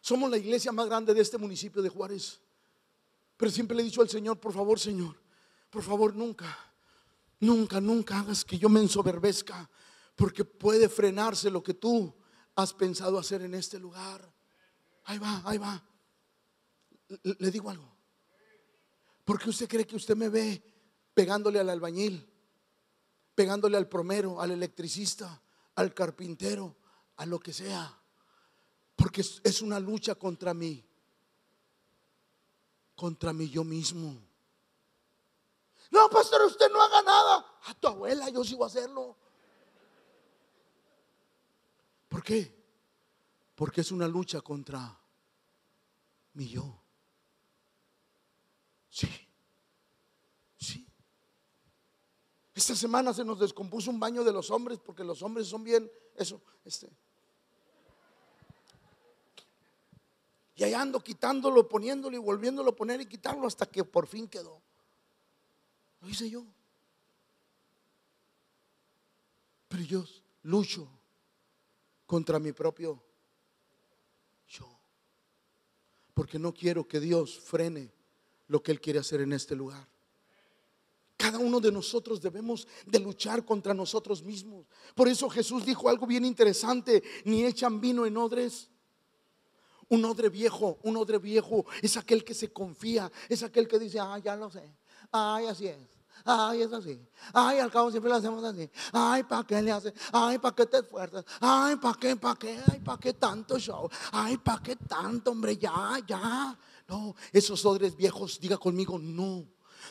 Somos 0.00 0.30
la 0.30 0.36
iglesia 0.36 0.72
más 0.72 0.86
grande 0.86 1.14
de 1.14 1.20
este 1.20 1.38
municipio 1.38 1.80
de 1.80 1.88
Juárez. 1.88 2.40
Pero 3.36 3.52
siempre 3.52 3.76
le 3.76 3.82
he 3.82 3.86
dicho 3.86 4.02
al 4.02 4.08
Señor, 4.08 4.40
por 4.40 4.52
favor, 4.52 4.80
Señor, 4.80 5.14
por 5.70 5.82
favor, 5.82 6.16
nunca, 6.16 6.58
nunca, 7.38 7.80
nunca 7.80 8.18
hagas 8.18 8.44
que 8.44 8.58
yo 8.58 8.68
me 8.68 8.80
ensoberbezca, 8.80 9.70
porque 10.16 10.44
puede 10.44 10.88
frenarse 10.88 11.50
lo 11.50 11.62
que 11.62 11.74
tú 11.74 12.12
has 12.56 12.74
pensado 12.74 13.16
hacer 13.16 13.42
en 13.42 13.54
este 13.54 13.78
lugar. 13.78 14.37
Ahí 15.08 15.18
va, 15.18 15.40
ahí 15.46 15.56
va. 15.56 15.82
Le, 17.22 17.50
digo 17.50 17.70
algo. 17.70 17.90
¿Por 19.24 19.40
qué 19.40 19.48
usted 19.48 19.66
cree 19.66 19.86
que 19.86 19.96
usted 19.96 20.14
me 20.14 20.28
ve 20.28 20.62
pegándole 21.14 21.58
al 21.58 21.70
albañil, 21.70 22.30
pegándole 23.34 23.78
al 23.78 23.88
promero, 23.88 24.38
al 24.38 24.50
electricista, 24.50 25.40
al 25.76 25.94
carpintero, 25.94 26.76
a 27.16 27.24
lo 27.24 27.40
que 27.40 27.54
sea? 27.54 27.98
Porque 28.96 29.22
es 29.22 29.62
una 29.62 29.80
lucha 29.80 30.14
contra 30.14 30.52
mí, 30.52 30.84
contra 32.94 33.32
mí 33.32 33.48
yo 33.48 33.64
mismo. 33.64 34.14
No, 35.90 36.10
pastor, 36.10 36.42
usted 36.42 36.70
no 36.70 36.82
haga 36.82 37.00
nada. 37.00 37.46
A 37.64 37.74
tu 37.80 37.88
abuela 37.88 38.28
yo 38.28 38.44
sí 38.44 38.58
a 38.60 38.66
hacerlo. 38.66 39.16
¿Por 42.08 42.22
qué? 42.22 42.57
Porque 43.58 43.80
es 43.80 43.90
una 43.90 44.06
lucha 44.06 44.40
contra 44.40 44.96
mi 46.34 46.48
yo. 46.48 46.80
Sí, 48.88 49.08
sí. 50.56 50.86
Esta 52.54 52.76
semana 52.76 53.12
se 53.12 53.24
nos 53.24 53.40
descompuso 53.40 53.90
un 53.90 53.98
baño 53.98 54.22
de 54.22 54.32
los 54.32 54.52
hombres 54.52 54.78
porque 54.78 55.02
los 55.02 55.22
hombres 55.22 55.48
son 55.48 55.64
bien, 55.64 55.90
eso, 56.14 56.40
este. 56.64 56.88
Y 60.54 60.62
ahí 60.62 60.74
ando 60.74 61.00
quitándolo, 61.00 61.68
poniéndolo 61.68 62.14
y 62.14 62.20
volviéndolo 62.20 62.70
a 62.70 62.76
poner 62.76 63.00
y 63.00 63.06
quitarlo 63.06 63.48
hasta 63.48 63.66
que 63.66 63.82
por 63.82 64.06
fin 64.06 64.28
quedó. 64.28 64.62
Lo 66.00 66.08
hice 66.08 66.30
yo. 66.30 66.46
Pero 69.66 69.82
yo 69.82 70.04
lucho 70.42 70.88
contra 72.06 72.38
mi 72.38 72.52
propio 72.52 73.07
porque 76.14 76.38
no 76.38 76.52
quiero 76.52 76.86
que 76.88 76.98
Dios 76.98 77.38
frene 77.38 77.92
lo 78.48 78.60
que 78.60 78.72
Él 78.72 78.80
quiere 78.80 78.98
hacer 78.98 79.20
en 79.20 79.32
este 79.32 79.54
lugar. 79.54 79.86
Cada 81.16 81.38
uno 81.38 81.60
de 81.60 81.70
nosotros 81.70 82.20
debemos 82.20 82.66
de 82.86 82.98
luchar 82.98 83.44
contra 83.44 83.74
nosotros 83.74 84.22
mismos. 84.22 84.66
Por 84.94 85.08
eso 85.08 85.28
Jesús 85.28 85.64
dijo 85.64 85.88
algo 85.88 86.06
bien 86.06 86.24
interesante, 86.24 87.02
ni 87.24 87.44
echan 87.44 87.80
vino 87.80 88.06
en 88.06 88.16
odres. 88.16 88.68
Un 89.88 90.04
odre 90.04 90.28
viejo, 90.28 90.78
un 90.82 90.96
odre 90.96 91.18
viejo 91.18 91.64
es 91.82 91.96
aquel 91.96 92.24
que 92.24 92.34
se 92.34 92.52
confía, 92.52 93.10
es 93.28 93.42
aquel 93.42 93.66
que 93.66 93.78
dice, 93.78 93.98
ah, 94.00 94.18
ya 94.18 94.36
lo 94.36 94.50
sé, 94.50 94.74
ay, 95.12 95.46
así 95.46 95.66
es. 95.68 95.97
Ay, 96.24 96.62
es 96.62 96.72
así. 96.72 97.00
Ay, 97.32 97.58
al 97.58 97.70
cabo 97.70 97.90
siempre 97.90 98.10
lo 98.10 98.16
hacemos 98.16 98.44
así. 98.44 98.68
Ay, 98.92 99.22
¿para 99.22 99.44
qué 99.44 99.62
le 99.62 99.72
haces? 99.72 99.92
Ay, 100.12 100.38
¿para 100.38 100.54
qué 100.54 100.66
te 100.66 100.78
esfuerzas? 100.78 101.24
Ay, 101.40 101.76
¿para 101.76 101.94
qué? 101.94 102.16
¿Para 102.16 102.36
qué? 102.36 102.58
Ay, 102.70 102.80
¿para 102.80 102.98
qué 102.98 103.12
tanto 103.14 103.58
show? 103.58 103.88
Ay, 104.12 104.38
¿para 104.38 104.62
qué 104.62 104.76
tanto, 104.76 105.30
hombre? 105.30 105.56
Ya, 105.56 105.98
ya. 106.06 106.56
No, 106.88 107.14
esos 107.32 107.64
odres 107.64 107.96
viejos, 107.96 108.40
diga 108.40 108.56
conmigo, 108.56 108.98
no. 108.98 109.44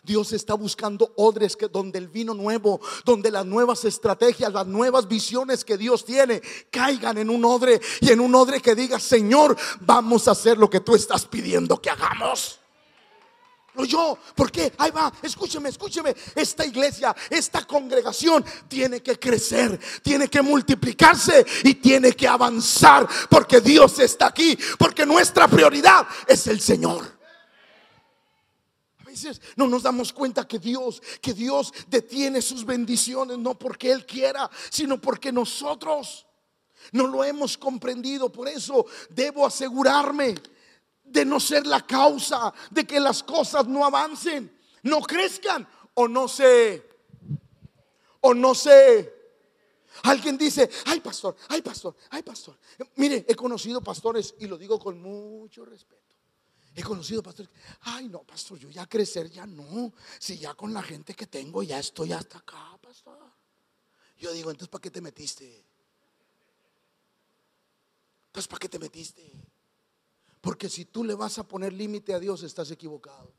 Dios 0.03 0.33
está 0.33 0.53
buscando 0.53 1.13
odres 1.15 1.55
que 1.55 1.67
donde 1.67 1.97
el 1.99 2.07
vino 2.07 2.33
nuevo, 2.33 2.79
donde 3.05 3.31
las 3.31 3.45
nuevas 3.45 3.85
estrategias, 3.85 4.53
las 4.53 4.67
nuevas 4.67 5.07
visiones 5.07 5.63
que 5.63 5.77
Dios 5.77 6.05
tiene, 6.05 6.41
caigan 6.71 7.17
en 7.17 7.29
un 7.29 7.43
odre 7.45 7.81
y 8.01 8.11
en 8.11 8.19
un 8.19 8.35
odre 8.35 8.61
que 8.61 8.75
diga, 8.75 8.99
Señor, 8.99 9.57
vamos 9.81 10.27
a 10.27 10.31
hacer 10.31 10.57
lo 10.57 10.69
que 10.69 10.81
tú 10.81 10.95
estás 10.95 11.25
pidiendo 11.25 11.81
que 11.81 11.89
hagamos 11.89 12.59
yo. 13.85 14.17
porque 14.35 14.73
Ahí 14.77 14.91
va, 14.91 15.11
escúcheme, 15.21 15.69
escúcheme. 15.69 16.15
Esta 16.35 16.65
iglesia, 16.65 17.15
esta 17.29 17.65
congregación 17.65 18.43
tiene 18.67 19.01
que 19.01 19.19
crecer, 19.19 19.79
tiene 20.01 20.27
que 20.27 20.41
multiplicarse 20.41 21.45
y 21.63 21.75
tiene 21.75 22.13
que 22.13 22.27
avanzar. 22.27 23.07
Porque 23.29 23.61
Dios 23.61 23.99
está 23.99 24.27
aquí, 24.27 24.57
porque 24.77 25.05
nuestra 25.05 25.47
prioridad 25.47 26.07
es 26.27 26.47
el 26.47 26.59
Señor. 26.59 27.17
A 28.99 29.03
veces 29.05 29.41
no 29.55 29.67
nos 29.67 29.83
damos 29.83 30.13
cuenta 30.13 30.47
que 30.47 30.59
Dios, 30.59 31.01
que 31.21 31.33
Dios 31.33 31.73
detiene 31.87 32.41
sus 32.41 32.65
bendiciones, 32.65 33.37
no 33.37 33.57
porque 33.57 33.91
Él 33.91 34.05
quiera, 34.05 34.49
sino 34.69 34.99
porque 34.99 35.31
nosotros 35.31 36.27
no 36.91 37.07
lo 37.07 37.23
hemos 37.23 37.57
comprendido. 37.57 38.31
Por 38.31 38.47
eso 38.47 38.85
debo 39.09 39.45
asegurarme 39.45 40.35
de 41.07 41.25
no 41.25 41.39
ser 41.39 41.65
la 41.65 41.85
causa 41.85 42.53
de 42.69 42.85
que 42.85 42.99
las 42.99 43.23
cosas 43.23 43.67
no 43.67 43.85
avancen, 43.85 44.55
no 44.83 45.01
crezcan 45.01 45.67
o 45.93 46.07
no 46.07 46.27
se, 46.27 46.87
o 48.21 48.33
no 48.33 48.53
se. 48.53 49.15
Alguien 50.03 50.37
dice, 50.37 50.69
ay 50.85 50.99
pastor, 50.99 51.35
ay 51.49 51.61
pastor, 51.61 51.95
ay 52.11 52.21
pastor. 52.21 52.57
Mire, 52.95 53.25
he 53.27 53.35
conocido 53.35 53.81
pastores 53.81 54.35
y 54.39 54.47
lo 54.47 54.57
digo 54.57 54.79
con 54.79 55.01
mucho 55.01 55.65
respeto. 55.65 56.15
He 56.75 56.83
conocido 56.83 57.23
pastores, 57.23 57.51
ay 57.81 58.07
no, 58.07 58.19
pastor, 58.19 58.59
yo 58.59 58.69
ya 58.69 58.85
crecer 58.85 59.31
ya 59.31 59.47
no. 59.47 59.93
Si 60.19 60.37
ya 60.37 60.53
con 60.53 60.73
la 60.73 60.83
gente 60.83 61.15
que 61.15 61.25
tengo 61.25 61.63
ya 61.63 61.79
estoy 61.79 62.13
hasta 62.13 62.37
acá, 62.37 62.77
pastor. 62.79 63.17
Yo 64.19 64.31
digo, 64.31 64.51
entonces 64.51 64.69
¿para 64.69 64.81
qué 64.83 64.91
te 64.91 65.01
metiste? 65.01 65.65
Entonces 68.27 68.47
¿para 68.47 68.59
qué 68.59 68.69
te 68.69 68.77
metiste? 68.77 69.31
Porque 70.47 70.69
si 70.69 70.85
tú 70.85 71.03
le 71.03 71.13
vas 71.13 71.37
a 71.39 71.43
poner 71.43 71.73
límite 71.73 72.13
a 72.13 72.19
Dios, 72.19 72.41
estás 72.41 72.71
equivocado. 72.71 73.33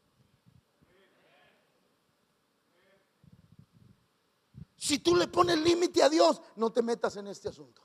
Si 4.77 4.99
tú 4.99 5.17
le 5.17 5.27
pones 5.27 5.59
límite 5.59 6.03
a 6.03 6.11
Dios, 6.11 6.43
no 6.57 6.71
te 6.71 6.83
metas 6.83 7.17
en 7.17 7.29
este 7.29 7.49
asunto. 7.49 7.81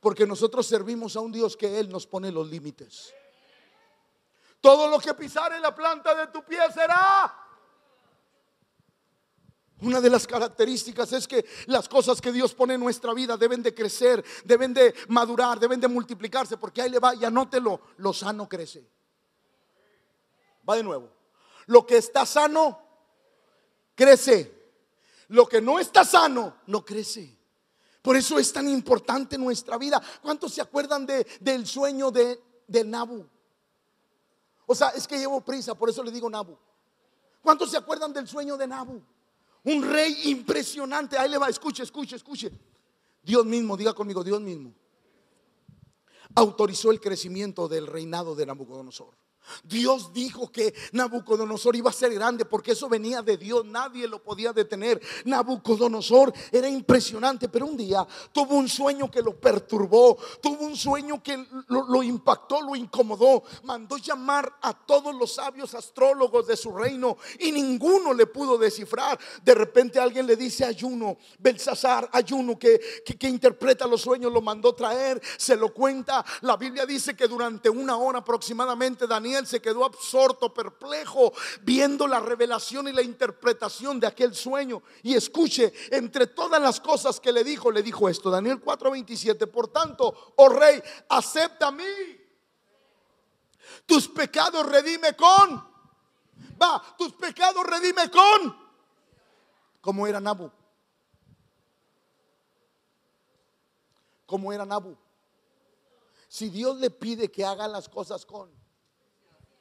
Porque 0.00 0.26
nosotros 0.26 0.66
servimos 0.66 1.14
a 1.14 1.20
un 1.20 1.30
Dios 1.30 1.58
que 1.58 1.78
Él 1.78 1.90
nos 1.90 2.06
pone 2.06 2.32
los 2.32 2.48
límites. 2.48 3.12
Todo 4.62 4.88
lo 4.88 4.98
que 4.98 5.12
pisar 5.12 5.52
en 5.52 5.60
la 5.60 5.74
planta 5.74 6.14
de 6.14 6.28
tu 6.28 6.42
pie 6.42 6.60
será 6.72 7.45
una 9.86 10.00
de 10.00 10.10
las 10.10 10.26
características 10.26 11.12
es 11.12 11.28
que 11.28 11.46
las 11.66 11.88
cosas 11.88 12.20
que 12.20 12.32
Dios 12.32 12.54
pone 12.54 12.74
en 12.74 12.80
nuestra 12.80 13.14
vida 13.14 13.36
deben 13.36 13.62
de 13.62 13.74
crecer, 13.74 14.24
deben 14.44 14.74
de 14.74 14.94
madurar, 15.08 15.60
deben 15.60 15.80
de 15.80 15.88
multiplicarse, 15.88 16.56
porque 16.56 16.82
ahí 16.82 16.90
le 16.90 16.98
va 16.98 17.14
y 17.14 17.24
anótelo, 17.24 17.80
lo 17.98 18.12
sano 18.12 18.48
crece. 18.48 18.90
Va 20.68 20.76
de 20.76 20.82
nuevo. 20.82 21.10
Lo 21.66 21.86
que 21.86 21.96
está 21.96 22.26
sano, 22.26 22.80
crece. 23.94 24.52
Lo 25.28 25.46
que 25.46 25.60
no 25.60 25.78
está 25.78 26.04
sano, 26.04 26.58
no 26.66 26.84
crece. 26.84 27.36
Por 28.02 28.16
eso 28.16 28.38
es 28.38 28.52
tan 28.52 28.68
importante 28.68 29.38
nuestra 29.38 29.78
vida. 29.78 30.00
¿Cuántos 30.22 30.52
se 30.52 30.60
acuerdan 30.60 31.06
de, 31.06 31.26
del 31.40 31.66
sueño 31.66 32.10
de, 32.10 32.40
de 32.66 32.84
Nabu? 32.84 33.26
O 34.66 34.74
sea, 34.74 34.88
es 34.90 35.06
que 35.06 35.18
llevo 35.18 35.40
prisa, 35.40 35.74
por 35.74 35.88
eso 35.88 36.02
le 36.02 36.10
digo 36.10 36.28
Nabu. 36.28 36.56
¿Cuántos 37.40 37.70
se 37.70 37.76
acuerdan 37.76 38.12
del 38.12 38.26
sueño 38.26 38.56
de 38.56 38.66
Nabu? 38.66 39.02
Un 39.66 39.82
rey 39.82 40.30
impresionante. 40.30 41.18
Ahí 41.18 41.28
le 41.28 41.38
va, 41.38 41.48
escuche, 41.48 41.82
escuche, 41.82 42.16
escuche. 42.16 42.52
Dios 43.22 43.44
mismo, 43.44 43.76
diga 43.76 43.92
conmigo, 43.94 44.22
Dios 44.22 44.40
mismo. 44.40 44.72
Autorizó 46.36 46.92
el 46.92 47.00
crecimiento 47.00 47.66
del 47.66 47.88
reinado 47.88 48.36
de 48.36 48.46
Nabucodonosor. 48.46 49.14
Dios 49.64 50.12
dijo 50.12 50.50
que 50.50 50.74
Nabucodonosor 50.92 51.76
iba 51.76 51.90
a 51.90 51.92
ser 51.92 52.12
grande 52.14 52.44
porque 52.44 52.72
eso 52.72 52.88
venía 52.88 53.22
de 53.22 53.36
Dios, 53.36 53.64
nadie 53.64 54.08
lo 54.08 54.22
podía 54.22 54.52
detener. 54.52 55.00
Nabucodonosor 55.24 56.32
era 56.50 56.68
impresionante, 56.68 57.48
pero 57.48 57.66
un 57.66 57.76
día 57.76 58.06
tuvo 58.32 58.56
un 58.56 58.68
sueño 58.68 59.10
que 59.10 59.22
lo 59.22 59.38
perturbó, 59.38 60.16
tuvo 60.40 60.64
un 60.64 60.76
sueño 60.76 61.22
que 61.22 61.46
lo, 61.68 62.02
impactó, 62.02 62.60
lo 62.60 62.76
incomodó. 62.76 63.42
Mandó 63.64 63.96
llamar 63.98 64.52
a 64.62 64.72
todos 64.72 65.14
los 65.14 65.34
sabios 65.34 65.74
astrólogos 65.74 66.46
de 66.46 66.56
su 66.56 66.72
reino 66.72 67.16
y 67.40 67.52
ninguno 67.52 68.12
le 68.12 68.26
pudo 68.26 68.58
descifrar. 68.58 69.18
De 69.42 69.54
repente 69.54 69.98
alguien 69.98 70.26
le 70.26 70.36
dice 70.36 70.64
Ayuno, 70.64 71.18
Belsasar, 71.38 72.08
Ayuno, 72.12 72.58
que, 72.58 72.80
que, 73.04 73.16
que 73.16 73.28
interpreta 73.28 73.86
los 73.86 74.02
sueños, 74.02 74.32
lo 74.32 74.40
mandó 74.40 74.74
traer, 74.74 75.20
se 75.36 75.56
lo 75.56 75.72
cuenta. 75.72 76.24
La 76.42 76.56
Biblia 76.56 76.86
dice 76.86 77.16
que 77.16 77.28
durante 77.28 77.68
una 77.68 77.96
hora 77.96 78.20
aproximadamente 78.20 79.06
Daniel 79.06 79.35
se 79.44 79.60
quedó 79.60 79.84
absorto, 79.84 80.54
perplejo, 80.54 81.32
viendo 81.62 82.06
la 82.06 82.20
revelación 82.20 82.88
y 82.88 82.92
la 82.92 83.02
interpretación 83.02 83.98
de 83.98 84.06
aquel 84.06 84.34
sueño. 84.34 84.82
Y 85.02 85.14
escuche, 85.14 85.72
entre 85.90 86.28
todas 86.28 86.62
las 86.62 86.80
cosas 86.80 87.20
que 87.20 87.32
le 87.32 87.44
dijo, 87.44 87.70
le 87.70 87.82
dijo 87.82 88.08
esto, 88.08 88.30
Daniel 88.30 88.62
4:27, 88.62 89.46
por 89.48 89.68
tanto, 89.68 90.32
oh 90.36 90.48
rey, 90.48 90.80
acepta 91.08 91.66
a 91.66 91.72
mí. 91.72 91.84
Tus 93.84 94.08
pecados 94.08 94.64
redime 94.66 95.14
con, 95.14 95.68
va, 96.60 96.82
tus 96.96 97.12
pecados 97.14 97.64
redime 97.66 98.10
con, 98.10 98.56
como 99.80 100.06
era 100.06 100.20
Nabu. 100.20 100.50
Como 104.24 104.52
era 104.52 104.64
Nabu. 104.64 104.96
Si 106.28 106.48
Dios 106.50 106.76
le 106.78 106.90
pide 106.90 107.30
que 107.30 107.44
haga 107.44 107.68
las 107.68 107.88
cosas 107.88 108.26
con, 108.26 108.50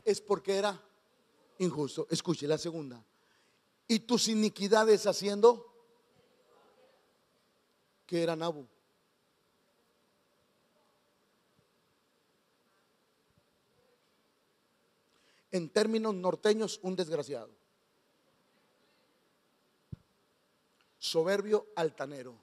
es 0.05 0.21
porque 0.21 0.55
era 0.55 0.79
injusto. 1.57 2.07
Escuche 2.09 2.47
la 2.47 2.59
segunda. 2.59 3.03
Y 3.87 3.99
tus 3.99 4.27
iniquidades 4.27 5.05
haciendo 5.07 5.73
que 8.05 8.21
era 8.21 8.35
Nabu. 8.35 8.67
En 15.51 15.69
términos 15.69 16.13
norteños, 16.13 16.79
un 16.83 16.95
desgraciado. 16.95 17.49
Soberbio, 20.99 21.67
altanero. 21.75 22.35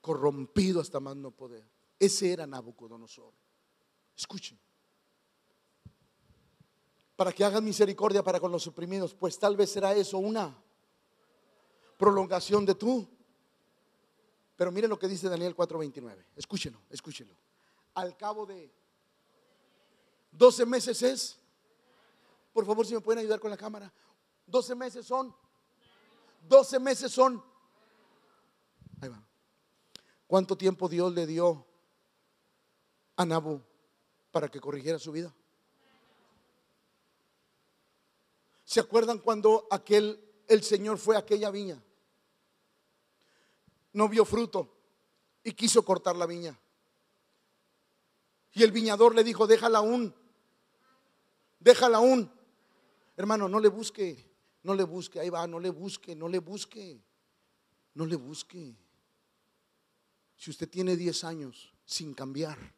Corrompido 0.00 0.80
hasta 0.80 1.00
más 1.00 1.16
no 1.16 1.30
poder. 1.30 1.64
Ese 1.98 2.32
era 2.32 2.46
Nabucodonosor. 2.46 3.32
Escuchen 4.16 4.58
para 7.22 7.32
que 7.32 7.44
hagan 7.44 7.62
misericordia 7.62 8.20
para 8.20 8.40
con 8.40 8.50
los 8.50 8.66
oprimidos, 8.66 9.14
pues 9.14 9.38
tal 9.38 9.56
vez 9.56 9.70
será 9.70 9.94
eso 9.94 10.18
una 10.18 10.60
prolongación 11.96 12.66
de 12.66 12.74
tú. 12.74 13.08
Pero 14.56 14.72
miren 14.72 14.90
lo 14.90 14.98
que 14.98 15.06
dice 15.06 15.28
Daniel 15.28 15.54
4:29. 15.54 16.26
Escúchenlo, 16.34 16.80
escúchenlo. 16.90 17.36
Al 17.94 18.16
cabo 18.16 18.44
de 18.44 18.74
12 20.32 20.66
meses 20.66 21.00
es, 21.00 21.38
por 22.52 22.66
favor, 22.66 22.84
si 22.84 22.92
me 22.92 23.00
pueden 23.00 23.20
ayudar 23.20 23.38
con 23.38 23.52
la 23.52 23.56
cámara. 23.56 23.92
12 24.48 24.74
meses 24.74 25.06
son, 25.06 25.32
12 26.48 26.80
meses 26.80 27.12
son. 27.12 27.40
Ahí 29.00 29.08
va. 29.08 29.24
¿Cuánto 30.26 30.58
tiempo 30.58 30.88
Dios 30.88 31.14
le 31.14 31.28
dio 31.28 31.64
a 33.14 33.24
Nabu 33.24 33.62
para 34.32 34.48
que 34.48 34.58
corrigiera 34.58 34.98
su 34.98 35.12
vida? 35.12 35.32
¿Se 38.72 38.80
acuerdan 38.80 39.18
cuando 39.18 39.68
aquel 39.70 40.18
el 40.48 40.62
Señor 40.62 40.96
fue 40.96 41.14
a 41.14 41.18
aquella 41.18 41.50
viña? 41.50 41.84
No 43.92 44.08
vio 44.08 44.24
fruto 44.24 44.74
y 45.44 45.52
quiso 45.52 45.84
cortar 45.84 46.16
la 46.16 46.24
viña. 46.24 46.58
Y 48.54 48.62
el 48.62 48.72
viñador 48.72 49.14
le 49.14 49.24
dijo, 49.24 49.46
déjala 49.46 49.80
aún, 49.80 50.14
déjala 51.60 51.98
aún. 51.98 52.32
Hermano, 53.14 53.46
no 53.46 53.60
le 53.60 53.68
busque, 53.68 54.34
no 54.62 54.74
le 54.74 54.84
busque, 54.84 55.20
ahí 55.20 55.28
va, 55.28 55.46
no 55.46 55.60
le 55.60 55.68
busque, 55.68 56.16
no 56.16 56.26
le 56.26 56.38
busque, 56.38 57.04
no 57.92 58.06
le 58.06 58.16
busque. 58.16 58.74
Si 60.34 60.48
usted 60.48 60.70
tiene 60.70 60.96
10 60.96 61.24
años 61.24 61.74
sin 61.84 62.14
cambiar, 62.14 62.74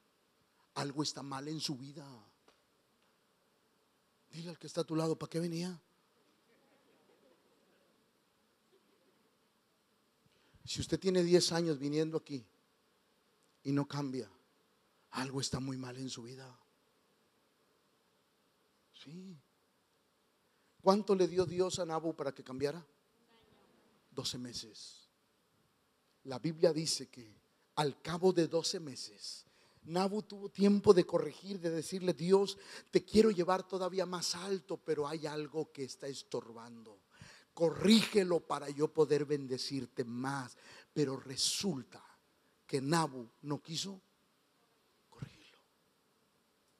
algo 0.74 1.04
está 1.04 1.22
mal 1.22 1.46
en 1.46 1.60
su 1.60 1.76
vida. 1.76 2.04
Dile 4.34 4.50
al 4.50 4.58
que 4.58 4.66
está 4.66 4.80
a 4.80 4.84
tu 4.84 4.96
lado, 4.96 5.16
¿para 5.16 5.30
qué 5.30 5.38
venía? 5.38 5.80
Si 10.64 10.80
usted 10.80 10.98
tiene 10.98 11.22
10 11.22 11.52
años 11.52 11.78
viniendo 11.78 12.18
aquí 12.18 12.44
y 13.62 13.70
no 13.70 13.86
cambia, 13.86 14.28
algo 15.12 15.40
está 15.40 15.60
muy 15.60 15.76
mal 15.76 15.96
en 15.98 16.10
su 16.10 16.24
vida. 16.24 16.58
Sí. 18.92 19.38
¿Cuánto 20.82 21.14
le 21.14 21.28
dio 21.28 21.46
Dios 21.46 21.78
a 21.78 21.86
Nabu 21.86 22.16
para 22.16 22.34
que 22.34 22.42
cambiara? 22.42 22.84
12 24.10 24.38
meses. 24.38 25.08
La 26.24 26.40
Biblia 26.40 26.72
dice 26.72 27.08
que 27.08 27.36
al 27.76 28.02
cabo 28.02 28.32
de 28.32 28.48
12 28.48 28.80
meses 28.80 29.46
Nabu 29.84 30.22
tuvo 30.22 30.48
tiempo 30.48 30.94
de 30.94 31.04
corregir, 31.04 31.60
de 31.60 31.70
decirle, 31.70 32.14
Dios, 32.14 32.56
te 32.90 33.04
quiero 33.04 33.30
llevar 33.30 33.66
todavía 33.66 34.06
más 34.06 34.34
alto, 34.34 34.78
pero 34.78 35.06
hay 35.06 35.26
algo 35.26 35.70
que 35.72 35.84
está 35.84 36.06
estorbando. 36.06 37.00
Corrígelo 37.52 38.40
para 38.40 38.70
yo 38.70 38.88
poder 38.88 39.24
bendecirte 39.24 40.04
más. 40.04 40.56
Pero 40.92 41.18
resulta 41.18 42.02
que 42.66 42.80
Nabu 42.80 43.28
no 43.42 43.60
quiso 43.62 44.00
corregirlo. 45.10 45.60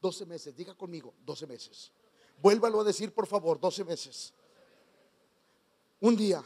12 0.00 0.26
meses, 0.26 0.57
diga 0.57 0.74
conmigo, 0.74 1.14
12 1.24 1.46
meses. 1.46 1.92
Vuélvalo 2.40 2.80
a 2.80 2.84
decir, 2.84 3.12
por 3.12 3.26
favor, 3.26 3.61
12 3.61 3.84
meses. 3.84 4.32
Un 6.00 6.16
día 6.16 6.42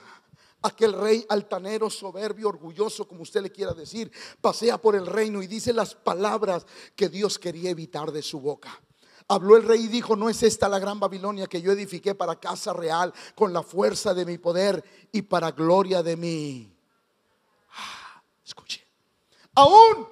Aquel 0.62 0.92
rey 0.92 1.24
altanero, 1.28 1.88
soberbio, 1.88 2.48
orgulloso, 2.48 3.06
como 3.06 3.22
usted 3.22 3.42
le 3.42 3.52
quiera 3.52 3.72
decir, 3.74 4.10
pasea 4.40 4.78
por 4.78 4.96
el 4.96 5.06
reino 5.06 5.42
y 5.42 5.46
dice 5.46 5.72
las 5.72 5.94
palabras 5.94 6.66
que 6.96 7.08
Dios 7.08 7.38
quería 7.38 7.70
evitar 7.70 8.10
de 8.10 8.22
su 8.22 8.40
boca. 8.40 8.80
Habló 9.28 9.56
el 9.56 9.62
rey 9.62 9.84
y 9.84 9.88
dijo, 9.88 10.16
no 10.16 10.28
es 10.28 10.42
esta 10.42 10.68
la 10.68 10.78
gran 10.78 10.98
Babilonia 10.98 11.46
que 11.46 11.62
yo 11.62 11.70
edifiqué 11.70 12.14
para 12.14 12.40
casa 12.40 12.72
real 12.72 13.12
con 13.34 13.52
la 13.52 13.62
fuerza 13.62 14.14
de 14.14 14.24
mi 14.24 14.38
poder 14.38 14.82
y 15.12 15.22
para 15.22 15.52
gloria 15.52 16.02
de 16.02 16.16
mí. 16.16 16.74
Ah, 17.70 18.22
escuche. 18.44 18.84
Aún 19.54 20.08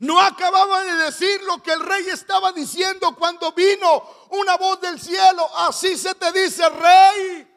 no 0.00 0.20
acababa 0.20 0.84
de 0.84 0.92
decir 1.04 1.42
lo 1.42 1.62
que 1.62 1.72
el 1.72 1.80
rey 1.80 2.08
estaba 2.08 2.52
diciendo 2.52 3.16
cuando 3.16 3.52
vino 3.52 4.04
una 4.30 4.56
voz 4.56 4.80
del 4.80 5.00
cielo. 5.00 5.48
Así 5.56 5.96
se 5.96 6.14
te 6.14 6.30
dice, 6.32 6.68
rey. 6.68 7.47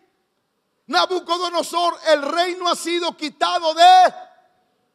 Nabucodonosor, 0.92 1.98
el 2.08 2.22
reino 2.22 2.70
ha 2.70 2.76
sido 2.76 3.16
quitado 3.16 3.74
de, 3.74 4.14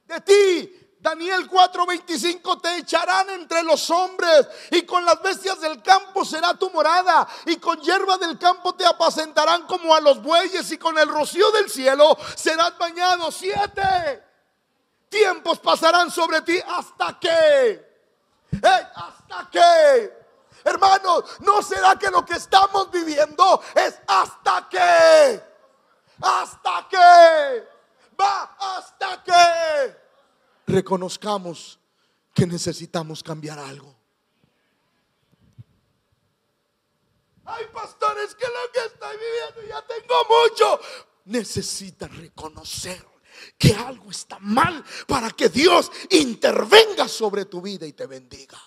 de 0.05 0.21
ti. 0.21 0.83
Daniel 1.01 1.49
4:25 1.49 2.61
te 2.61 2.79
echarán 2.79 3.31
entre 3.31 3.63
los 3.63 3.89
hombres 3.91 4.47
y 4.73 4.83
con 4.83 5.05
las 5.05 5.23
bestias 5.23 5.61
del 5.61 5.81
campo 5.83 6.25
será 6.25 6.55
tu 6.55 6.69
morada 6.71 7.27
y 7.47 7.57
con 7.57 7.81
hierba 7.81 8.19
del 8.19 8.39
campo 8.39 8.75
te 8.75 8.85
apacentarán 8.85 9.67
como 9.67 9.95
a 9.95 10.01
los 10.01 10.21
bueyes 10.21 10.71
y 10.71 10.79
con 10.79 10.99
el 10.99 11.09
rocío 11.09 11.51
del 11.53 11.71
cielo 11.71 12.19
serás 12.35 12.77
bañado. 12.77 13.31
Siete 13.31 14.23
tiempos 15.09 15.61
pasarán 15.61 16.11
sobre 16.11 16.43
ti 16.43 16.61
hasta 16.67 17.19
que, 17.19 17.87
hasta 18.63 19.49
que, 19.51 20.13
hermanos, 20.65 21.25
¿no 21.41 21.63
será 21.63 21.97
que 21.97 22.11
lo 22.11 22.25
que 22.25 22.35
estamos 22.35 22.91
viviendo 22.91 23.63
es 23.75 23.95
hasta 24.09 24.69
que? 24.69 25.56
Hasta 26.21 26.89
que, 26.89 27.65
va 28.19 28.57
hasta 28.59 29.23
que 29.23 29.97
reconozcamos 30.67 31.79
que 32.35 32.47
necesitamos 32.47 33.23
cambiar 33.23 33.59
algo. 33.59 33.95
Ay, 37.45 37.65
pastores, 37.73 38.35
que 38.35 38.45
lo 38.45 38.73
que 38.73 38.81
estoy 38.93 39.17
viviendo 39.17 39.75
ya 39.75 39.87
tengo 39.87 40.15
mucho. 40.29 40.81
Necesita 41.27 42.09
reconocer 42.09 43.07
que 43.57 43.75
algo 43.75 44.11
está 44.11 44.39
mal 44.41 44.85
para 45.07 45.31
que 45.31 45.49
Dios 45.49 45.91
intervenga 46.11 47.09
sobre 47.09 47.45
tu 47.45 47.61
vida 47.61 47.87
y 47.87 47.93
te 47.93 48.07
bendiga. 48.07 48.61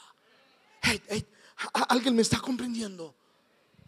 ¿Alguien 1.90 2.16
me 2.16 2.22
está 2.22 2.40
comprendiendo? 2.40 3.16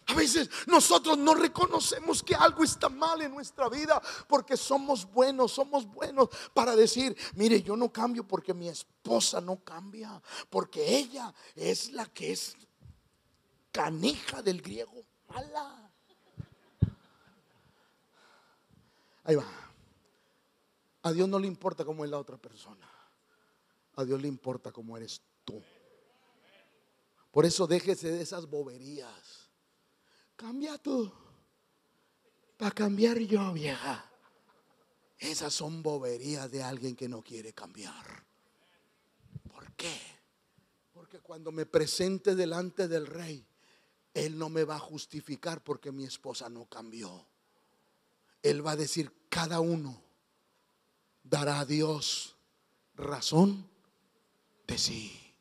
A 0.08 0.14
veces 0.14 0.50
nosotros 0.68 1.18
no 1.18 1.34
reconocemos 1.34 2.24
que 2.24 2.36
algo 2.36 2.64
está 2.64 2.90
mal 2.90 3.22
en 3.22 3.32
nuestra 3.32 3.70
vida 3.70 4.02
porque 4.28 4.58
somos 4.58 5.10
buenos, 5.12 5.52
somos 5.52 5.86
buenos 5.86 6.30
para 6.54 6.76
decir, 6.76 7.16
mire, 7.36 7.62
yo 7.62 7.76
no 7.76 7.92
cambio 7.92 8.28
porque 8.28 8.54
mi 8.54 8.68
esposa 8.68 9.40
no 9.40 9.64
cambia, 9.64 10.22
porque 10.50 10.98
ella 10.98 11.34
es 11.56 11.92
la 11.92 12.06
que 12.08 12.32
es 12.32 12.58
canija 13.72 14.42
del 14.42 14.62
griego, 14.62 15.04
mala. 15.30 15.92
Ahí 19.24 19.36
va. 19.36 19.46
A 21.04 21.12
Dios 21.12 21.28
no 21.30 21.40
le 21.40 21.48
importa 21.48 21.86
cómo 21.86 22.04
es 22.04 22.12
la 22.12 22.20
otra 22.20 22.38
persona. 22.38 22.90
A 23.96 24.04
Dios 24.04 24.22
le 24.22 24.28
importa 24.28 24.72
cómo 24.72 24.98
eres 24.98 25.22
tú. 25.46 25.62
Por 27.32 27.46
eso 27.46 27.66
déjese 27.66 28.12
de 28.12 28.22
esas 28.22 28.50
boberías. 28.50 29.41
Cambia 30.42 30.76
tú. 30.80 31.12
Para 32.58 32.72
cambiar 32.72 33.20
yo, 33.20 33.54
vieja. 33.54 34.04
Esas 35.20 35.54
son 35.54 35.84
boberías 35.84 36.50
de 36.50 36.64
alguien 36.64 36.96
que 36.96 37.08
no 37.08 37.22
quiere 37.22 37.54
cambiar. 37.54 38.26
¿Por 39.48 39.72
qué? 39.74 39.96
Porque 40.94 41.20
cuando 41.20 41.52
me 41.52 41.68
presente 41.68 42.34
delante 42.34 42.88
del 42.88 43.06
rey, 43.06 43.46
él 44.16 44.36
no 44.36 44.50
me 44.50 44.64
va 44.64 44.78
a 44.78 44.80
justificar 44.80 45.64
porque 45.64 45.92
mi 45.92 46.06
esposa 46.06 46.50
no 46.50 46.66
cambió. 46.66 47.28
Él 48.42 48.66
va 48.66 48.72
a 48.72 48.76
decir, 48.76 49.14
cada 49.30 49.60
uno 49.60 50.02
dará 51.22 51.60
a 51.60 51.66
Dios 51.66 52.36
razón 52.96 53.70
de 54.66 54.80
sí. 54.80 55.36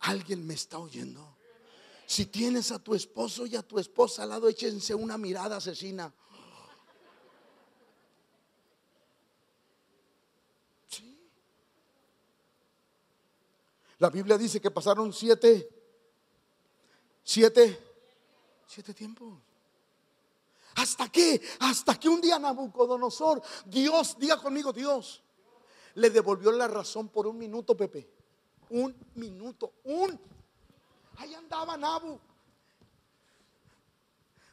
¿Alguien 0.00 0.44
me 0.44 0.54
está 0.54 0.78
oyendo? 0.78 1.39
Si 2.10 2.26
tienes 2.26 2.72
a 2.72 2.80
tu 2.80 2.92
esposo 2.92 3.46
y 3.46 3.54
a 3.54 3.62
tu 3.62 3.78
esposa 3.78 4.24
al 4.24 4.30
lado, 4.30 4.48
échense 4.48 4.92
una 4.92 5.16
mirada 5.16 5.58
asesina. 5.58 6.12
La 14.00 14.10
Biblia 14.10 14.36
dice 14.36 14.60
que 14.60 14.72
pasaron 14.72 15.12
siete, 15.12 15.68
siete, 17.22 17.78
siete 18.66 18.92
tiempos. 18.92 19.38
¿Hasta 20.74 21.12
qué? 21.12 21.40
Hasta 21.60 21.94
que 21.94 22.08
un 22.08 22.20
día 22.20 22.40
Nabucodonosor, 22.40 23.40
Dios, 23.66 24.16
diga 24.18 24.36
conmigo 24.36 24.72
Dios, 24.72 25.22
le 25.94 26.10
devolvió 26.10 26.50
la 26.50 26.66
razón 26.66 27.08
por 27.08 27.28
un 27.28 27.38
minuto, 27.38 27.76
Pepe 27.76 28.10
un 28.70 28.94
minuto, 29.14 29.74
un. 29.84 30.18
Ahí 31.16 31.34
andaba 31.34 31.76
Nabu. 31.76 32.18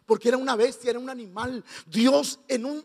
Porque 0.05 0.29
era 0.29 0.37
una 0.37 0.55
bestia, 0.55 0.91
era 0.91 0.99
un 0.99 1.09
animal. 1.09 1.63
Dios 1.85 2.39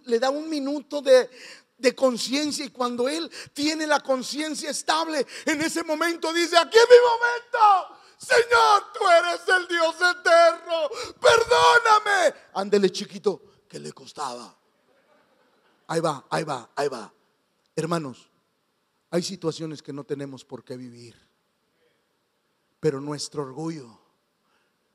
le 0.04 0.18
da 0.18 0.30
un 0.30 0.48
minuto 0.48 1.00
de, 1.00 1.30
de 1.78 1.94
conciencia 1.94 2.64
y 2.64 2.70
cuando 2.70 3.08
él 3.08 3.30
tiene 3.52 3.86
la 3.86 4.00
conciencia 4.00 4.70
estable, 4.70 5.26
en 5.44 5.60
ese 5.60 5.84
momento 5.84 6.32
dice, 6.32 6.56
aquí 6.56 6.78
es 6.78 6.86
mi 6.88 6.96
momento. 6.96 7.98
Señor, 8.18 8.92
tú 8.92 9.00
eres 9.08 9.40
el 9.48 9.68
Dios 9.68 9.94
eterno. 9.96 10.88
Perdóname. 11.20 12.34
Ándele 12.54 12.90
chiquito, 12.90 13.42
que 13.68 13.80
le 13.80 13.92
costaba. 13.92 14.56
Ahí 15.88 16.00
va, 16.00 16.24
ahí 16.30 16.44
va, 16.44 16.70
ahí 16.76 16.88
va. 16.88 17.12
Hermanos, 17.74 18.30
hay 19.10 19.22
situaciones 19.22 19.82
que 19.82 19.92
no 19.92 20.04
tenemos 20.04 20.44
por 20.44 20.64
qué 20.64 20.76
vivir, 20.76 21.16
pero 22.82 23.00
nuestro 23.00 23.44
orgullo 23.44 23.96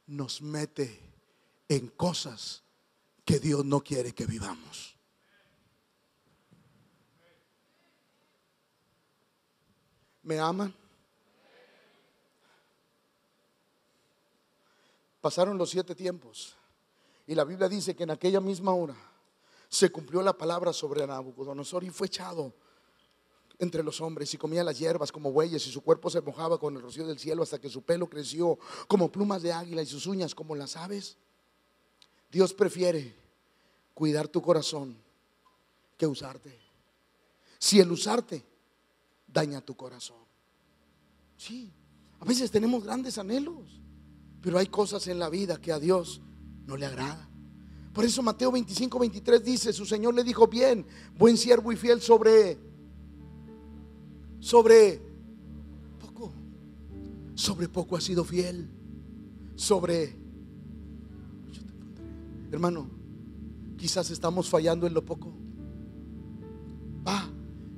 nos 0.08 0.42
mete 0.42 1.00
en 1.70 1.88
cosas 1.88 2.62
que 3.24 3.40
Dios 3.40 3.64
no 3.64 3.80
quiere 3.80 4.14
que 4.14 4.26
vivamos. 4.26 4.98
¿Me 10.24 10.38
aman? 10.38 10.76
Pasaron 15.22 15.58
los 15.58 15.70
siete 15.70 15.96
tiempos 15.96 16.58
y 17.26 17.36
la 17.36 17.46
Biblia 17.46 17.70
dice 17.70 17.96
que 17.96 18.04
en 18.04 18.12
aquella 18.12 18.42
misma 18.42 18.74
hora 18.74 18.98
se 19.70 19.90
cumplió 19.90 20.22
la 20.22 20.38
palabra 20.38 20.74
sobre 20.74 21.08
Nabucodonosor 21.08 21.86
y 21.86 21.90
fue 21.90 22.08
echado 22.08 22.54
entre 23.60 23.84
los 23.84 24.02
hombres 24.02 24.34
y 24.34 24.38
comía 24.38 24.64
las 24.64 24.78
hierbas 24.78 25.12
como 25.12 25.32
bueyes 25.32 25.66
y 25.68 25.72
su 25.72 25.82
cuerpo 25.82 26.10
se 26.10 26.22
mojaba 26.22 26.60
con 26.60 26.76
el 26.76 26.82
rocío 26.82 27.08
del 27.08 27.18
cielo 27.18 27.44
hasta 27.44 27.60
que 27.60 27.70
su 27.70 27.82
pelo 27.82 28.08
creció 28.08 28.60
como 28.88 29.12
plumas 29.12 29.42
de 29.42 29.52
águila 29.52 29.82
y 29.82 29.86
sus 29.86 30.06
uñas 30.06 30.36
como 30.36 30.56
las 30.56 30.76
aves. 30.76 31.18
Dios 32.32 32.54
prefiere 32.54 33.16
cuidar 33.94 34.28
tu 34.28 34.42
corazón 34.42 34.96
que 35.98 36.06
usarte. 36.06 36.56
Si 37.58 37.80
el 37.80 37.92
usarte 37.92 38.44
daña 39.26 39.62
tu 39.62 39.76
corazón. 39.76 40.18
Sí, 41.36 41.72
a 42.20 42.26
veces 42.26 42.52
tenemos 42.52 42.84
grandes 42.84 43.18
anhelos, 43.18 43.82
pero 44.42 44.58
hay 44.58 44.68
cosas 44.68 45.08
en 45.08 45.20
la 45.20 45.30
vida 45.30 45.60
que 45.60 45.72
a 45.72 45.80
Dios 45.80 46.22
no 46.66 46.78
le 46.78 46.86
agrada. 46.86 47.28
Por 47.94 48.06
eso 48.06 48.22
Mateo 48.22 48.52
25, 48.52 49.00
23 49.00 49.44
dice, 49.44 49.74
su 49.74 49.86
Señor 49.86 50.14
le 50.14 50.24
dijo, 50.24 50.48
bien, 50.48 50.86
buen 51.18 51.36
siervo 51.38 51.72
y 51.72 51.76
fiel 51.76 52.00
sobre 52.02 52.67
sobre 54.48 55.02
poco. 56.00 56.32
Sobre 57.36 57.68
poco 57.68 57.98
ha 57.98 58.02
sido 58.02 58.24
fiel. 58.24 58.70
Sobre... 59.56 60.16
Hermano, 62.50 62.90
quizás 63.76 64.10
estamos 64.10 64.50
fallando 64.50 64.88
en 64.88 64.94
lo 64.94 65.04
poco. 65.04 65.34
Va, 67.06 67.30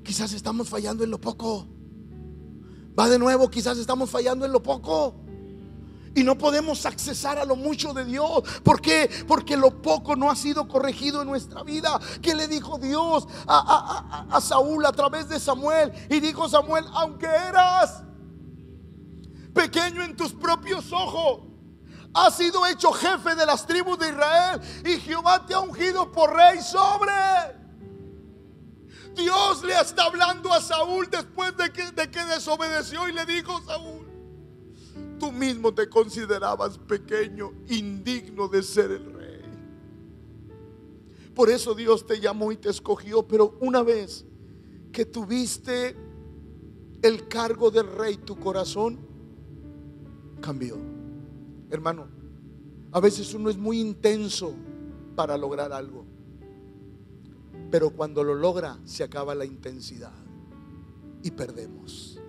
quizás 0.03 0.31
estamos 0.33 0.69
fallando 0.69 1.03
en 1.03 1.09
lo 1.09 1.19
poco. 1.19 1.65
Va 2.97 3.09
de 3.09 3.17
nuevo, 3.17 3.49
quizás 3.49 3.79
estamos 3.79 4.11
fallando 4.11 4.45
en 4.45 4.51
lo 4.51 4.61
poco. 4.61 5.15
Y 6.15 6.23
no 6.23 6.37
podemos 6.37 6.85
accesar 6.85 7.37
a 7.37 7.45
lo 7.45 7.55
mucho 7.55 7.93
de 7.93 8.05
Dios. 8.05 8.43
¿Por 8.63 8.81
qué? 8.81 9.09
Porque 9.27 9.55
lo 9.55 9.81
poco 9.81 10.15
no 10.15 10.29
ha 10.29 10.35
sido 10.35 10.67
corregido 10.67 11.21
en 11.21 11.27
nuestra 11.27 11.63
vida. 11.63 11.99
¿Qué 12.21 12.33
le 12.35 12.47
dijo 12.47 12.77
Dios 12.77 13.27
a, 13.47 14.39
Saúl 14.41 14.85
a 14.85 14.91
través 14.91 15.29
de 15.29 15.39
Samuel? 15.39 15.91
Y 16.09 16.19
dijo 16.19 16.49
Samuel, 16.49 16.85
aunque 16.93 17.27
eras 17.27 18.03
pequeño 19.53 20.03
en 20.03 20.15
tus 20.15 20.33
propios 20.33 20.91
ojos, 20.91 21.41
has 22.13 22.35
sido 22.35 22.65
hecho 22.65 22.91
jefe 22.91 23.35
de 23.35 23.45
las 23.45 23.65
tribus 23.67 23.99
de 23.99 24.09
Israel 24.09 24.61
y 24.85 24.99
Jehová 24.99 25.45
te 25.45 25.53
ha 25.53 25.59
ungido 25.59 26.11
por 26.11 26.35
rey 26.35 26.61
sobre. 26.61 27.59
Dios 29.15 29.63
le 29.63 29.79
está 29.79 30.05
hablando 30.05 30.51
a 30.53 30.61
Saúl 30.61 31.09
después 31.09 31.55
de 31.57 31.71
que, 31.71 31.91
de 31.91 32.09
que 32.09 32.23
desobedeció 32.25 33.07
y 33.07 33.13
le 33.13 33.25
dijo 33.25 33.61
Saúl, 33.65 34.08
tú 35.19 35.31
mismo 35.31 35.73
te 35.73 35.87
considerabas 35.89 36.77
pequeño, 36.77 37.51
indigno 37.67 38.47
de 38.47 38.63
ser 38.63 38.91
el 38.91 39.13
rey. 39.13 39.41
Por 41.35 41.49
eso 41.49 41.75
Dios 41.75 42.05
te 42.05 42.19
llamó 42.19 42.51
y 42.51 42.57
te 42.57 42.69
escogió, 42.69 43.27
pero 43.27 43.57
una 43.61 43.83
vez 43.83 44.25
que 44.91 45.05
tuviste 45.05 45.95
el 47.01 47.27
cargo 47.27 47.69
del 47.71 47.87
rey, 47.87 48.17
tu 48.17 48.37
corazón 48.37 48.99
cambió. 50.41 50.77
Hermano, 51.69 52.07
a 52.91 52.99
veces 52.99 53.33
uno 53.33 53.49
es 53.49 53.57
muy 53.57 53.79
intenso 53.79 54.53
para 55.15 55.37
lograr 55.37 55.71
algo, 55.71 56.05
pero 57.69 57.91
cuando 57.91 58.23
lo 58.23 58.33
logra 58.33 58.79
se 58.83 59.03
acaba 59.03 59.35
la 59.35 59.45
intensidad 59.45 60.13
y 61.21 61.31
perdemos. 61.31 62.19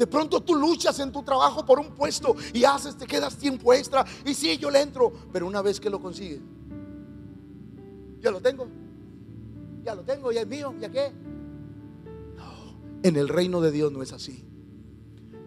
De 0.00 0.06
pronto 0.06 0.40
tú 0.40 0.54
luchas 0.54 0.98
en 1.00 1.12
tu 1.12 1.22
trabajo 1.22 1.62
por 1.66 1.78
un 1.78 1.90
puesto 1.90 2.34
y 2.54 2.64
haces, 2.64 2.96
te 2.96 3.06
quedas 3.06 3.36
tiempo 3.36 3.74
extra. 3.74 4.02
Y 4.24 4.32
sí, 4.32 4.56
yo 4.56 4.70
le 4.70 4.80
entro. 4.80 5.12
Pero 5.30 5.46
una 5.46 5.60
vez 5.60 5.78
que 5.78 5.90
lo 5.90 6.00
consigues, 6.00 6.40
ya 8.18 8.30
lo 8.30 8.40
tengo. 8.40 8.66
Ya 9.84 9.94
lo 9.94 10.00
tengo, 10.00 10.32
ya 10.32 10.40
es 10.40 10.46
mío, 10.46 10.74
¿ya 10.80 10.88
qué? 10.90 11.12
No, 12.34 12.78
en 13.02 13.16
el 13.16 13.28
reino 13.28 13.60
de 13.60 13.70
Dios 13.70 13.92
no 13.92 14.02
es 14.02 14.14
así. 14.14 14.42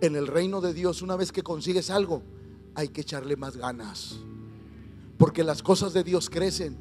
En 0.01 0.15
el 0.15 0.27
reino 0.27 0.61
de 0.61 0.71
Dios, 0.71 1.01
una 1.01 1.15
vez 1.15 1.31
que 1.31 1.41
consigues 1.41 1.89
algo, 1.89 2.21
hay 2.75 2.89
que 2.89 3.01
echarle 3.01 3.35
más 3.35 3.57
ganas. 3.57 4.19
Porque 5.17 5.43
las 5.43 5.63
cosas 5.63 5.93
de 5.93 6.03
Dios 6.03 6.29
crecen, 6.29 6.77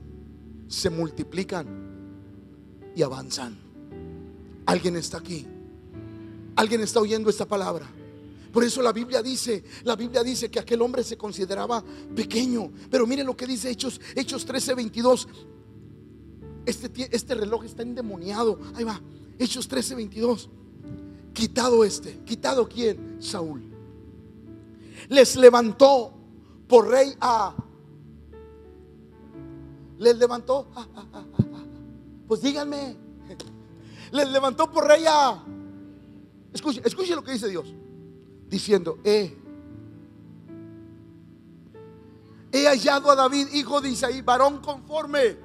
se 0.68 0.90
multiplican 0.90 1.66
y 2.94 3.02
avanzan. 3.02 3.56
Alguien 4.66 4.96
está 4.96 5.16
aquí 5.16 5.48
Alguien 6.56 6.80
está 6.80 7.00
oyendo 7.00 7.30
esta 7.30 7.46
palabra. 7.46 7.90
Por 8.52 8.62
eso 8.64 8.82
la 8.82 8.92
Biblia 8.92 9.22
dice, 9.22 9.64
la 9.84 9.96
Biblia 9.96 10.22
dice 10.22 10.50
que 10.50 10.60
aquel 10.60 10.82
hombre 10.82 11.02
se 11.02 11.16
consideraba 11.16 11.82
pequeño. 12.14 12.70
Pero 12.90 13.06
miren 13.06 13.26
lo 13.26 13.36
que 13.36 13.46
dice 13.46 13.70
Hechos, 13.70 14.00
Hechos 14.14 14.44
13, 14.44 14.74
22. 14.74 15.28
Este, 16.66 17.16
este 17.16 17.34
reloj 17.34 17.64
está 17.64 17.82
endemoniado. 17.82 18.60
Ahí 18.74 18.84
va. 18.84 19.00
Hechos 19.38 19.66
13, 19.68 19.94
22. 19.94 20.50
Quitado 21.32 21.82
este. 21.82 22.18
¿Quitado 22.24 22.68
quién? 22.68 23.16
Saúl. 23.20 23.62
Les 25.08 25.36
levantó 25.36 26.12
por 26.68 26.88
rey 26.88 27.14
a... 27.20 27.54
Les 29.98 30.16
levantó. 30.16 30.68
Pues 32.28 32.40
díganme. 32.40 32.96
Les 34.10 34.30
levantó 34.30 34.70
por 34.70 34.86
rey 34.86 35.04
a... 35.06 35.44
Escuche, 36.52 36.82
escuche 36.84 37.14
lo 37.14 37.24
que 37.24 37.32
dice 37.32 37.48
Dios 37.48 37.74
diciendo, 38.52 38.98
he, 39.02 39.34
he 42.52 42.66
hallado 42.66 43.10
a 43.10 43.16
David, 43.16 43.48
hijo 43.54 43.80
de 43.80 43.88
Isaí, 43.88 44.20
varón 44.20 44.58
conforme. 44.58 45.38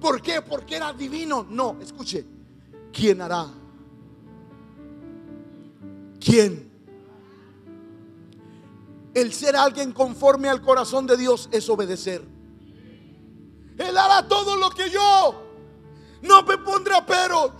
¿Por 0.00 0.20
qué? 0.20 0.42
Porque 0.42 0.74
era 0.74 0.92
divino. 0.92 1.46
No, 1.48 1.78
escuche, 1.80 2.26
¿quién 2.92 3.20
hará? 3.20 3.46
¿Quién? 6.18 6.68
El 9.14 9.32
ser 9.32 9.54
alguien 9.54 9.92
conforme 9.92 10.48
al 10.48 10.60
corazón 10.60 11.06
de 11.06 11.16
Dios 11.16 11.48
es 11.52 11.68
obedecer. 11.68 12.26
Él 13.78 13.96
hará 13.96 14.26
todo 14.26 14.56
lo 14.56 14.70
que 14.70 14.90
yo 14.90 15.49
no 16.22 16.42
me 16.42 16.58
pondrá 16.58 17.04
pero 17.04 17.54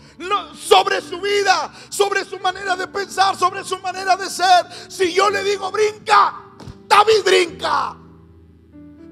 sobre 0.54 1.00
su 1.00 1.20
vida, 1.20 1.72
sobre 1.88 2.24
su 2.24 2.38
manera 2.38 2.76
de 2.76 2.86
pensar, 2.88 3.36
sobre 3.36 3.64
su 3.64 3.78
manera 3.78 4.16
de 4.16 4.28
ser. 4.28 4.66
Si 4.88 5.12
yo 5.12 5.30
le 5.30 5.42
digo 5.42 5.70
brinca, 5.70 6.34
David 6.86 7.24
brinca. 7.24 7.96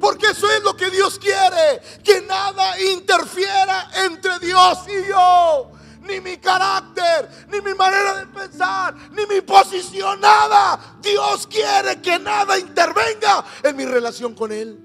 Porque 0.01 0.28
eso 0.28 0.49
es 0.51 0.62
lo 0.62 0.76
que 0.76 0.90
Dios 0.90 1.18
quiere, 1.18 1.80
que 2.05 2.20
nada 2.22 2.80
interfiera 2.80 3.90
entre 4.05 4.38
Dios 4.38 4.78
y 4.86 5.09
yo. 5.09 5.72
Ni 6.03 6.20
mi 6.20 6.38
carácter, 6.38 7.46
ni 7.51 7.61
mi 7.61 7.74
manera 7.74 8.14
de 8.14 8.26
pensar, 8.26 8.94
ni 9.11 9.26
mi 9.26 9.40
posición, 9.40 10.20
nada. 10.20 10.99
Dios 11.03 11.46
quiere 11.46 12.01
que 12.01 12.18
nada 12.18 12.59
intervenga 12.59 13.44
en 13.62 13.76
mi 13.76 13.84
relación 13.84 14.34
con 14.34 14.53
Él. 14.53 14.78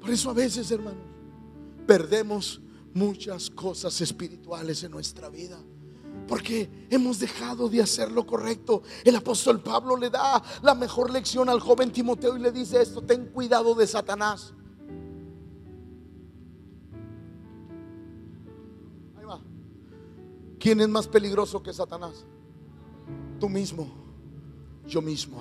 Por 0.00 0.10
eso 0.10 0.30
a 0.30 0.32
veces, 0.32 0.70
hermanos, 0.70 1.02
perdemos 1.86 2.60
muchas 2.96 3.50
cosas 3.50 4.00
espirituales 4.00 4.82
en 4.82 4.90
nuestra 4.90 5.28
vida. 5.28 5.58
Porque 6.26 6.86
hemos 6.90 7.20
dejado 7.20 7.68
de 7.68 7.82
hacer 7.82 8.10
lo 8.10 8.26
correcto. 8.26 8.82
El 9.04 9.14
apóstol 9.14 9.60
Pablo 9.60 9.96
le 9.96 10.10
da 10.10 10.42
la 10.62 10.74
mejor 10.74 11.10
lección 11.10 11.48
al 11.48 11.60
joven 11.60 11.92
Timoteo 11.92 12.36
y 12.36 12.40
le 12.40 12.50
dice 12.50 12.80
esto, 12.80 13.02
ten 13.02 13.26
cuidado 13.26 13.74
de 13.74 13.86
Satanás. 13.86 14.54
Ahí 19.18 19.24
va. 19.24 19.40
¿Quién 20.58 20.80
es 20.80 20.88
más 20.88 21.06
peligroso 21.06 21.62
que 21.62 21.72
Satanás? 21.72 22.24
Tú 23.38 23.48
mismo, 23.48 23.88
yo 24.88 25.02
mismo. 25.02 25.38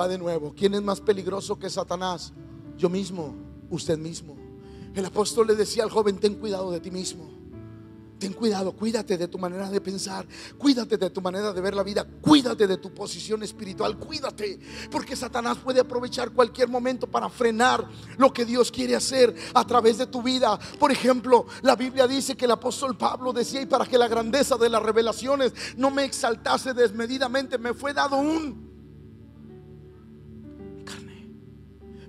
Va 0.00 0.08
de 0.08 0.18
nuevo. 0.18 0.54
¿Quién 0.56 0.74
es 0.74 0.82
más 0.82 1.00
peligroso 1.00 1.58
que 1.58 1.68
Satanás? 1.68 2.32
Yo 2.76 2.88
mismo, 2.88 3.34
usted 3.70 3.98
mismo. 3.98 4.43
El 4.94 5.04
apóstol 5.04 5.48
le 5.48 5.56
decía 5.56 5.82
al 5.82 5.90
joven, 5.90 6.18
ten 6.18 6.34
cuidado 6.34 6.70
de 6.70 6.80
ti 6.80 6.90
mismo. 6.90 7.44
Ten 8.18 8.32
cuidado, 8.32 8.72
cuídate 8.72 9.18
de 9.18 9.26
tu 9.26 9.38
manera 9.38 9.68
de 9.68 9.80
pensar, 9.80 10.26
cuídate 10.56 10.96
de 10.96 11.10
tu 11.10 11.20
manera 11.20 11.52
de 11.52 11.60
ver 11.60 11.74
la 11.74 11.82
vida, 11.82 12.06
cuídate 12.22 12.66
de 12.66 12.76
tu 12.76 12.94
posición 12.94 13.42
espiritual, 13.42 13.98
cuídate, 13.98 14.58
porque 14.90 15.16
Satanás 15.16 15.58
puede 15.58 15.80
aprovechar 15.80 16.30
cualquier 16.30 16.68
momento 16.68 17.08
para 17.08 17.28
frenar 17.28 17.86
lo 18.16 18.32
que 18.32 18.44
Dios 18.44 18.70
quiere 18.70 18.94
hacer 18.94 19.34
a 19.52 19.66
través 19.66 19.98
de 19.98 20.06
tu 20.06 20.22
vida. 20.22 20.58
Por 20.78 20.92
ejemplo, 20.92 21.46
la 21.62 21.74
Biblia 21.74 22.06
dice 22.06 22.36
que 22.36 22.44
el 22.44 22.52
apóstol 22.52 22.96
Pablo 22.96 23.32
decía, 23.32 23.60
y 23.60 23.66
para 23.66 23.84
que 23.84 23.98
la 23.98 24.08
grandeza 24.08 24.56
de 24.56 24.68
las 24.68 24.82
revelaciones 24.82 25.52
no 25.76 25.90
me 25.90 26.04
exaltase 26.04 26.72
desmedidamente, 26.72 27.58
me 27.58 27.74
fue 27.74 27.92
dado 27.92 28.16
un 28.16 28.73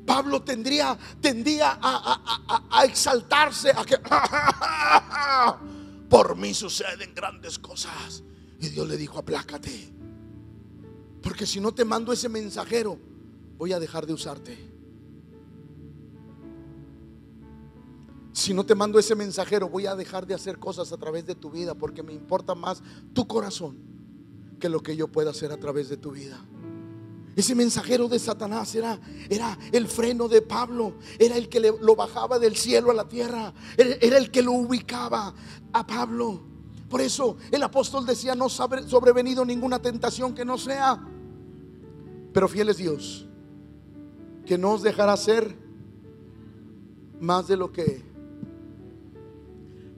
Pablo 0.06 0.44
tendría, 0.44 0.98
tendía 1.20 1.80
a, 1.82 2.86
exaltarse, 2.86 3.72
a 3.72 3.84
que 3.84 3.98
por 6.10 6.36
mí 6.36 6.54
suceden 6.54 7.14
grandes 7.16 7.58
cosas. 7.58 8.24
Y 8.60 8.70
Dios 8.70 8.88
le 8.88 8.98
dijo, 8.98 9.20
aplácate. 9.20 9.94
Porque 11.22 11.46
si 11.46 11.60
no 11.60 11.74
te 11.74 11.84
mando 11.84 12.14
ese 12.14 12.30
mensajero, 12.30 13.00
voy 13.58 13.74
a 13.74 13.80
dejar 13.80 14.06
de 14.06 14.14
usarte. 14.14 14.74
Si 18.32 18.54
no 18.54 18.66
te 18.66 18.76
mando 18.76 19.00
ese 19.00 19.16
mensajero, 19.16 19.70
voy 19.70 19.88
a 19.88 19.96
dejar 19.96 20.28
de 20.28 20.34
hacer 20.34 20.60
cosas 20.60 20.92
a 20.92 20.98
través 20.98 21.26
de 21.26 21.36
tu 21.36 21.50
vida, 21.50 21.74
porque 21.74 22.04
me 22.04 22.14
importa 22.14 22.54
más 22.54 22.84
tu 23.14 23.28
corazón 23.28 23.78
que 24.60 24.70
lo 24.70 24.84
que 24.84 24.96
yo 24.96 25.08
pueda 25.08 25.32
hacer 25.32 25.52
a 25.52 25.58
través 25.58 25.90
de 25.90 25.98
tu 25.98 26.12
vida. 26.12 26.46
Ese 27.36 27.54
mensajero 27.54 28.08
de 28.08 28.18
Satanás 28.18 28.74
era, 28.76 28.98
era 29.30 29.58
el 29.74 29.88
freno 29.88 30.30
de 30.30 30.42
Pablo, 30.42 30.94
era 31.20 31.36
el 31.36 31.50
que 31.50 31.60
lo 31.60 31.96
bajaba 31.96 32.40
del 32.40 32.56
cielo 32.56 32.92
a 32.92 32.94
la 32.94 33.10
tierra, 33.10 33.54
era, 33.78 34.18
el 34.18 34.32
que 34.32 34.42
lo 34.42 34.54
ubicaba 34.54 35.34
a 35.74 35.86
Pablo. 35.86 36.42
Por 36.90 37.02
eso 37.02 37.36
el 37.52 37.62
apóstol 37.62 38.06
decía, 38.06 38.36
no 38.36 38.48
sobrevenido 38.48 39.44
ninguna 39.44 39.82
tentación 39.82 40.34
que 40.34 40.46
no 40.46 40.58
sea, 40.58 41.06
pero 42.32 42.48
fiel 42.48 42.70
es 42.70 42.78
Dios, 42.78 43.26
que 44.46 44.58
no 44.58 44.74
os 44.74 44.82
dejará 44.82 45.18
ser 45.18 45.58
más 47.20 47.48
de 47.48 47.58
lo 47.58 47.72
que... 47.72 48.02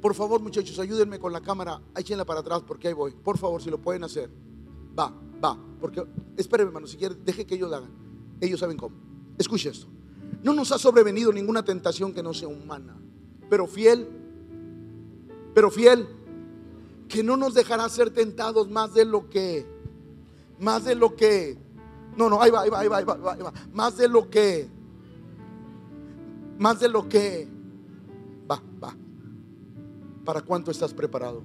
Por 0.01 0.15
favor 0.15 0.41
muchachos, 0.41 0.79
ayúdenme 0.79 1.19
con 1.19 1.33
la 1.33 1.41
cámara, 1.41 1.81
échenla 1.95 2.25
para 2.25 2.39
atrás 2.39 2.63
porque 2.65 2.88
ahí 2.88 2.93
voy. 2.93 3.11
Por 3.11 3.38
favor, 3.38 3.61
si 3.61 3.69
lo 3.69 3.79
pueden 3.79 4.03
hacer. 4.03 4.29
Va, 4.97 5.13
va. 5.43 5.57
Porque, 5.79 6.03
espéreme, 6.35 6.69
hermano, 6.69 6.88
si 6.88 6.97
quiere, 6.97 7.15
deje 7.15 7.45
que 7.45 7.55
ellos 7.55 7.69
lo 7.69 7.77
hagan. 7.77 7.91
Ellos 8.41 8.59
saben 8.59 8.77
cómo. 8.77 8.95
Escuche 9.38 9.69
esto. 9.69 9.88
No 10.43 10.53
nos 10.53 10.71
ha 10.71 10.77
sobrevenido 10.77 11.31
ninguna 11.31 11.63
tentación 11.63 12.13
que 12.13 12.23
no 12.23 12.33
sea 12.33 12.47
humana. 12.47 12.95
Pero 13.49 13.67
fiel, 13.67 14.07
pero 15.53 15.71
fiel, 15.71 16.07
que 17.07 17.23
no 17.23 17.38
nos 17.38 17.53
dejará 17.53 17.88
ser 17.89 18.09
tentados 18.09 18.69
más 18.69 18.93
de 18.93 19.05
lo 19.05 19.29
que, 19.29 19.65
más 20.59 20.85
de 20.85 20.95
lo 20.95 21.15
que, 21.15 21.57
no, 22.15 22.29
no, 22.29 22.41
ahí 22.41 22.51
va, 22.51 22.61
ahí 22.61 22.69
va, 22.69 22.79
ahí 22.79 22.88
va, 22.88 22.97
ahí 22.97 23.03
va, 23.05 23.33
ahí 23.33 23.41
va. 23.41 23.53
más 23.73 23.97
de 23.97 24.07
lo 24.07 24.29
que, 24.29 24.67
más 26.59 26.79
de 26.79 26.89
lo 26.89 27.07
que, 27.07 27.47
va, 28.49 28.61
va. 28.83 28.95
¿Para 30.25 30.41
cuánto 30.41 30.71
estás 30.71 30.93
preparado? 30.93 31.41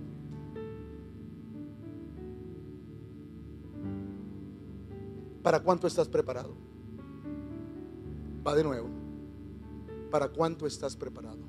¿Para 5.42 5.60
cuánto 5.60 5.86
estás 5.86 6.08
preparado? 6.08 6.54
Va 8.46 8.54
de 8.54 8.64
nuevo. 8.64 8.88
¿Para 10.10 10.28
cuánto 10.28 10.66
estás 10.66 10.96
preparado? 10.96 11.40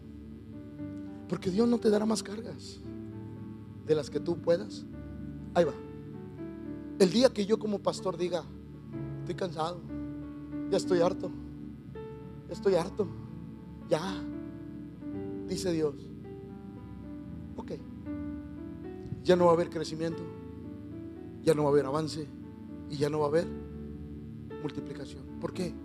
Porque 1.28 1.52
Dios 1.52 1.68
no 1.68 1.80
te 1.80 1.89
dará 1.89 2.06
más 2.06 2.24
cargas 2.24 2.80
de 3.86 3.96
las 3.96 4.10
que 4.10 4.20
tú 4.20 4.38
puedas. 4.38 4.86
Ahí 5.54 5.66
va. 5.66 5.74
El 7.00 7.12
día 7.12 7.30
que 7.30 7.46
yo 7.46 7.60
como 7.60 7.80
pastor 7.80 8.18
diga, 8.18 8.44
estoy 9.20 9.36
cansado, 9.36 9.82
ya 10.70 10.78
estoy 10.78 11.02
harto, 11.02 11.32
ya 12.48 12.54
estoy 12.54 12.76
harto, 12.76 13.08
ya, 13.89 14.24
dice 15.48 15.72
Dios, 15.72 15.96
ok, 17.58 17.72
ya 19.24 19.36
no 19.36 19.46
va 19.46 19.52
a 19.52 19.54
haber 19.56 19.70
crecimiento, 19.70 20.24
ya 21.44 21.54
no 21.54 21.64
va 21.64 21.70
a 21.70 21.72
haber 21.72 21.86
avance 21.88 22.28
y 22.89 22.98
ya 22.98 23.10
no 23.10 23.20
va 23.20 23.26
a 23.26 23.30
haber 23.30 23.48
multiplicación. 24.64 25.24
¿Por 25.39 25.53
qué? 25.53 25.76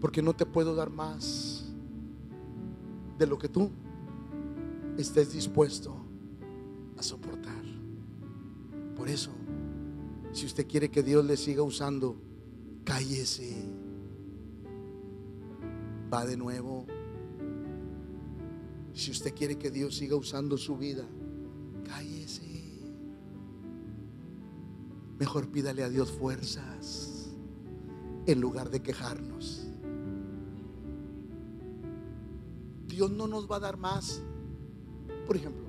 Porque 0.00 0.22
no 0.22 0.34
te 0.34 0.46
puedo 0.46 0.76
dar 0.76 0.90
más 0.90 1.64
de 3.18 3.26
lo 3.26 3.38
que 3.38 3.48
tú 3.48 3.70
estés 4.96 5.32
dispuesto 5.32 5.96
a 6.96 7.02
soportar. 7.02 7.64
Por 8.94 9.08
eso, 9.08 9.30
si 10.32 10.46
usted 10.46 10.66
quiere 10.68 10.90
que 10.90 11.02
Dios 11.02 11.24
le 11.24 11.36
siga 11.36 11.62
usando, 11.62 12.16
cállese. 12.84 13.56
Va 16.12 16.24
de 16.24 16.36
nuevo. 16.36 16.86
Si 18.92 19.10
usted 19.10 19.34
quiere 19.34 19.56
que 19.56 19.70
Dios 19.70 19.96
siga 19.96 20.16
usando 20.16 20.56
su 20.56 20.76
vida, 20.76 21.04
cállese. 21.84 22.46
Mejor 25.18 25.48
pídale 25.48 25.82
a 25.82 25.88
Dios 25.88 26.12
fuerzas 26.12 27.07
en 28.28 28.42
lugar 28.42 28.68
de 28.68 28.80
quejarnos. 28.80 29.66
Dios 32.86 33.10
no 33.10 33.26
nos 33.26 33.50
va 33.50 33.56
a 33.56 33.60
dar 33.60 33.78
más. 33.78 34.22
Por 35.26 35.36
ejemplo, 35.36 35.64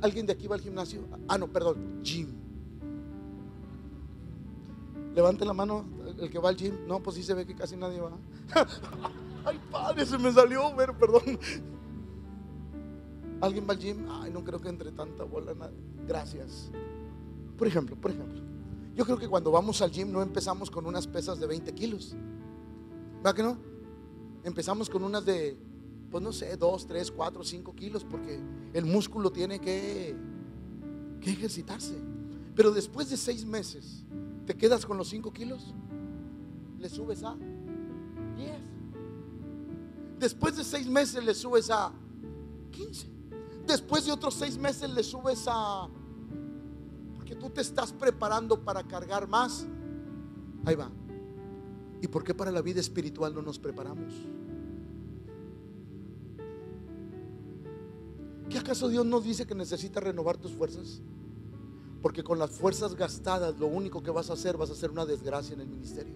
¿alguien 0.00 0.24
de 0.24 0.32
aquí 0.32 0.46
va 0.46 0.56
al 0.56 0.62
gimnasio? 0.62 1.02
Ah, 1.28 1.36
no, 1.36 1.46
perdón, 1.46 2.00
gym. 2.02 2.28
Levante 5.14 5.44
la 5.44 5.52
mano 5.52 5.84
el 6.18 6.30
que 6.30 6.38
va 6.38 6.48
al 6.48 6.56
gym. 6.56 6.74
No, 6.88 7.02
pues 7.02 7.16
sí 7.16 7.22
se 7.22 7.34
ve 7.34 7.44
que 7.44 7.54
casi 7.54 7.76
nadie 7.76 8.00
va. 8.00 8.12
Ay, 9.44 9.60
padre, 9.70 10.06
se 10.06 10.16
me 10.16 10.32
salió, 10.32 10.72
pero 10.74 10.96
perdón. 10.96 11.38
¿Alguien 13.42 13.66
va 13.68 13.74
al 13.74 13.78
gym? 13.78 14.06
Ay, 14.08 14.30
no 14.32 14.42
creo 14.42 14.58
que 14.58 14.70
entre 14.70 14.90
tanta 14.90 15.24
bola. 15.24 15.52
Gracias. 16.08 16.70
Por 17.58 17.68
ejemplo, 17.68 17.94
por 17.94 18.10
ejemplo. 18.10 18.53
Yo 18.94 19.04
creo 19.04 19.18
que 19.18 19.28
cuando 19.28 19.50
vamos 19.50 19.82
al 19.82 19.90
gym 19.90 20.12
no 20.12 20.22
empezamos 20.22 20.70
con 20.70 20.86
unas 20.86 21.06
pesas 21.06 21.40
de 21.40 21.46
20 21.46 21.74
kilos. 21.74 22.14
¿Va 23.24 23.34
que 23.34 23.42
no? 23.42 23.58
Empezamos 24.44 24.88
con 24.88 25.02
unas 25.02 25.24
de, 25.24 25.58
pues 26.10 26.22
no 26.22 26.32
sé, 26.32 26.56
2, 26.56 26.86
3, 26.86 27.10
4, 27.10 27.44
5 27.44 27.74
kilos, 27.74 28.04
porque 28.04 28.40
el 28.72 28.84
músculo 28.84 29.32
tiene 29.32 29.58
que, 29.58 30.14
que 31.20 31.30
ejercitarse. 31.30 31.94
Pero 32.54 32.70
después 32.70 33.10
de 33.10 33.16
6 33.16 33.46
meses, 33.46 34.04
¿te 34.46 34.54
quedas 34.54 34.86
con 34.86 34.96
los 34.96 35.08
5 35.08 35.32
kilos? 35.32 35.74
¿Le 36.78 36.88
subes 36.88 37.24
a 37.24 37.34
10? 38.36 38.52
Después 40.20 40.56
de 40.56 40.62
6 40.62 40.88
meses 40.88 41.24
le 41.24 41.34
subes 41.34 41.68
a 41.70 41.92
15. 42.70 43.08
Después 43.66 44.06
de 44.06 44.12
otros 44.12 44.34
6 44.34 44.58
meses 44.58 44.88
le 44.90 45.02
subes 45.02 45.46
a 45.48 45.88
tú 47.44 47.50
te 47.50 47.60
estás 47.60 47.92
preparando 47.92 48.64
para 48.64 48.82
cargar 48.84 49.28
más, 49.28 49.66
ahí 50.64 50.74
va. 50.74 50.90
¿Y 52.00 52.08
por 52.08 52.24
qué 52.24 52.32
para 52.32 52.50
la 52.50 52.62
vida 52.62 52.80
espiritual 52.80 53.34
no 53.34 53.42
nos 53.42 53.58
preparamos? 53.58 54.14
¿Qué 58.48 58.56
acaso 58.56 58.88
Dios 58.88 59.04
nos 59.04 59.24
dice 59.24 59.46
que 59.46 59.54
necesita 59.54 60.00
renovar 60.00 60.38
tus 60.38 60.52
fuerzas? 60.52 61.02
Porque 62.00 62.24
con 62.24 62.38
las 62.38 62.50
fuerzas 62.50 62.94
gastadas 62.94 63.58
lo 63.58 63.66
único 63.66 64.02
que 64.02 64.10
vas 64.10 64.30
a 64.30 64.32
hacer, 64.32 64.56
vas 64.56 64.70
a 64.70 64.72
hacer 64.72 64.90
una 64.90 65.04
desgracia 65.04 65.52
en 65.52 65.60
el 65.60 65.68
ministerio. 65.68 66.14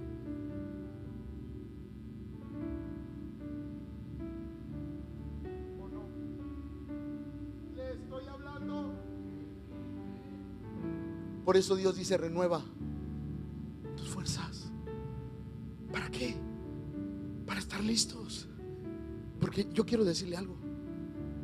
Por 11.49 11.57
eso 11.57 11.77
Dios 11.77 11.97
dice, 11.97 12.19
renueva 12.19 12.63
tus 13.97 14.07
fuerzas. 14.07 14.71
¿Para 15.91 16.11
qué? 16.11 16.37
Para 17.47 17.59
estar 17.59 17.83
listos. 17.83 18.47
Porque 19.41 19.67
yo 19.73 19.87
quiero 19.87 20.05
decirle 20.05 20.37
algo. 20.37 20.59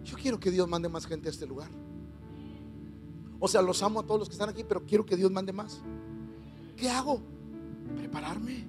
Yo 0.05 0.19
quiero 0.19 0.39
que 0.39 0.51
Dios 0.51 0.69
mande 0.69 0.91
más 0.91 1.07
gente 1.07 1.29
a 1.29 1.31
este 1.31 1.47
lugar. 1.47 1.71
O 3.41 3.49
sea, 3.49 3.63
los 3.63 3.83
amo 3.83 4.01
a 4.01 4.03
todos 4.03 4.19
los 4.19 4.29
que 4.29 4.35
están 4.35 4.51
aquí, 4.51 4.63
pero 4.63 4.85
quiero 4.85 5.07
que 5.07 5.17
Dios 5.17 5.31
mande 5.31 5.55
más. 5.55 5.81
¿Qué 6.77 6.91
hago? 6.91 7.23
Prepararme. 7.97 8.67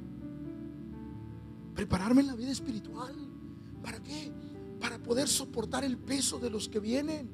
Prepararme 1.73 2.21
en 2.21 2.27
la 2.27 2.35
vida 2.35 2.51
espiritual. 2.51 3.13
¿Para 3.83 4.01
qué? 4.01 4.31
Para 4.79 4.99
poder 4.99 5.27
soportar 5.27 5.83
el 5.83 5.97
peso 5.97 6.39
de 6.39 6.49
los 6.49 6.69
que 6.69 6.79
vienen. 6.79 7.29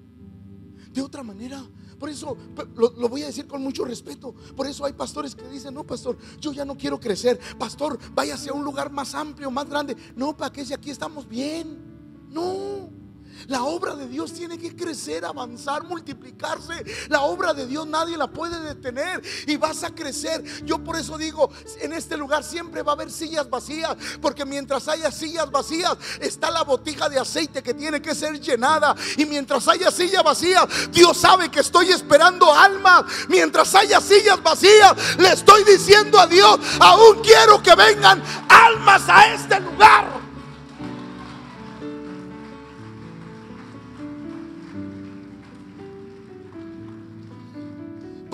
De 0.92 1.02
otra 1.02 1.24
manera, 1.24 1.64
por 1.98 2.10
eso 2.10 2.36
lo, 2.76 3.10
voy 3.10 3.24
a 3.24 3.28
decir 3.28 3.48
con 3.48 3.62
mucho 3.62 3.86
respeto. 3.86 4.34
Por 4.56 4.68
eso 4.68 4.86
hay 4.86 4.94
pastores 4.94 5.36
que 5.36 5.48
dicen, 5.48 5.74
no, 5.74 5.84
pastor, 5.84 6.18
yo 6.40 6.52
ya 6.52 6.66
no 6.66 6.76
quiero 6.78 7.00
crecer. 7.00 7.40
Pastor, 7.58 8.00
váyase 8.14 8.50
a 8.50 8.54
un 8.54 8.64
lugar 8.64 8.92
más 8.92 9.16
amplio, 9.16 9.52
más 9.52 9.70
grande. 9.70 9.96
No, 10.16 10.36
para 10.36 10.52
que 10.52 10.66
si 10.66 10.74
aquí 10.74 10.90
estamos 10.90 11.28
bien. 11.28 12.28
No. 12.30 13.01
La 13.48 13.64
obra 13.64 13.96
de 13.96 14.08
Dios 14.08 14.34
tiene 14.34 14.58
que 14.58 14.76
crecer, 14.76 15.26
avanzar, 15.26 15.84
multiplicarse. 15.84 16.86
La 17.10 17.22
obra 17.22 17.54
de 17.54 17.66
Dios 17.66 17.88
nadie 17.88 18.18
la 18.18 18.28
puede 18.28 18.60
detener 18.62 19.22
y 19.48 19.58
vas 19.58 19.84
a 19.84 19.94
crecer. 19.94 20.44
Yo 20.66 20.80
por 20.80 20.96
eso 20.96 21.18
digo, 21.18 21.50
en 21.82 21.94
este 21.94 22.18
lugar 22.18 22.44
siempre 22.44 22.84
va 22.84 22.94
a 22.94 22.96
haber 22.96 23.12
sillas 23.12 23.50
vacías, 23.50 23.96
porque 24.22 24.46
mientras 24.46 24.88
haya 24.88 25.12
sillas 25.12 25.50
vacías, 25.50 25.98
está 26.20 26.52
la 26.52 26.64
botija 26.64 27.10
de 27.10 27.20
aceite 27.20 27.64
que 27.64 27.74
tiene 27.74 28.02
que 28.02 28.16
ser 28.16 28.40
llenada. 28.40 28.96
Y 29.18 29.26
mientras 29.26 29.68
haya 29.68 29.92
sillas 29.92 30.24
vacías, 30.24 30.66
Dios 30.92 31.18
sabe 31.18 31.50
que 31.50 31.60
estoy 31.60 31.92
esperando 31.92 32.52
almas. 32.54 33.04
Mientras 33.28 33.74
haya 33.76 34.00
sillas 34.00 34.42
vacías, 34.42 35.18
le 35.18 35.34
estoy 35.34 35.64
diciendo 35.64 36.20
a 36.20 36.28
Dios, 36.28 36.60
aún 36.80 37.22
quiero 37.22 37.62
que 37.62 37.76
vengan 37.76 38.22
almas 38.48 39.04
a 39.08 39.34
este 39.34 39.60
lugar. 39.60 40.21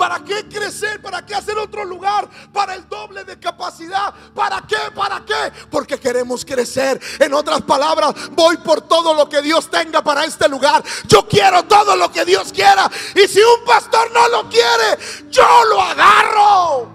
¿Para 0.08 0.24
qué 0.24 0.47
crecer? 0.47 1.01
¿Para 1.01 1.26
qué 1.26 1.36
hacer 1.36 1.58
otro 1.58 1.84
lugar? 1.84 2.30
Para 2.53 2.76
el 2.76 2.88
doble 2.88 3.26
de 3.26 3.38
capacidad. 3.38 4.14
¿Para 4.34 4.66
qué? 4.66 4.78
¿Para 4.95 5.26
qué? 5.26 5.51
Porque 5.70 5.99
queremos 5.99 6.45
crecer. 6.45 6.97
En 7.20 7.34
otras 7.34 7.62
palabras, 7.64 8.14
voy 8.32 8.55
por 8.55 8.88
todo 8.88 9.14
lo 9.14 9.28
que 9.28 9.41
Dios 9.41 9.70
tenga 9.70 10.01
para 10.01 10.24
este 10.24 10.47
lugar. 10.47 10.82
Yo 11.10 11.28
quiero 11.28 11.64
todo 11.64 11.97
lo 11.97 12.10
que 12.10 12.24
Dios 12.24 12.53
quiera. 12.53 12.89
Y 13.16 13.28
si 13.28 13.39
un 13.39 13.66
pastor 13.66 14.10
no 14.14 14.30
lo 14.30 14.49
quiere, 14.49 14.97
yo 15.30 15.43
lo 15.72 15.82
agarro. 15.82 16.89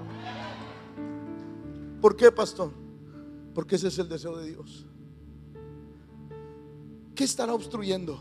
¿Por 2.01 2.17
qué, 2.17 2.33
pastor? 2.33 2.73
Porque 3.55 3.77
ese 3.77 3.89
es 3.89 3.99
el 3.99 4.09
deseo 4.09 4.39
de 4.39 4.47
Dios. 4.47 4.87
¿Qué 7.15 7.25
estará 7.25 7.53
obstruyendo 7.53 8.19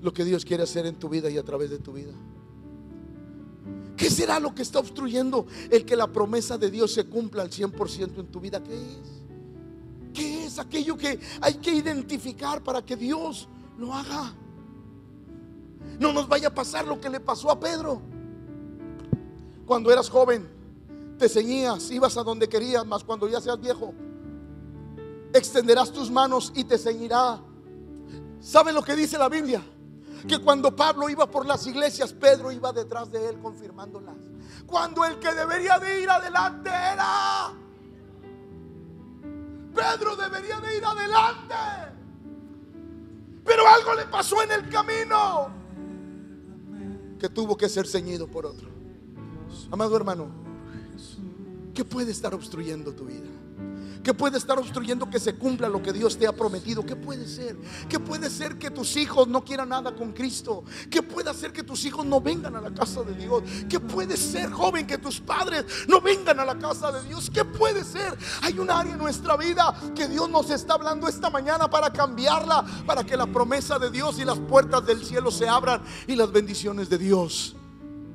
lo 0.00 0.12
que 0.12 0.24
Dios 0.24 0.44
quiere 0.44 0.62
hacer 0.62 0.86
en 0.86 0.96
tu 0.96 1.08
vida 1.08 1.28
y 1.28 1.38
a 1.38 1.42
través 1.42 1.70
de 1.70 1.80
tu 1.80 1.92
vida? 1.92 2.12
¿Qué 4.00 4.08
será 4.08 4.40
lo 4.40 4.54
que 4.54 4.62
está 4.62 4.78
obstruyendo 4.78 5.46
el 5.70 5.84
que 5.84 5.94
la 5.94 6.06
promesa 6.06 6.56
de 6.56 6.70
Dios 6.70 6.94
se 6.94 7.04
cumpla 7.04 7.42
al 7.42 7.50
100% 7.50 8.20
en 8.20 8.26
tu 8.28 8.40
vida? 8.40 8.58
¿Qué 8.62 8.74
es? 8.74 8.98
¿Qué 10.14 10.46
es 10.46 10.58
aquello 10.58 10.96
que 10.96 11.20
hay 11.42 11.54
que 11.56 11.74
identificar 11.74 12.62
para 12.62 12.80
que 12.80 12.96
Dios 12.96 13.46
lo 13.76 13.92
haga? 13.92 14.32
No 15.98 16.14
nos 16.14 16.26
vaya 16.26 16.48
a 16.48 16.54
pasar 16.54 16.86
lo 16.86 16.98
que 16.98 17.10
le 17.10 17.20
pasó 17.20 17.50
a 17.50 17.60
Pedro. 17.60 18.00
Cuando 19.66 19.92
eras 19.92 20.08
joven, 20.08 20.48
te 21.18 21.28
ceñías, 21.28 21.90
ibas 21.90 22.16
a 22.16 22.22
donde 22.22 22.48
querías, 22.48 22.86
mas 22.86 23.04
cuando 23.04 23.28
ya 23.28 23.38
seas 23.38 23.60
viejo, 23.60 23.92
extenderás 25.34 25.92
tus 25.92 26.10
manos 26.10 26.54
y 26.56 26.64
te 26.64 26.78
ceñirá. 26.78 27.38
¿Saben 28.40 28.74
lo 28.74 28.82
que 28.82 28.96
dice 28.96 29.18
la 29.18 29.28
Biblia? 29.28 29.62
Que 30.26 30.38
cuando 30.38 30.74
Pablo 30.74 31.08
iba 31.08 31.30
por 31.30 31.46
las 31.46 31.66
iglesias, 31.66 32.12
Pedro 32.12 32.52
iba 32.52 32.72
detrás 32.72 33.10
de 33.10 33.28
él 33.28 33.38
confirmándolas. 33.40 34.16
Cuando 34.66 35.04
el 35.04 35.18
que 35.18 35.32
debería 35.32 35.78
de 35.78 36.02
ir 36.02 36.10
adelante 36.10 36.68
era 36.68 37.54
Pedro 39.74 40.16
debería 40.16 40.60
de 40.60 40.76
ir 40.76 40.84
adelante. 40.84 41.54
Pero 43.44 43.66
algo 43.66 43.94
le 43.94 44.04
pasó 44.06 44.42
en 44.42 44.52
el 44.52 44.68
camino 44.68 45.48
que 47.18 47.28
tuvo 47.28 47.56
que 47.56 47.68
ser 47.68 47.86
ceñido 47.86 48.26
por 48.26 48.46
otro. 48.46 48.68
Amado 49.70 49.96
hermano, 49.96 50.28
¿qué 51.74 51.84
puede 51.84 52.10
estar 52.10 52.34
obstruyendo 52.34 52.92
tu 52.94 53.04
vida? 53.04 53.28
¿Qué 54.02 54.14
puede 54.14 54.38
estar 54.38 54.58
obstruyendo 54.58 55.10
que 55.10 55.20
se 55.20 55.34
cumpla 55.34 55.68
lo 55.68 55.82
que 55.82 55.92
Dios 55.92 56.16
te 56.16 56.26
ha 56.26 56.32
prometido? 56.32 56.84
¿Qué 56.84 56.96
puede 56.96 57.26
ser? 57.26 57.56
¿Qué 57.88 58.00
puede 58.00 58.30
ser 58.30 58.58
que 58.58 58.70
tus 58.70 58.96
hijos 58.96 59.28
no 59.28 59.44
quieran 59.44 59.68
nada 59.68 59.94
con 59.94 60.12
Cristo? 60.12 60.64
¿Qué 60.90 61.02
puede 61.02 61.28
hacer 61.30 61.52
que 61.52 61.62
tus 61.62 61.84
hijos 61.84 62.06
no 62.06 62.20
vengan 62.20 62.56
a 62.56 62.60
la 62.60 62.72
casa 62.72 63.02
de 63.02 63.14
Dios? 63.14 63.42
¿Qué 63.68 63.78
puede 63.78 64.16
ser, 64.16 64.50
joven, 64.50 64.86
que 64.86 64.98
tus 64.98 65.20
padres 65.20 65.64
no 65.86 66.00
vengan 66.00 66.40
a 66.40 66.44
la 66.44 66.58
casa 66.58 66.90
de 66.92 67.06
Dios? 67.06 67.30
¿Qué 67.30 67.44
puede 67.44 67.84
ser? 67.84 68.16
Hay 68.42 68.58
un 68.58 68.70
área 68.70 68.92
en 68.92 68.98
nuestra 68.98 69.36
vida 69.36 69.74
que 69.94 70.08
Dios 70.08 70.30
nos 70.30 70.50
está 70.50 70.74
hablando 70.74 71.06
esta 71.06 71.28
mañana 71.28 71.68
para 71.68 71.92
cambiarla, 71.92 72.64
para 72.86 73.04
que 73.04 73.16
la 73.16 73.26
promesa 73.26 73.78
de 73.78 73.90
Dios 73.90 74.18
y 74.18 74.24
las 74.24 74.38
puertas 74.38 74.84
del 74.86 75.04
cielo 75.04 75.30
se 75.30 75.48
abran 75.48 75.82
y 76.06 76.16
las 76.16 76.32
bendiciones 76.32 76.88
de 76.88 76.98
Dios 76.98 77.54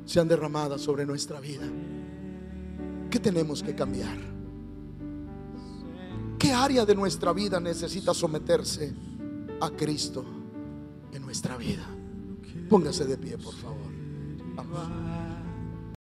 sean 0.06 0.28
derramadas 0.28 0.82
sobre 0.82 1.06
nuestra 1.06 1.40
vida. 1.40 1.66
¿Qué 3.10 3.20
tenemos 3.20 3.62
que 3.62 3.76
cambiar? 3.76 4.35
¿Qué 6.38 6.52
área 6.54 6.86
de 6.86 6.96
nuestra 6.96 7.34
vida 7.34 7.60
necesita 7.60 8.14
someterse 8.14 8.94
a 9.62 9.70
Cristo 9.72 10.26
en 11.12 11.22
nuestra 11.22 11.58
vida? 11.58 11.86
Póngase 12.70 13.06
de 13.06 13.18
pie, 13.18 13.38
por 13.38 13.54
favor. 13.54 13.92
Vamos. 14.56 15.25